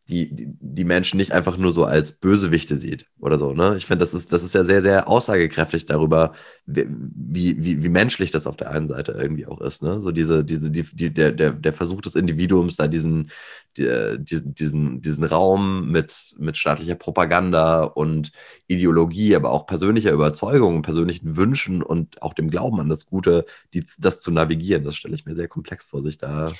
die, 0.09 0.29
die 0.33 0.83
Menschen 0.83 1.15
nicht 1.15 1.31
einfach 1.31 1.55
nur 1.55 1.71
so 1.71 1.85
als 1.85 2.11
Bösewichte 2.13 2.77
sieht 2.77 3.05
oder 3.19 3.39
so. 3.39 3.53
Ne? 3.53 3.77
Ich 3.77 3.85
finde, 3.85 3.99
das 3.99 4.13
ist, 4.13 4.33
das 4.33 4.43
ist 4.43 4.53
ja 4.53 4.65
sehr, 4.65 4.81
sehr 4.81 5.07
aussagekräftig 5.07 5.85
darüber, 5.85 6.33
wie, 6.65 7.55
wie, 7.63 7.83
wie 7.83 7.89
menschlich 7.89 8.29
das 8.29 8.45
auf 8.45 8.57
der 8.57 8.71
einen 8.71 8.87
Seite 8.87 9.13
irgendwie 9.13 9.45
auch 9.45 9.61
ist. 9.61 9.81
Ne? 9.81 10.01
So 10.01 10.11
diese, 10.11 10.43
diese, 10.43 10.71
die, 10.71 10.83
die, 10.83 11.13
der, 11.13 11.31
der, 11.31 11.73
Versuch 11.73 12.01
des 12.01 12.15
Individuums, 12.15 12.75
da 12.75 12.87
diesen, 12.87 13.31
die, 13.77 13.87
diesen, 14.19 14.99
diesen 14.99 15.23
Raum 15.23 15.89
mit, 15.89 16.35
mit 16.37 16.57
staatlicher 16.57 16.95
Propaganda 16.95 17.83
und 17.83 18.31
Ideologie, 18.67 19.37
aber 19.37 19.51
auch 19.51 19.65
persönlicher 19.65 20.11
Überzeugung, 20.11 20.81
persönlichen 20.81 21.37
Wünschen 21.37 21.81
und 21.81 22.21
auch 22.21 22.33
dem 22.33 22.49
Glauben 22.49 22.81
an 22.81 22.89
das 22.89 23.05
Gute, 23.05 23.45
die, 23.73 23.85
das 23.99 24.19
zu 24.19 24.31
navigieren, 24.31 24.83
das 24.83 24.97
stelle 24.97 25.15
ich 25.15 25.25
mir 25.25 25.33
sehr 25.33 25.47
komplex 25.47 25.85
vor, 25.85 26.01
sich 26.01 26.17
da 26.17 26.51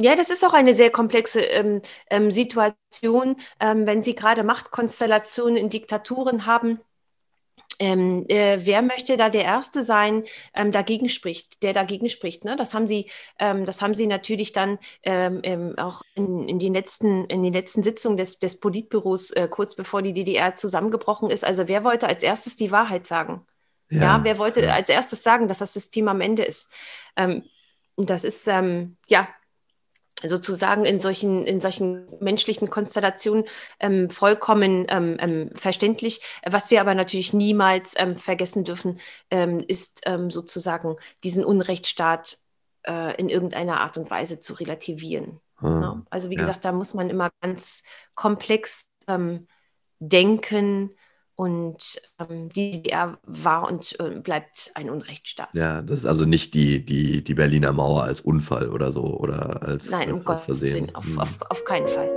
ja, 0.00 0.14
das 0.14 0.30
ist 0.30 0.44
auch 0.44 0.52
eine 0.52 0.74
sehr 0.74 0.90
komplexe 0.90 1.40
ähm, 1.40 1.82
ähm, 2.08 2.30
Situation, 2.30 3.36
ähm, 3.58 3.84
wenn 3.84 4.04
Sie 4.04 4.14
gerade 4.14 4.44
Machtkonstellationen 4.44 5.56
in 5.56 5.70
Diktaturen 5.70 6.46
haben. 6.46 6.80
Ähm, 7.80 8.24
äh, 8.28 8.60
wer 8.62 8.82
möchte 8.82 9.16
da 9.16 9.28
der 9.28 9.42
Erste 9.42 9.82
sein, 9.82 10.24
ähm, 10.54 10.70
dagegen 10.70 11.08
spricht, 11.08 11.64
der 11.64 11.72
dagegen 11.72 12.08
spricht? 12.10 12.44
Ne? 12.44 12.54
Das 12.54 12.74
haben 12.74 12.86
Sie, 12.86 13.10
ähm, 13.40 13.64
das 13.64 13.82
haben 13.82 13.94
Sie 13.94 14.06
natürlich 14.06 14.52
dann 14.52 14.78
auch 15.76 16.02
in, 16.14 16.48
in, 16.48 16.60
den 16.60 16.74
letzten, 16.74 17.24
in 17.24 17.42
den 17.42 17.52
letzten 17.52 17.82
Sitzungen 17.82 18.16
des, 18.16 18.38
des 18.38 18.60
Politbüros 18.60 19.32
äh, 19.32 19.48
kurz 19.48 19.74
bevor 19.74 20.02
die 20.02 20.12
DDR 20.12 20.54
zusammengebrochen 20.54 21.28
ist. 21.28 21.44
Also 21.44 21.66
wer 21.66 21.82
wollte 21.82 22.06
als 22.06 22.22
erstes 22.22 22.56
die 22.56 22.70
Wahrheit 22.70 23.06
sagen? 23.08 23.44
Ja, 23.90 24.02
ja 24.02 24.24
wer 24.24 24.38
wollte 24.38 24.72
als 24.72 24.90
erstes 24.90 25.24
sagen, 25.24 25.48
dass 25.48 25.58
das 25.58 25.72
System 25.72 26.06
am 26.06 26.20
Ende 26.20 26.44
ist? 26.44 26.72
das 27.96 28.22
ist 28.22 28.46
ja 28.46 29.28
sozusagen 30.26 30.84
in 30.84 31.00
solchen, 31.00 31.46
in 31.46 31.60
solchen 31.60 32.08
menschlichen 32.20 32.70
Konstellationen 32.70 33.44
ähm, 33.80 34.10
vollkommen 34.10 34.86
ähm, 34.88 35.16
ähm, 35.20 35.50
verständlich. 35.54 36.20
Was 36.44 36.70
wir 36.70 36.80
aber 36.80 36.94
natürlich 36.94 37.32
niemals 37.32 37.94
ähm, 37.96 38.16
vergessen 38.16 38.64
dürfen, 38.64 39.00
ähm, 39.30 39.64
ist 39.66 40.02
ähm, 40.06 40.30
sozusagen 40.30 40.96
diesen 41.24 41.44
Unrechtsstaat 41.44 42.38
äh, 42.84 43.14
in 43.16 43.28
irgendeiner 43.28 43.80
Art 43.80 43.96
und 43.96 44.10
Weise 44.10 44.40
zu 44.40 44.54
relativieren. 44.54 45.40
Hm. 45.58 45.82
Ja? 45.82 46.02
Also 46.10 46.30
wie 46.30 46.34
ja. 46.34 46.40
gesagt, 46.40 46.64
da 46.64 46.72
muss 46.72 46.94
man 46.94 47.10
immer 47.10 47.30
ganz 47.40 47.84
komplex 48.14 48.90
denken, 50.00 50.94
und 51.38 52.02
ähm, 52.18 52.48
die 52.48 52.72
DDR 52.72 53.16
war 53.24 53.68
und 53.70 53.94
äh, 54.00 54.18
bleibt 54.18 54.72
ein 54.74 54.90
Unrechtsstaat. 54.90 55.54
Ja, 55.54 55.82
das 55.82 56.00
ist 56.00 56.04
also 56.04 56.24
nicht 56.24 56.52
die, 56.52 56.84
die, 56.84 57.22
die 57.22 57.34
Berliner 57.34 57.72
Mauer 57.72 58.02
als 58.02 58.20
Unfall 58.20 58.70
oder 58.70 58.90
so 58.90 59.04
oder 59.04 59.62
als, 59.62 59.88
Nein, 59.88 60.10
als, 60.10 60.26
um 60.26 60.32
als 60.32 60.40
Versehen. 60.40 60.92
Auf, 60.96 61.04
hm. 61.04 61.20
auf, 61.20 61.38
auf 61.48 61.64
keinen 61.64 61.86
Fall. 61.86 62.10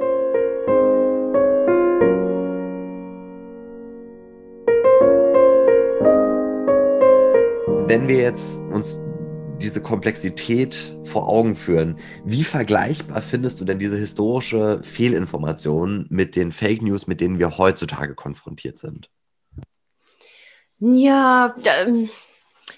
Wenn 7.88 8.08
wir 8.08 8.18
jetzt 8.18 8.60
uns 8.72 8.98
diese 9.62 9.82
Komplexität 9.82 10.98
vor 11.04 11.30
Augen 11.30 11.56
führen. 11.56 11.98
Wie 12.26 12.44
vergleichbar 12.44 13.22
findest 13.22 13.62
du 13.62 13.66
denn 13.66 13.80
diese 13.80 13.98
historische 13.98 14.82
Fehlinformation 14.84 16.08
mit 16.10 16.36
den 16.36 16.52
Fake 16.52 16.82
News, 16.82 17.08
mit 17.08 17.22
denen 17.22 17.40
wir 17.40 17.58
heutzutage 17.58 18.16
konfrontiert 18.16 18.78
sind? 18.78 19.10
Ja, 20.80 21.56
ähm, 21.64 22.10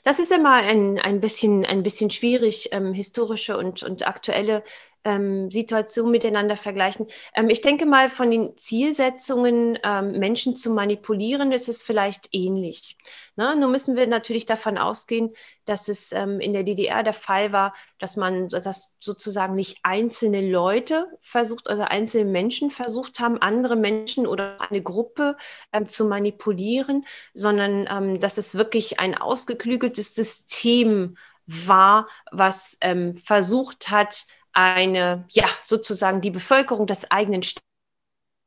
das 0.04 0.20
ist 0.20 0.32
immer 0.32 0.56
ein, 0.56 1.00
ein, 1.00 1.22
bisschen, 1.22 1.66
ein 1.66 1.84
bisschen 1.84 2.12
schwierig, 2.12 2.70
ähm, 2.74 2.94
historische 2.94 3.58
und, 3.58 3.84
und 3.84 4.06
aktuelle 4.06 4.64
ähm, 5.06 5.52
Situationen 5.52 6.12
miteinander 6.12 6.58
vergleichen. 6.58 7.08
Ähm, 7.34 7.50
ich 7.50 7.62
denke 7.62 7.86
mal, 7.86 8.10
von 8.10 8.32
den 8.32 8.56
Zielsetzungen, 8.58 9.78
ähm, 9.84 10.12
Menschen 10.20 10.56
zu 10.56 10.72
manipulieren, 10.72 11.52
ist 11.52 11.70
es 11.70 11.84
vielleicht 11.84 12.30
ähnlich. 12.32 12.98
Ne? 13.36 13.56
Nur 13.56 13.70
müssen 13.70 13.96
wir 13.96 14.08
natürlich 14.08 14.46
davon 14.46 14.78
ausgehen, 14.78 15.34
dass 15.66 15.88
es 15.88 16.12
ähm, 16.12 16.40
in 16.40 16.54
der 16.54 16.64
DDR 16.64 17.04
der 17.04 17.14
Fall 17.14 17.52
war, 17.52 17.74
dass 18.00 18.16
man 18.16 18.48
dass 18.50 18.96
sozusagen 19.00 19.56
nicht 19.56 19.80
einzelne 19.84 20.42
Leute 20.50 21.08
versucht, 21.22 21.68
also 21.68 21.84
einzelne 21.84 22.30
Menschen 22.30 22.70
versucht 22.70 23.20
haben, 23.20 23.42
andere 23.42 23.76
Menschen 23.76 24.28
oder 24.28 24.62
eine 24.62 24.82
Gruppe 24.82 25.36
ähm, 25.74 25.88
zu 25.88 26.06
manipulieren, 26.06 27.06
sondern 27.34 27.88
ähm, 27.90 28.20
dass 28.20 28.38
es 28.38 28.56
wirklich 28.56 29.00
ein 29.00 29.16
ausgeklügeltes 29.18 30.16
System 30.16 31.18
war, 31.46 32.08
was 32.32 32.80
versucht 33.26 33.90
hat, 33.90 34.28
eine, 34.54 35.26
ja, 35.30 35.48
sozusagen 35.64 36.22
die 36.22 36.32
Bevölkerung 36.32 36.88
des 36.88 37.10
eigenen 37.12 37.44
Staates 37.44 37.64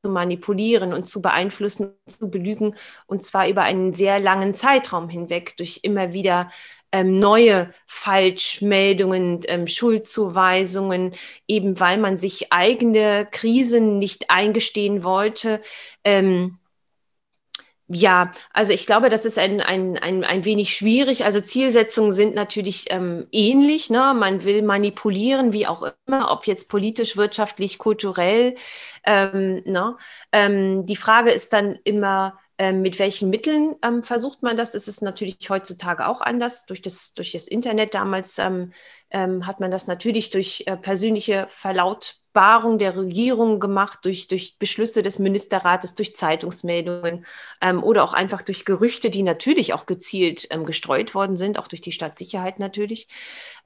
zu 0.02 0.10
manipulieren 0.10 0.92
und 0.92 1.06
zu 1.06 1.20
beeinflussen, 1.20 1.94
zu 2.06 2.30
belügen, 2.30 2.76
und 3.06 3.24
zwar 3.24 3.48
über 3.48 3.62
einen 3.62 3.94
sehr 3.94 4.18
langen 4.20 4.54
Zeitraum 4.54 5.08
hinweg 5.08 5.56
durch 5.56 5.80
immer 5.82 6.12
wieder 6.12 6.50
ähm, 6.92 7.18
neue 7.18 7.72
Falschmeldungen, 7.86 9.40
ähm, 9.48 9.66
Schuldzuweisungen, 9.66 11.12
eben 11.48 11.80
weil 11.80 11.98
man 11.98 12.16
sich 12.16 12.52
eigene 12.52 13.26
Krisen 13.30 13.98
nicht 13.98 14.30
eingestehen 14.30 15.02
wollte. 15.02 15.60
Ähm, 16.04 16.58
ja, 17.88 18.32
also 18.52 18.72
ich 18.72 18.84
glaube, 18.84 19.10
das 19.10 19.24
ist 19.24 19.38
ein, 19.38 19.60
ein, 19.60 19.96
ein, 19.96 20.24
ein 20.24 20.44
wenig 20.44 20.74
schwierig. 20.74 21.24
Also 21.24 21.40
Zielsetzungen 21.40 22.12
sind 22.12 22.34
natürlich 22.34 22.86
ähm, 22.90 23.28
ähnlich. 23.30 23.90
Ne? 23.90 24.12
Man 24.14 24.44
will 24.44 24.62
manipulieren, 24.62 25.52
wie 25.52 25.68
auch 25.68 25.92
immer, 26.06 26.32
ob 26.32 26.46
jetzt 26.48 26.68
politisch, 26.68 27.16
wirtschaftlich, 27.16 27.78
kulturell. 27.78 28.56
Ähm, 29.04 29.62
ne? 29.64 29.96
ähm, 30.32 30.84
die 30.84 30.96
Frage 30.96 31.30
ist 31.30 31.52
dann 31.52 31.78
immer, 31.84 32.40
ähm, 32.58 32.82
mit 32.82 32.98
welchen 32.98 33.30
Mitteln 33.30 33.76
ähm, 33.82 34.02
versucht 34.02 34.42
man 34.42 34.56
das? 34.56 34.74
Es 34.74 34.88
ist 34.88 35.02
natürlich 35.02 35.48
heutzutage 35.48 36.08
auch 36.08 36.22
anders. 36.22 36.66
Durch 36.66 36.82
das, 36.82 37.14
durch 37.14 37.32
das 37.32 37.46
Internet 37.46 37.94
damals 37.94 38.38
ähm, 38.38 38.72
hat 39.46 39.60
man 39.60 39.70
das 39.70 39.86
natürlich 39.86 40.30
durch 40.30 40.64
äh, 40.66 40.76
persönliche 40.76 41.46
Verlaut 41.50 42.20
Barung 42.36 42.76
der 42.76 42.94
Regierung 42.94 43.60
gemacht 43.60 44.00
durch, 44.02 44.28
durch 44.28 44.58
Beschlüsse 44.58 45.02
des 45.02 45.18
Ministerrates, 45.18 45.94
durch 45.94 46.14
Zeitungsmeldungen 46.14 47.24
ähm, 47.62 47.82
oder 47.82 48.04
auch 48.04 48.12
einfach 48.12 48.42
durch 48.42 48.66
Gerüchte, 48.66 49.08
die 49.08 49.22
natürlich 49.22 49.72
auch 49.72 49.86
gezielt 49.86 50.46
ähm, 50.50 50.66
gestreut 50.66 51.14
worden 51.14 51.38
sind, 51.38 51.58
auch 51.58 51.66
durch 51.66 51.80
die 51.80 51.92
Staatssicherheit 51.92 52.58
natürlich. 52.58 53.08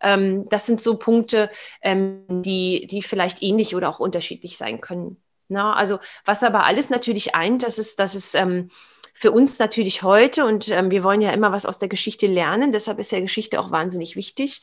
Ähm, 0.00 0.48
das 0.50 0.66
sind 0.66 0.80
so 0.80 0.98
Punkte, 0.98 1.50
ähm, 1.82 2.22
die, 2.28 2.86
die 2.86 3.02
vielleicht 3.02 3.42
ähnlich 3.42 3.74
oder 3.74 3.88
auch 3.88 3.98
unterschiedlich 3.98 4.56
sein 4.56 4.80
können. 4.80 5.16
Na, 5.48 5.74
also 5.74 5.98
was 6.24 6.44
aber 6.44 6.64
alles 6.64 6.90
natürlich 6.90 7.34
eint, 7.34 7.64
das 7.64 7.76
ist, 7.80 7.98
dass 7.98 8.14
es 8.14 8.36
ähm, 8.36 8.70
für 9.14 9.32
uns 9.32 9.58
natürlich 9.58 10.04
heute, 10.04 10.46
und 10.46 10.68
ähm, 10.68 10.92
wir 10.92 11.02
wollen 11.02 11.22
ja 11.22 11.32
immer 11.32 11.50
was 11.50 11.66
aus 11.66 11.80
der 11.80 11.88
Geschichte 11.88 12.28
lernen, 12.28 12.70
deshalb 12.70 13.00
ist 13.00 13.10
ja 13.10 13.18
Geschichte 13.18 13.58
auch 13.58 13.72
wahnsinnig 13.72 14.14
wichtig, 14.14 14.62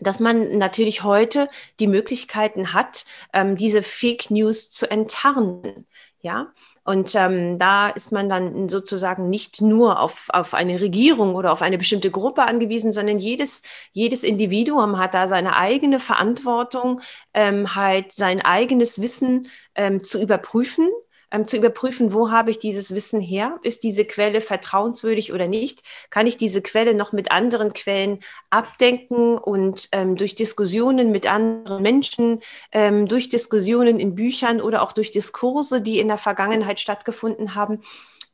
dass 0.00 0.20
man 0.20 0.58
natürlich 0.58 1.02
heute 1.02 1.48
die 1.80 1.86
Möglichkeiten 1.86 2.72
hat, 2.72 3.04
ähm, 3.32 3.56
diese 3.56 3.82
Fake 3.82 4.30
News 4.30 4.70
zu 4.70 4.90
enttarnen. 4.90 5.86
Ja, 6.20 6.54
Und 6.84 7.14
ähm, 7.16 7.58
da 7.58 7.90
ist 7.90 8.10
man 8.10 8.30
dann 8.30 8.70
sozusagen 8.70 9.28
nicht 9.28 9.60
nur 9.60 10.00
auf, 10.00 10.28
auf 10.30 10.54
eine 10.54 10.80
Regierung 10.80 11.34
oder 11.34 11.52
auf 11.52 11.60
eine 11.60 11.76
bestimmte 11.76 12.10
Gruppe 12.10 12.44
angewiesen, 12.44 12.92
sondern 12.92 13.18
jedes, 13.18 13.62
jedes 13.92 14.24
Individuum 14.24 14.98
hat 14.98 15.12
da 15.12 15.28
seine 15.28 15.54
eigene 15.56 16.00
Verantwortung, 16.00 17.02
ähm, 17.34 17.74
halt 17.74 18.12
sein 18.12 18.40
eigenes 18.40 19.00
Wissen 19.02 19.48
ähm, 19.74 20.02
zu 20.02 20.20
überprüfen 20.22 20.88
ähm, 21.34 21.46
zu 21.46 21.56
überprüfen, 21.56 22.12
wo 22.12 22.30
habe 22.30 22.52
ich 22.52 22.60
dieses 22.60 22.94
Wissen 22.94 23.20
her? 23.20 23.58
Ist 23.62 23.82
diese 23.82 24.04
Quelle 24.04 24.40
vertrauenswürdig 24.40 25.32
oder 25.32 25.48
nicht? 25.48 25.82
Kann 26.10 26.28
ich 26.28 26.36
diese 26.36 26.62
Quelle 26.62 26.94
noch 26.94 27.12
mit 27.12 27.32
anderen 27.32 27.72
Quellen 27.72 28.20
abdenken 28.50 29.36
und 29.36 29.88
ähm, 29.90 30.14
durch 30.14 30.36
Diskussionen 30.36 31.10
mit 31.10 31.26
anderen 31.26 31.82
Menschen, 31.82 32.40
ähm, 32.70 33.08
durch 33.08 33.28
Diskussionen 33.28 33.98
in 33.98 34.14
Büchern 34.14 34.60
oder 34.60 34.82
auch 34.82 34.92
durch 34.92 35.10
Diskurse, 35.10 35.82
die 35.82 35.98
in 35.98 36.06
der 36.06 36.18
Vergangenheit 36.18 36.78
stattgefunden 36.78 37.56
haben, 37.56 37.80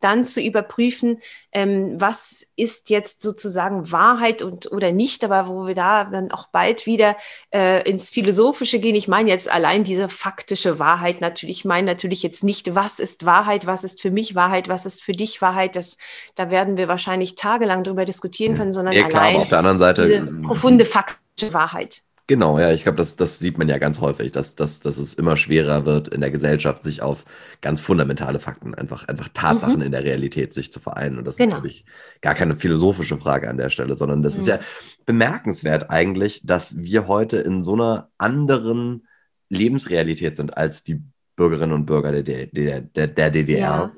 dann 0.01 0.25
zu 0.25 0.41
überprüfen, 0.41 1.21
ähm, 1.53 2.01
was 2.01 2.53
ist 2.57 2.91
jetzt 2.91 3.23
sozusagen 3.23 3.91
Wahrheit 3.91 4.43
und 4.43 4.71
oder 4.71 4.93
nicht, 4.93 5.25
aber 5.25 5.49
wo 5.49 5.67
wir 5.67 5.75
da 5.75 6.05
dann 6.05 6.31
auch 6.31 6.49
bald 6.49 6.87
wieder 6.87 7.17
äh, 7.53 7.89
ins 7.89 8.11
Philosophische 8.11 8.79
gehen. 8.79 8.95
Ich 8.95 9.09
meine 9.09 9.31
jetzt 9.31 9.49
allein 9.49 9.85
diese 9.85 10.09
faktische 10.09 10.79
Wahrheit 10.79 11.21
natürlich. 11.21 11.59
Ich 11.59 11.65
meine 11.65 11.87
natürlich 11.87 12.23
jetzt 12.23 12.45
nicht, 12.45 12.75
was 12.75 12.99
ist 12.99 13.27
Wahrheit, 13.27 13.67
was 13.67 13.85
ist 13.85 14.01
für 14.01 14.11
mich 14.11 14.35
Wahrheit, 14.35 14.69
was 14.69 14.87
ist 14.87 15.03
für 15.03 15.13
dich 15.13 15.43
Wahrheit. 15.43 15.77
Das, 15.77 15.99
da 16.35 16.51
werden 16.51 16.77
wir 16.77 16.89
wahrscheinlich 16.89 17.35
tagelang 17.35 17.85
drüber 17.85 18.05
diskutieren 18.05 18.55
können, 18.55 18.73
sondern 18.73 18.95
ja, 18.95 19.09
klar, 19.09 19.23
allein 19.23 19.37
auf 19.37 19.49
der 19.49 19.59
anderen 19.59 19.79
Seite 19.79 20.07
diese 20.07 20.27
profunde 20.43 20.85
faktische 20.85 21.53
Wahrheit. 21.53 22.03
Genau, 22.31 22.61
ja, 22.61 22.71
ich 22.71 22.85
glaube, 22.85 22.95
das, 22.95 23.17
das 23.17 23.41
sieht 23.41 23.59
man 23.59 23.69
ja 23.69 23.79
ganz 23.79 24.01
häufig, 24.01 24.31
dass, 24.31 24.55
dass, 24.55 24.79
dass 24.79 24.99
es 24.99 25.15
immer 25.15 25.37
schwerer 25.37 25.85
wird 25.85 26.07
in 26.07 26.21
der 26.21 26.31
Gesellschaft, 26.31 26.85
sich 26.85 27.03
auf 27.03 27.25
ganz 27.61 27.81
fundamentale 27.81 28.39
Fakten, 28.39 28.73
einfach, 28.73 29.09
einfach 29.09 29.31
Tatsachen 29.35 29.81
mhm. 29.81 29.87
in 29.87 29.91
der 29.91 30.05
Realität 30.05 30.55
sich 30.55 30.71
zu 30.71 30.79
vereinen. 30.79 31.19
Und 31.19 31.25
das 31.25 31.39
genau. 31.39 31.49
ist, 31.49 31.55
glaube 31.55 31.67
ich, 31.67 31.85
gar 32.21 32.37
keine 32.37 32.55
philosophische 32.55 33.17
Frage 33.17 33.51
an 33.51 33.57
der 33.57 33.69
Stelle, 33.69 33.97
sondern 33.97 34.23
das 34.23 34.35
mhm. 34.35 34.41
ist 34.43 34.47
ja 34.47 34.61
bemerkenswert 35.07 35.91
eigentlich, 35.91 36.47
dass 36.47 36.81
wir 36.81 37.09
heute 37.09 37.39
in 37.39 37.65
so 37.65 37.75
einer 37.75 38.11
anderen 38.17 39.09
Lebensrealität 39.49 40.37
sind 40.37 40.57
als 40.57 40.85
die 40.85 41.03
Bürgerinnen 41.35 41.73
und 41.73 41.87
Bürger 41.87 42.13
der, 42.13 42.47
der, 42.47 42.81
der, 42.81 43.09
der 43.09 43.31
DDR. 43.33 43.59
Ja. 43.59 43.93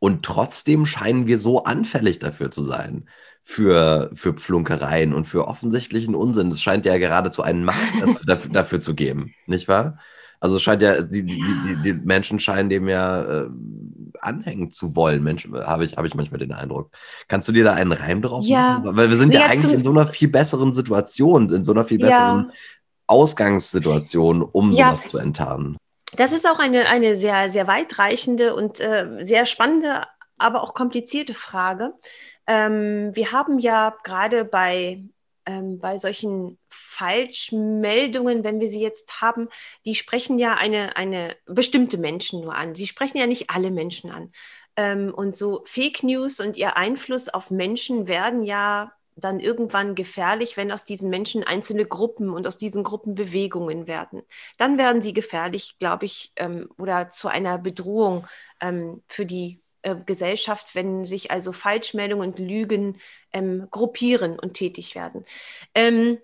Und 0.00 0.24
trotzdem 0.24 0.84
scheinen 0.84 1.28
wir 1.28 1.38
so 1.38 1.62
anfällig 1.62 2.18
dafür 2.18 2.50
zu 2.50 2.64
sein 2.64 3.08
für, 3.42 4.10
für 4.14 4.34
Pflunkereien 4.34 5.12
und 5.12 5.26
für 5.26 5.48
offensichtlichen 5.48 6.14
Unsinn. 6.14 6.48
Es 6.48 6.62
scheint 6.62 6.86
ja 6.86 6.98
geradezu 6.98 7.42
einen 7.42 7.64
Markt 7.64 7.80
dafür, 8.26 8.50
dafür, 8.52 8.80
zu 8.80 8.94
geben, 8.94 9.34
nicht 9.46 9.68
wahr? 9.68 9.98
Also 10.40 10.56
es 10.56 10.62
scheint 10.62 10.82
ja, 10.82 11.02
die, 11.02 11.22
die, 11.22 11.36
die, 11.36 11.82
die 11.82 11.92
Menschen 11.92 12.40
scheinen 12.40 12.70
dem 12.70 12.88
ja 12.88 13.42
äh, 13.42 13.48
anhängen 14.20 14.70
zu 14.70 14.96
wollen. 14.96 15.22
Menschen, 15.22 15.54
habe 15.54 15.84
ich, 15.84 15.96
hab 15.96 16.06
ich 16.06 16.14
manchmal 16.14 16.38
den 16.38 16.52
Eindruck. 16.52 16.90
Kannst 17.28 17.48
du 17.48 17.52
dir 17.52 17.64
da 17.64 17.74
einen 17.74 17.92
Reim 17.92 18.22
drauf 18.22 18.46
ja. 18.46 18.78
machen? 18.78 18.96
Weil 18.96 19.10
wir 19.10 19.16
sind 19.16 19.34
ja, 19.34 19.40
ja 19.40 19.46
eigentlich 19.46 19.74
in 19.74 19.82
so 19.82 19.90
einer 19.90 20.06
viel 20.06 20.28
besseren 20.28 20.72
Situation, 20.72 21.52
in 21.52 21.62
so 21.62 21.72
einer 21.72 21.84
viel 21.84 21.98
besseren 21.98 22.46
ja. 22.48 22.52
Ausgangssituation, 23.06 24.42
um 24.42 24.72
ja. 24.72 24.96
sowas 24.96 25.10
zu 25.10 25.18
enttarnen. 25.18 25.76
Das 26.16 26.32
ist 26.32 26.46
auch 26.46 26.58
eine, 26.58 26.88
eine 26.88 27.16
sehr, 27.16 27.50
sehr 27.50 27.66
weitreichende 27.66 28.54
und 28.54 28.80
äh, 28.80 29.18
sehr 29.20 29.46
spannende, 29.46 30.06
aber 30.38 30.62
auch 30.62 30.74
komplizierte 30.74 31.34
Frage. 31.34 31.92
Ähm, 32.50 33.14
wir 33.14 33.30
haben 33.30 33.60
ja 33.60 33.96
gerade 34.02 34.44
bei, 34.44 35.04
ähm, 35.46 35.78
bei 35.78 35.98
solchen 35.98 36.58
Falschmeldungen, 36.68 38.42
wenn 38.42 38.58
wir 38.58 38.68
sie 38.68 38.80
jetzt 38.80 39.20
haben, 39.20 39.48
die 39.84 39.94
sprechen 39.94 40.36
ja 40.40 40.54
eine, 40.54 40.96
eine 40.96 41.36
bestimmte 41.46 41.96
Menschen 41.96 42.40
nur 42.40 42.56
an. 42.56 42.74
Sie 42.74 42.88
sprechen 42.88 43.18
ja 43.18 43.28
nicht 43.28 43.50
alle 43.50 43.70
Menschen 43.70 44.10
an. 44.10 44.32
Ähm, 44.76 45.14
und 45.14 45.36
so 45.36 45.62
Fake 45.64 46.02
News 46.02 46.40
und 46.40 46.56
ihr 46.56 46.76
Einfluss 46.76 47.28
auf 47.28 47.52
Menschen 47.52 48.08
werden 48.08 48.42
ja 48.42 48.92
dann 49.14 49.38
irgendwann 49.38 49.94
gefährlich, 49.94 50.56
wenn 50.56 50.72
aus 50.72 50.84
diesen 50.84 51.08
Menschen 51.08 51.44
einzelne 51.44 51.84
Gruppen 51.86 52.30
und 52.30 52.48
aus 52.48 52.58
diesen 52.58 52.82
Gruppen 52.82 53.14
Bewegungen 53.14 53.86
werden. 53.86 54.22
Dann 54.58 54.76
werden 54.76 55.02
sie 55.02 55.14
gefährlich, 55.14 55.76
glaube 55.78 56.06
ich, 56.06 56.32
ähm, 56.34 56.68
oder 56.78 57.10
zu 57.10 57.28
einer 57.28 57.58
Bedrohung 57.58 58.26
ähm, 58.60 59.04
für 59.06 59.26
die 59.26 59.60
äh, 59.82 59.96
Gesellschaft, 60.06 60.74
wenn 60.74 61.04
sich 61.04 61.30
also 61.30 61.52
Falschmeldungen 61.52 62.30
und 62.30 62.38
Lügen 62.38 62.98
ähm, 63.32 63.68
gruppieren 63.70 64.38
und 64.38 64.54
tätig 64.54 64.94
werden. 64.94 65.24
Ähm, 65.74 66.18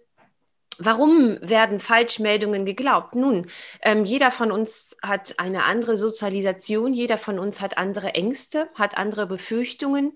Warum 0.79 1.39
werden 1.41 1.81
Falschmeldungen 1.81 2.67
geglaubt? 2.67 3.15
Nun, 3.15 3.47
ähm, 3.83 4.05
jeder 4.05 4.31
von 4.31 4.53
uns 4.53 4.97
hat 5.03 5.39
eine 5.39 5.65
andere 5.65 5.97
Sozialisation, 5.97 6.93
jeder 6.93 7.17
von 7.19 7.39
uns 7.39 7.61
hat 7.61 7.79
andere 7.79 8.15
Ängste, 8.15 8.69
hat 8.75 8.99
andere 8.99 9.27
Befürchtungen. 9.27 10.13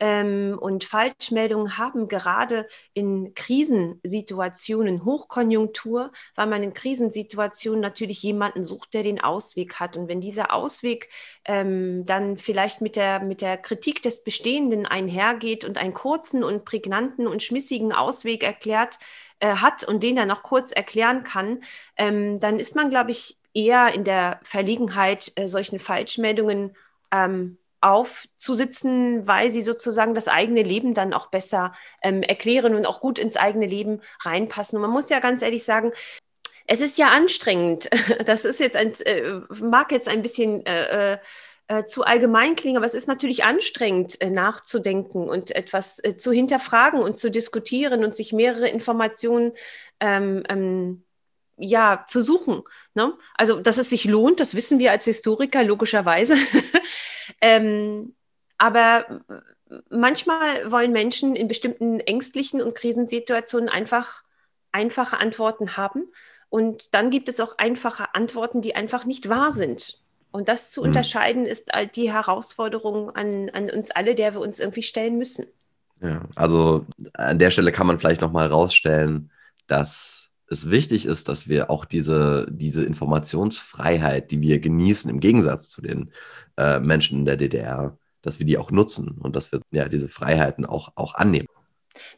Ähm, 0.00 0.58
und 0.60 0.84
Falschmeldungen 0.84 1.78
haben 1.78 2.08
gerade 2.08 2.66
in 2.94 3.32
Krisensituationen 3.34 5.04
Hochkonjunktur, 5.04 6.10
weil 6.34 6.46
man 6.48 6.64
in 6.64 6.74
Krisensituationen 6.74 7.80
natürlich 7.80 8.22
jemanden 8.22 8.64
sucht, 8.64 8.92
der 8.92 9.04
den 9.04 9.20
Ausweg 9.20 9.74
hat. 9.74 9.96
Und 9.96 10.08
wenn 10.08 10.20
dieser 10.20 10.52
Ausweg 10.52 11.08
ähm, 11.44 12.04
dann 12.06 12.38
vielleicht 12.38 12.80
mit 12.80 12.96
der, 12.96 13.20
mit 13.20 13.40
der 13.40 13.56
Kritik 13.56 14.02
des 14.02 14.24
Bestehenden 14.24 14.84
einhergeht 14.86 15.64
und 15.64 15.78
einen 15.78 15.94
kurzen 15.94 16.42
und 16.42 16.64
prägnanten 16.64 17.28
und 17.28 17.42
schmissigen 17.42 17.92
Ausweg 17.92 18.42
erklärt 18.42 18.98
äh, 19.40 19.56
hat 19.56 19.84
und 19.84 20.02
den 20.02 20.16
dann 20.16 20.28
noch 20.28 20.42
kurz 20.42 20.72
erklären 20.72 21.24
kann, 21.24 21.62
ähm, 21.96 22.40
dann 22.40 22.58
ist 22.58 22.76
man, 22.76 22.90
glaube 22.90 23.10
ich, 23.10 23.36
eher 23.54 23.94
in 23.94 24.04
der 24.04 24.40
Verlegenheit, 24.42 25.32
äh, 25.36 25.48
solchen 25.48 25.78
Falschmeldungen 25.78 26.76
ähm, 27.12 27.58
aufzusitzen, 27.80 29.26
weil 29.26 29.50
sie 29.50 29.62
sozusagen 29.62 30.14
das 30.14 30.26
eigene 30.26 30.62
Leben 30.62 30.94
dann 30.94 31.12
auch 31.12 31.26
besser 31.26 31.74
ähm, 32.02 32.22
erklären 32.22 32.74
und 32.74 32.86
auch 32.86 33.00
gut 33.00 33.18
ins 33.18 33.36
eigene 33.36 33.66
Leben 33.66 34.00
reinpassen. 34.22 34.76
Und 34.76 34.82
man 34.82 34.90
muss 34.90 35.10
ja 35.10 35.20
ganz 35.20 35.42
ehrlich 35.42 35.64
sagen, 35.64 35.92
es 36.66 36.80
ist 36.80 36.98
ja 36.98 37.08
anstrengend. 37.08 37.90
Das 38.24 38.44
ist 38.44 38.58
jetzt 38.58 38.76
ein, 38.76 38.92
äh, 39.04 39.40
mag 39.60 39.92
jetzt 39.92 40.08
ein 40.08 40.22
bisschen 40.22 40.64
äh, 40.64 41.18
äh, 41.68 41.86
zu 41.86 42.04
allgemein 42.04 42.56
klingen, 42.56 42.76
aber 42.76 42.86
es 42.86 42.94
ist 42.94 43.08
natürlich 43.08 43.44
anstrengend 43.44 44.20
äh, 44.20 44.30
nachzudenken 44.30 45.28
und 45.28 45.54
etwas 45.54 46.02
äh, 46.04 46.16
zu 46.16 46.32
hinterfragen 46.32 47.00
und 47.00 47.18
zu 47.18 47.30
diskutieren 47.30 48.04
und 48.04 48.14
sich 48.16 48.32
mehrere 48.32 48.68
Informationen 48.68 49.52
ähm, 50.00 50.42
ähm, 50.48 51.04
ja, 51.56 52.04
zu 52.08 52.20
suchen. 52.20 52.62
Ne? 52.94 53.14
Also, 53.34 53.60
dass 53.60 53.78
es 53.78 53.90
sich 53.90 54.04
lohnt, 54.04 54.40
das 54.40 54.54
wissen 54.54 54.78
wir 54.78 54.90
als 54.90 55.04
Historiker 55.04 55.64
logischerweise. 55.64 56.36
ähm, 57.40 58.14
aber 58.58 59.22
manchmal 59.88 60.70
wollen 60.70 60.92
Menschen 60.92 61.36
in 61.36 61.48
bestimmten 61.48 62.00
ängstlichen 62.00 62.60
und 62.60 62.74
Krisensituationen 62.74 63.68
einfach 63.68 64.22
einfache 64.72 65.18
Antworten 65.18 65.76
haben. 65.76 66.12
Und 66.48 66.94
dann 66.94 67.10
gibt 67.10 67.28
es 67.28 67.40
auch 67.40 67.58
einfache 67.58 68.14
Antworten, 68.14 68.60
die 68.60 68.76
einfach 68.76 69.04
nicht 69.06 69.28
wahr 69.28 69.50
sind. 69.50 70.03
Und 70.34 70.48
das 70.48 70.72
zu 70.72 70.80
mhm. 70.80 70.88
unterscheiden, 70.88 71.46
ist 71.46 71.72
halt 71.72 71.94
die 71.94 72.12
Herausforderung 72.12 73.10
an, 73.10 73.50
an 73.50 73.70
uns 73.70 73.92
alle, 73.92 74.16
der 74.16 74.34
wir 74.34 74.40
uns 74.40 74.58
irgendwie 74.58 74.82
stellen 74.82 75.16
müssen. 75.16 75.46
Ja, 76.00 76.22
also 76.34 76.86
an 77.12 77.38
der 77.38 77.52
Stelle 77.52 77.70
kann 77.70 77.86
man 77.86 78.00
vielleicht 78.00 78.20
nochmal 78.20 78.48
rausstellen, 78.48 79.30
dass 79.68 80.30
es 80.48 80.72
wichtig 80.72 81.06
ist, 81.06 81.28
dass 81.28 81.46
wir 81.46 81.70
auch 81.70 81.84
diese, 81.84 82.48
diese 82.50 82.84
Informationsfreiheit, 82.84 84.32
die 84.32 84.40
wir 84.40 84.58
genießen, 84.58 85.08
im 85.08 85.20
Gegensatz 85.20 85.68
zu 85.68 85.80
den 85.80 86.10
äh, 86.56 86.80
Menschen 86.80 87.20
in 87.20 87.26
der 87.26 87.36
DDR, 87.36 87.96
dass 88.20 88.40
wir 88.40 88.46
die 88.46 88.58
auch 88.58 88.72
nutzen 88.72 89.16
und 89.20 89.36
dass 89.36 89.52
wir 89.52 89.60
ja 89.70 89.88
diese 89.88 90.08
Freiheiten 90.08 90.66
auch, 90.66 90.90
auch 90.96 91.14
annehmen. 91.14 91.46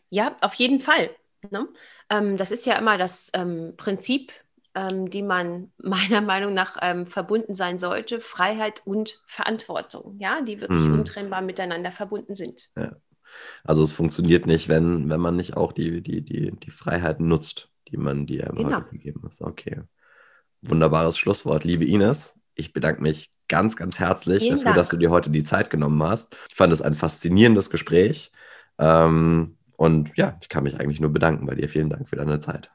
Ja, 0.09 0.39
auf 0.41 0.55
jeden 0.55 0.81
Fall. 0.81 1.11
Ne? 1.51 1.69
Ähm, 2.09 2.39
das 2.39 2.51
ist 2.51 2.65
ja 2.65 2.79
immer 2.79 2.97
das 2.97 3.31
ähm, 3.35 3.75
Prinzip, 3.77 4.33
ähm, 4.77 5.11
die 5.11 5.23
man 5.23 5.73
meiner 5.79 6.21
Meinung 6.21 6.55
nach 6.55 6.77
ähm, 6.81 7.07
verbunden 7.07 7.55
sein 7.55 7.79
sollte: 7.79 8.21
Freiheit 8.21 8.83
und 8.85 9.21
Verantwortung, 9.27 10.17
ja, 10.19 10.41
die 10.43 10.61
wirklich 10.61 10.83
mhm. 10.83 11.01
untrennbar 11.01 11.43
miteinander 11.43 11.91
verbunden 11.91 12.37
sind. 12.37 12.71
Ja. 12.77 12.97
Also 13.65 13.83
es 13.83 13.91
funktioniert 13.91 14.47
nicht, 14.47 14.69
wenn, 14.69 15.11
wenn 15.11 15.21
man 15.21 15.35
nicht 15.35 15.57
auch 15.57 15.73
die, 15.73 16.01
die, 16.01 16.23
die, 16.23 16.53
die 16.53 16.71
Freiheiten 16.71 17.27
nutzt 17.27 17.71
die 17.91 17.97
man 17.97 18.27
dir 18.27 18.53
genau. 18.55 18.79
heute 18.79 18.91
gegeben 18.91 19.23
hat. 19.25 19.41
Okay. 19.41 19.83
Wunderbares 20.63 21.19
Schlusswort, 21.19 21.65
liebe 21.65 21.85
Ines. 21.85 22.39
Ich 22.55 22.73
bedanke 22.73 23.03
mich 23.03 23.31
ganz, 23.49 23.77
ganz 23.77 23.99
herzlich 23.99 24.43
Vielen 24.43 24.57
dafür, 24.57 24.65
Dank. 24.65 24.77
dass 24.77 24.89
du 24.89 24.97
dir 24.97 25.11
heute 25.11 25.31
die 25.31 25.45
Zeit 25.45 25.71
genommen 25.71 26.03
hast. 26.03 26.37
Ich 26.49 26.55
fand 26.55 26.73
es 26.73 26.83
ein 26.83 26.95
faszinierendes 26.95 27.71
Gespräch. 27.71 28.33
Ähm, 28.79 29.59
und 29.77 30.17
ja, 30.17 30.39
ich 30.41 30.49
kann 30.49 30.65
mich 30.65 30.81
eigentlich 30.81 31.01
nur 31.01 31.13
bedanken 31.13 31.47
bei 31.47 31.55
dir. 31.55 31.69
Vielen 31.69 31.91
Dank 31.91 32.09
für 32.09 32.17
deine 32.17 32.41
Zeit. 32.41 32.71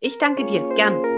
Ich 0.00 0.18
danke 0.18 0.46
dir, 0.46 0.66
gern. 0.74 1.11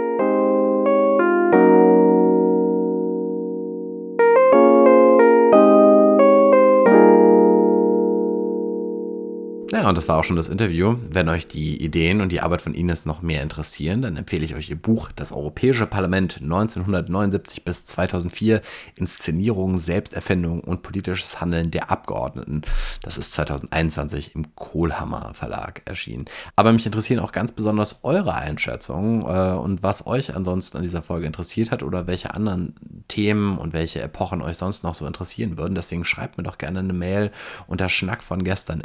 Und 9.89 9.97
das 9.99 10.09
war 10.09 10.19
auch 10.19 10.25
schon 10.25 10.37
das 10.37 10.49
Interview. 10.49 10.97
Wenn 11.11 11.29
euch 11.29 11.47
die 11.47 11.83
Ideen 11.83 12.21
und 12.21 12.31
die 12.31 12.41
Arbeit 12.41 12.63
von 12.63 12.75
Ines 12.75 13.07
noch 13.07 13.23
mehr 13.23 13.43
interessieren, 13.43 14.03
dann 14.03 14.17
empfehle 14.17 14.45
ich 14.45 14.55
euch 14.55 14.71
ihr 14.71 14.81
Buch 14.81 15.11
Das 15.15 15.33
Europäische 15.33 15.87
Parlament 15.87 16.41
1979 16.41 17.65
bis 17.65 17.85
2004 17.87 18.63
Inszenierung, 18.97 19.79
Selbsterfindung 19.79 20.61
und 20.61 20.83
politisches 20.83 21.41
Handeln 21.41 21.71
der 21.71 21.91
Abgeordneten. 21.91 22.63
Das 23.03 23.19
ist 23.19 23.35
2021 23.35 24.35
im 24.35 24.55
Kohlhammer 24.55 25.35
Verlag 25.35 25.83
erschienen. 25.85 26.27
Aber 26.57 26.73
mich 26.73 26.87
interessieren 26.87 27.21
auch 27.21 27.33
ganz 27.33 27.53
besonders 27.53 28.05
eure 28.05 28.35
Einschätzungen 28.35 29.23
äh, 29.23 29.57
und 29.57 29.83
was 29.83 30.07
euch 30.07 30.35
ansonsten 30.35 30.79
an 30.79 30.83
dieser 30.83 31.03
Folge 31.03 31.27
interessiert 31.27 31.71
hat 31.71 31.83
oder 31.83 32.07
welche 32.07 32.35
anderen 32.35 32.75
Themen 33.09 33.59
und 33.59 33.73
welche 33.73 34.01
Epochen 34.01 34.41
euch 34.41 34.57
sonst 34.57 34.83
noch 34.83 34.95
so 34.95 35.07
interessieren 35.07 35.59
würden. 35.59 35.75
Deswegen 35.75 36.05
schreibt 36.05 36.39
mir 36.39 36.45
doch 36.45 36.59
gerne 36.59 36.79
eine 36.79 36.93
Mail 36.93 37.31
unter 37.67 37.89
schnackvongestern 37.89 38.81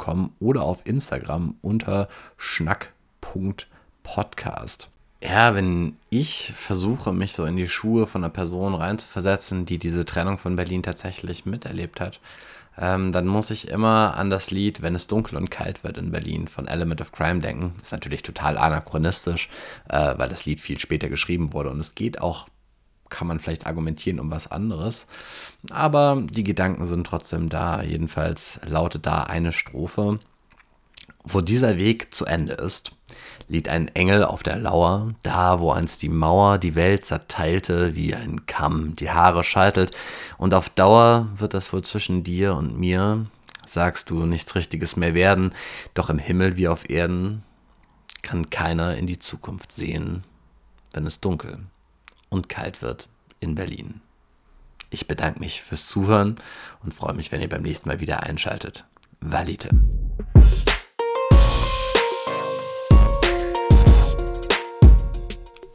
schnack.com 0.00 0.32
oder 0.40 0.62
auf 0.62 0.80
Instagram 0.84 1.54
unter 1.62 2.08
schnack.podcast. 2.36 4.90
Ja, 5.22 5.54
wenn 5.54 5.98
ich 6.08 6.54
versuche, 6.56 7.12
mich 7.12 7.34
so 7.34 7.44
in 7.44 7.56
die 7.56 7.68
Schuhe 7.68 8.06
von 8.06 8.24
einer 8.24 8.32
Person 8.32 8.74
reinzuversetzen, 8.74 9.66
die 9.66 9.76
diese 9.76 10.06
Trennung 10.06 10.38
von 10.38 10.56
Berlin 10.56 10.82
tatsächlich 10.82 11.44
miterlebt 11.44 12.00
hat, 12.00 12.20
ähm, 12.78 13.12
dann 13.12 13.26
muss 13.26 13.50
ich 13.50 13.68
immer 13.68 14.16
an 14.16 14.30
das 14.30 14.50
Lied 14.50 14.80
Wenn 14.80 14.94
es 14.94 15.08
dunkel 15.08 15.36
und 15.36 15.50
kalt 15.50 15.84
wird 15.84 15.98
in 15.98 16.10
Berlin 16.10 16.48
von 16.48 16.66
Element 16.66 17.02
of 17.02 17.12
Crime 17.12 17.40
denken. 17.40 17.74
Ist 17.82 17.92
natürlich 17.92 18.22
total 18.22 18.56
anachronistisch, 18.56 19.50
äh, 19.90 20.14
weil 20.16 20.30
das 20.30 20.46
Lied 20.46 20.62
viel 20.62 20.78
später 20.78 21.10
geschrieben 21.10 21.52
wurde 21.52 21.68
und 21.68 21.80
es 21.80 21.94
geht 21.94 22.22
auch 22.22 22.48
kann 23.10 23.26
man 23.26 23.40
vielleicht 23.40 23.66
argumentieren 23.66 24.20
um 24.20 24.30
was 24.30 24.50
anderes. 24.50 25.06
Aber 25.70 26.22
die 26.30 26.44
Gedanken 26.44 26.86
sind 26.86 27.06
trotzdem 27.06 27.48
da. 27.48 27.82
Jedenfalls 27.82 28.60
lautet 28.64 29.06
da 29.06 29.24
eine 29.24 29.52
Strophe. 29.52 30.20
Wo 31.22 31.42
dieser 31.42 31.76
Weg 31.76 32.14
zu 32.14 32.24
Ende 32.24 32.54
ist, 32.54 32.92
liegt 33.46 33.68
ein 33.68 33.88
Engel 33.88 34.24
auf 34.24 34.42
der 34.42 34.56
Lauer, 34.56 35.14
da 35.22 35.60
wo 35.60 35.70
einst 35.72 36.02
die 36.02 36.08
Mauer 36.08 36.56
die 36.56 36.76
Welt 36.76 37.04
zerteilte 37.04 37.94
wie 37.94 38.14
ein 38.14 38.46
Kamm, 38.46 38.96
die 38.96 39.10
Haare 39.10 39.44
scheitelt, 39.44 39.90
und 40.38 40.54
auf 40.54 40.70
Dauer 40.70 41.28
wird 41.36 41.52
es 41.52 41.72
wohl 41.72 41.82
zwischen 41.82 42.24
dir 42.24 42.54
und 42.54 42.78
mir, 42.78 43.26
sagst 43.66 44.08
du, 44.08 44.24
nichts 44.24 44.54
Richtiges 44.54 44.96
mehr 44.96 45.12
werden, 45.12 45.52
doch 45.92 46.08
im 46.08 46.18
Himmel 46.18 46.56
wie 46.56 46.68
auf 46.68 46.88
Erden 46.88 47.42
kann 48.22 48.48
keiner 48.48 48.96
in 48.96 49.06
die 49.06 49.18
Zukunft 49.18 49.72
sehen, 49.72 50.24
wenn 50.92 51.06
es 51.06 51.20
dunkel 51.20 51.58
und 52.30 52.48
kalt 52.48 52.80
wird 52.80 53.08
in 53.40 53.54
Berlin. 53.54 54.00
Ich 54.88 55.06
bedanke 55.06 55.38
mich 55.40 55.62
fürs 55.62 55.86
Zuhören 55.86 56.36
und 56.82 56.94
freue 56.94 57.14
mich, 57.14 57.30
wenn 57.30 57.40
ihr 57.40 57.48
beim 57.48 57.62
nächsten 57.62 57.88
Mal 57.88 58.00
wieder 58.00 58.22
einschaltet. 58.22 58.86
Valite. 59.20 59.68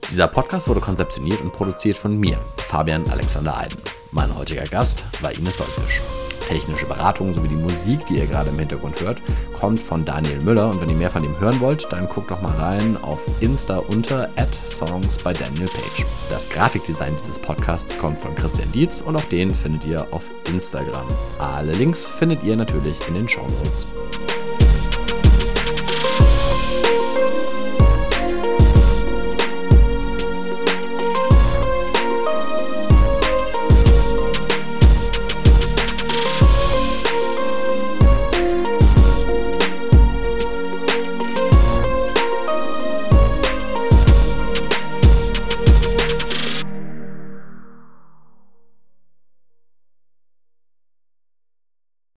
Dieser 0.10 0.28
Podcast 0.28 0.68
wurde 0.68 0.80
konzeptioniert 0.80 1.41
und 1.41 1.51
produziert 1.51 1.97
von 1.97 2.18
mir, 2.18 2.39
Fabian 2.58 3.08
Alexander 3.10 3.58
Eiden. 3.58 3.78
Mein 4.12 4.34
heutiger 4.36 4.64
Gast 4.64 5.03
war 5.22 5.34
Ines 5.34 5.58
Solfisch 5.58 6.01
technische 6.48 6.86
Beratung 6.86 7.34
sowie 7.34 7.48
die 7.48 7.56
Musik, 7.56 8.06
die 8.06 8.18
ihr 8.18 8.28
gerade 8.28 8.50
im 8.50 8.60
Hintergrund 8.60 9.02
hört, 9.02 9.20
kommt 9.60 9.80
von 9.80 10.06
Daniel 10.06 10.41
Müller. 10.41 10.70
Und 10.70 10.82
wenn 10.82 10.89
ihr 10.89 10.96
mehr 10.96 11.10
von 11.10 11.24
ihm 11.24 11.39
hören 11.39 11.60
wollt, 11.60 11.88
dann 11.91 12.08
guckt 12.08 12.32
doch 12.32 12.41
mal 12.41 12.56
rein 12.56 12.98
auf 13.02 13.20
Insta 13.39 13.78
unter 13.78 14.30
Songs 14.68 15.18
bei 15.18 15.34
Daniel 15.34 15.68
Page. 15.68 16.06
Das 16.30 16.50
Grafikdesign 16.50 17.16
dieses 17.18 17.39
Podcasts 17.39 17.98
kommt 17.98 18.20
von 18.20 18.36
Christian 18.36 18.72
Dietz 18.72 19.02
und 19.02 19.16
auch 19.16 19.26
den 19.26 19.54
findet 19.54 19.86
ihr 19.86 20.08
auf 20.12 20.24
Instagram. 20.52 21.08
Alle 21.39 21.72
Links 21.74 22.08
findet 22.08 22.43
ihr 22.43 22.56
natürlich 22.56 22.98
in 23.08 23.16
den 23.16 23.28
Show 23.30 23.48
Notes. 23.64 23.88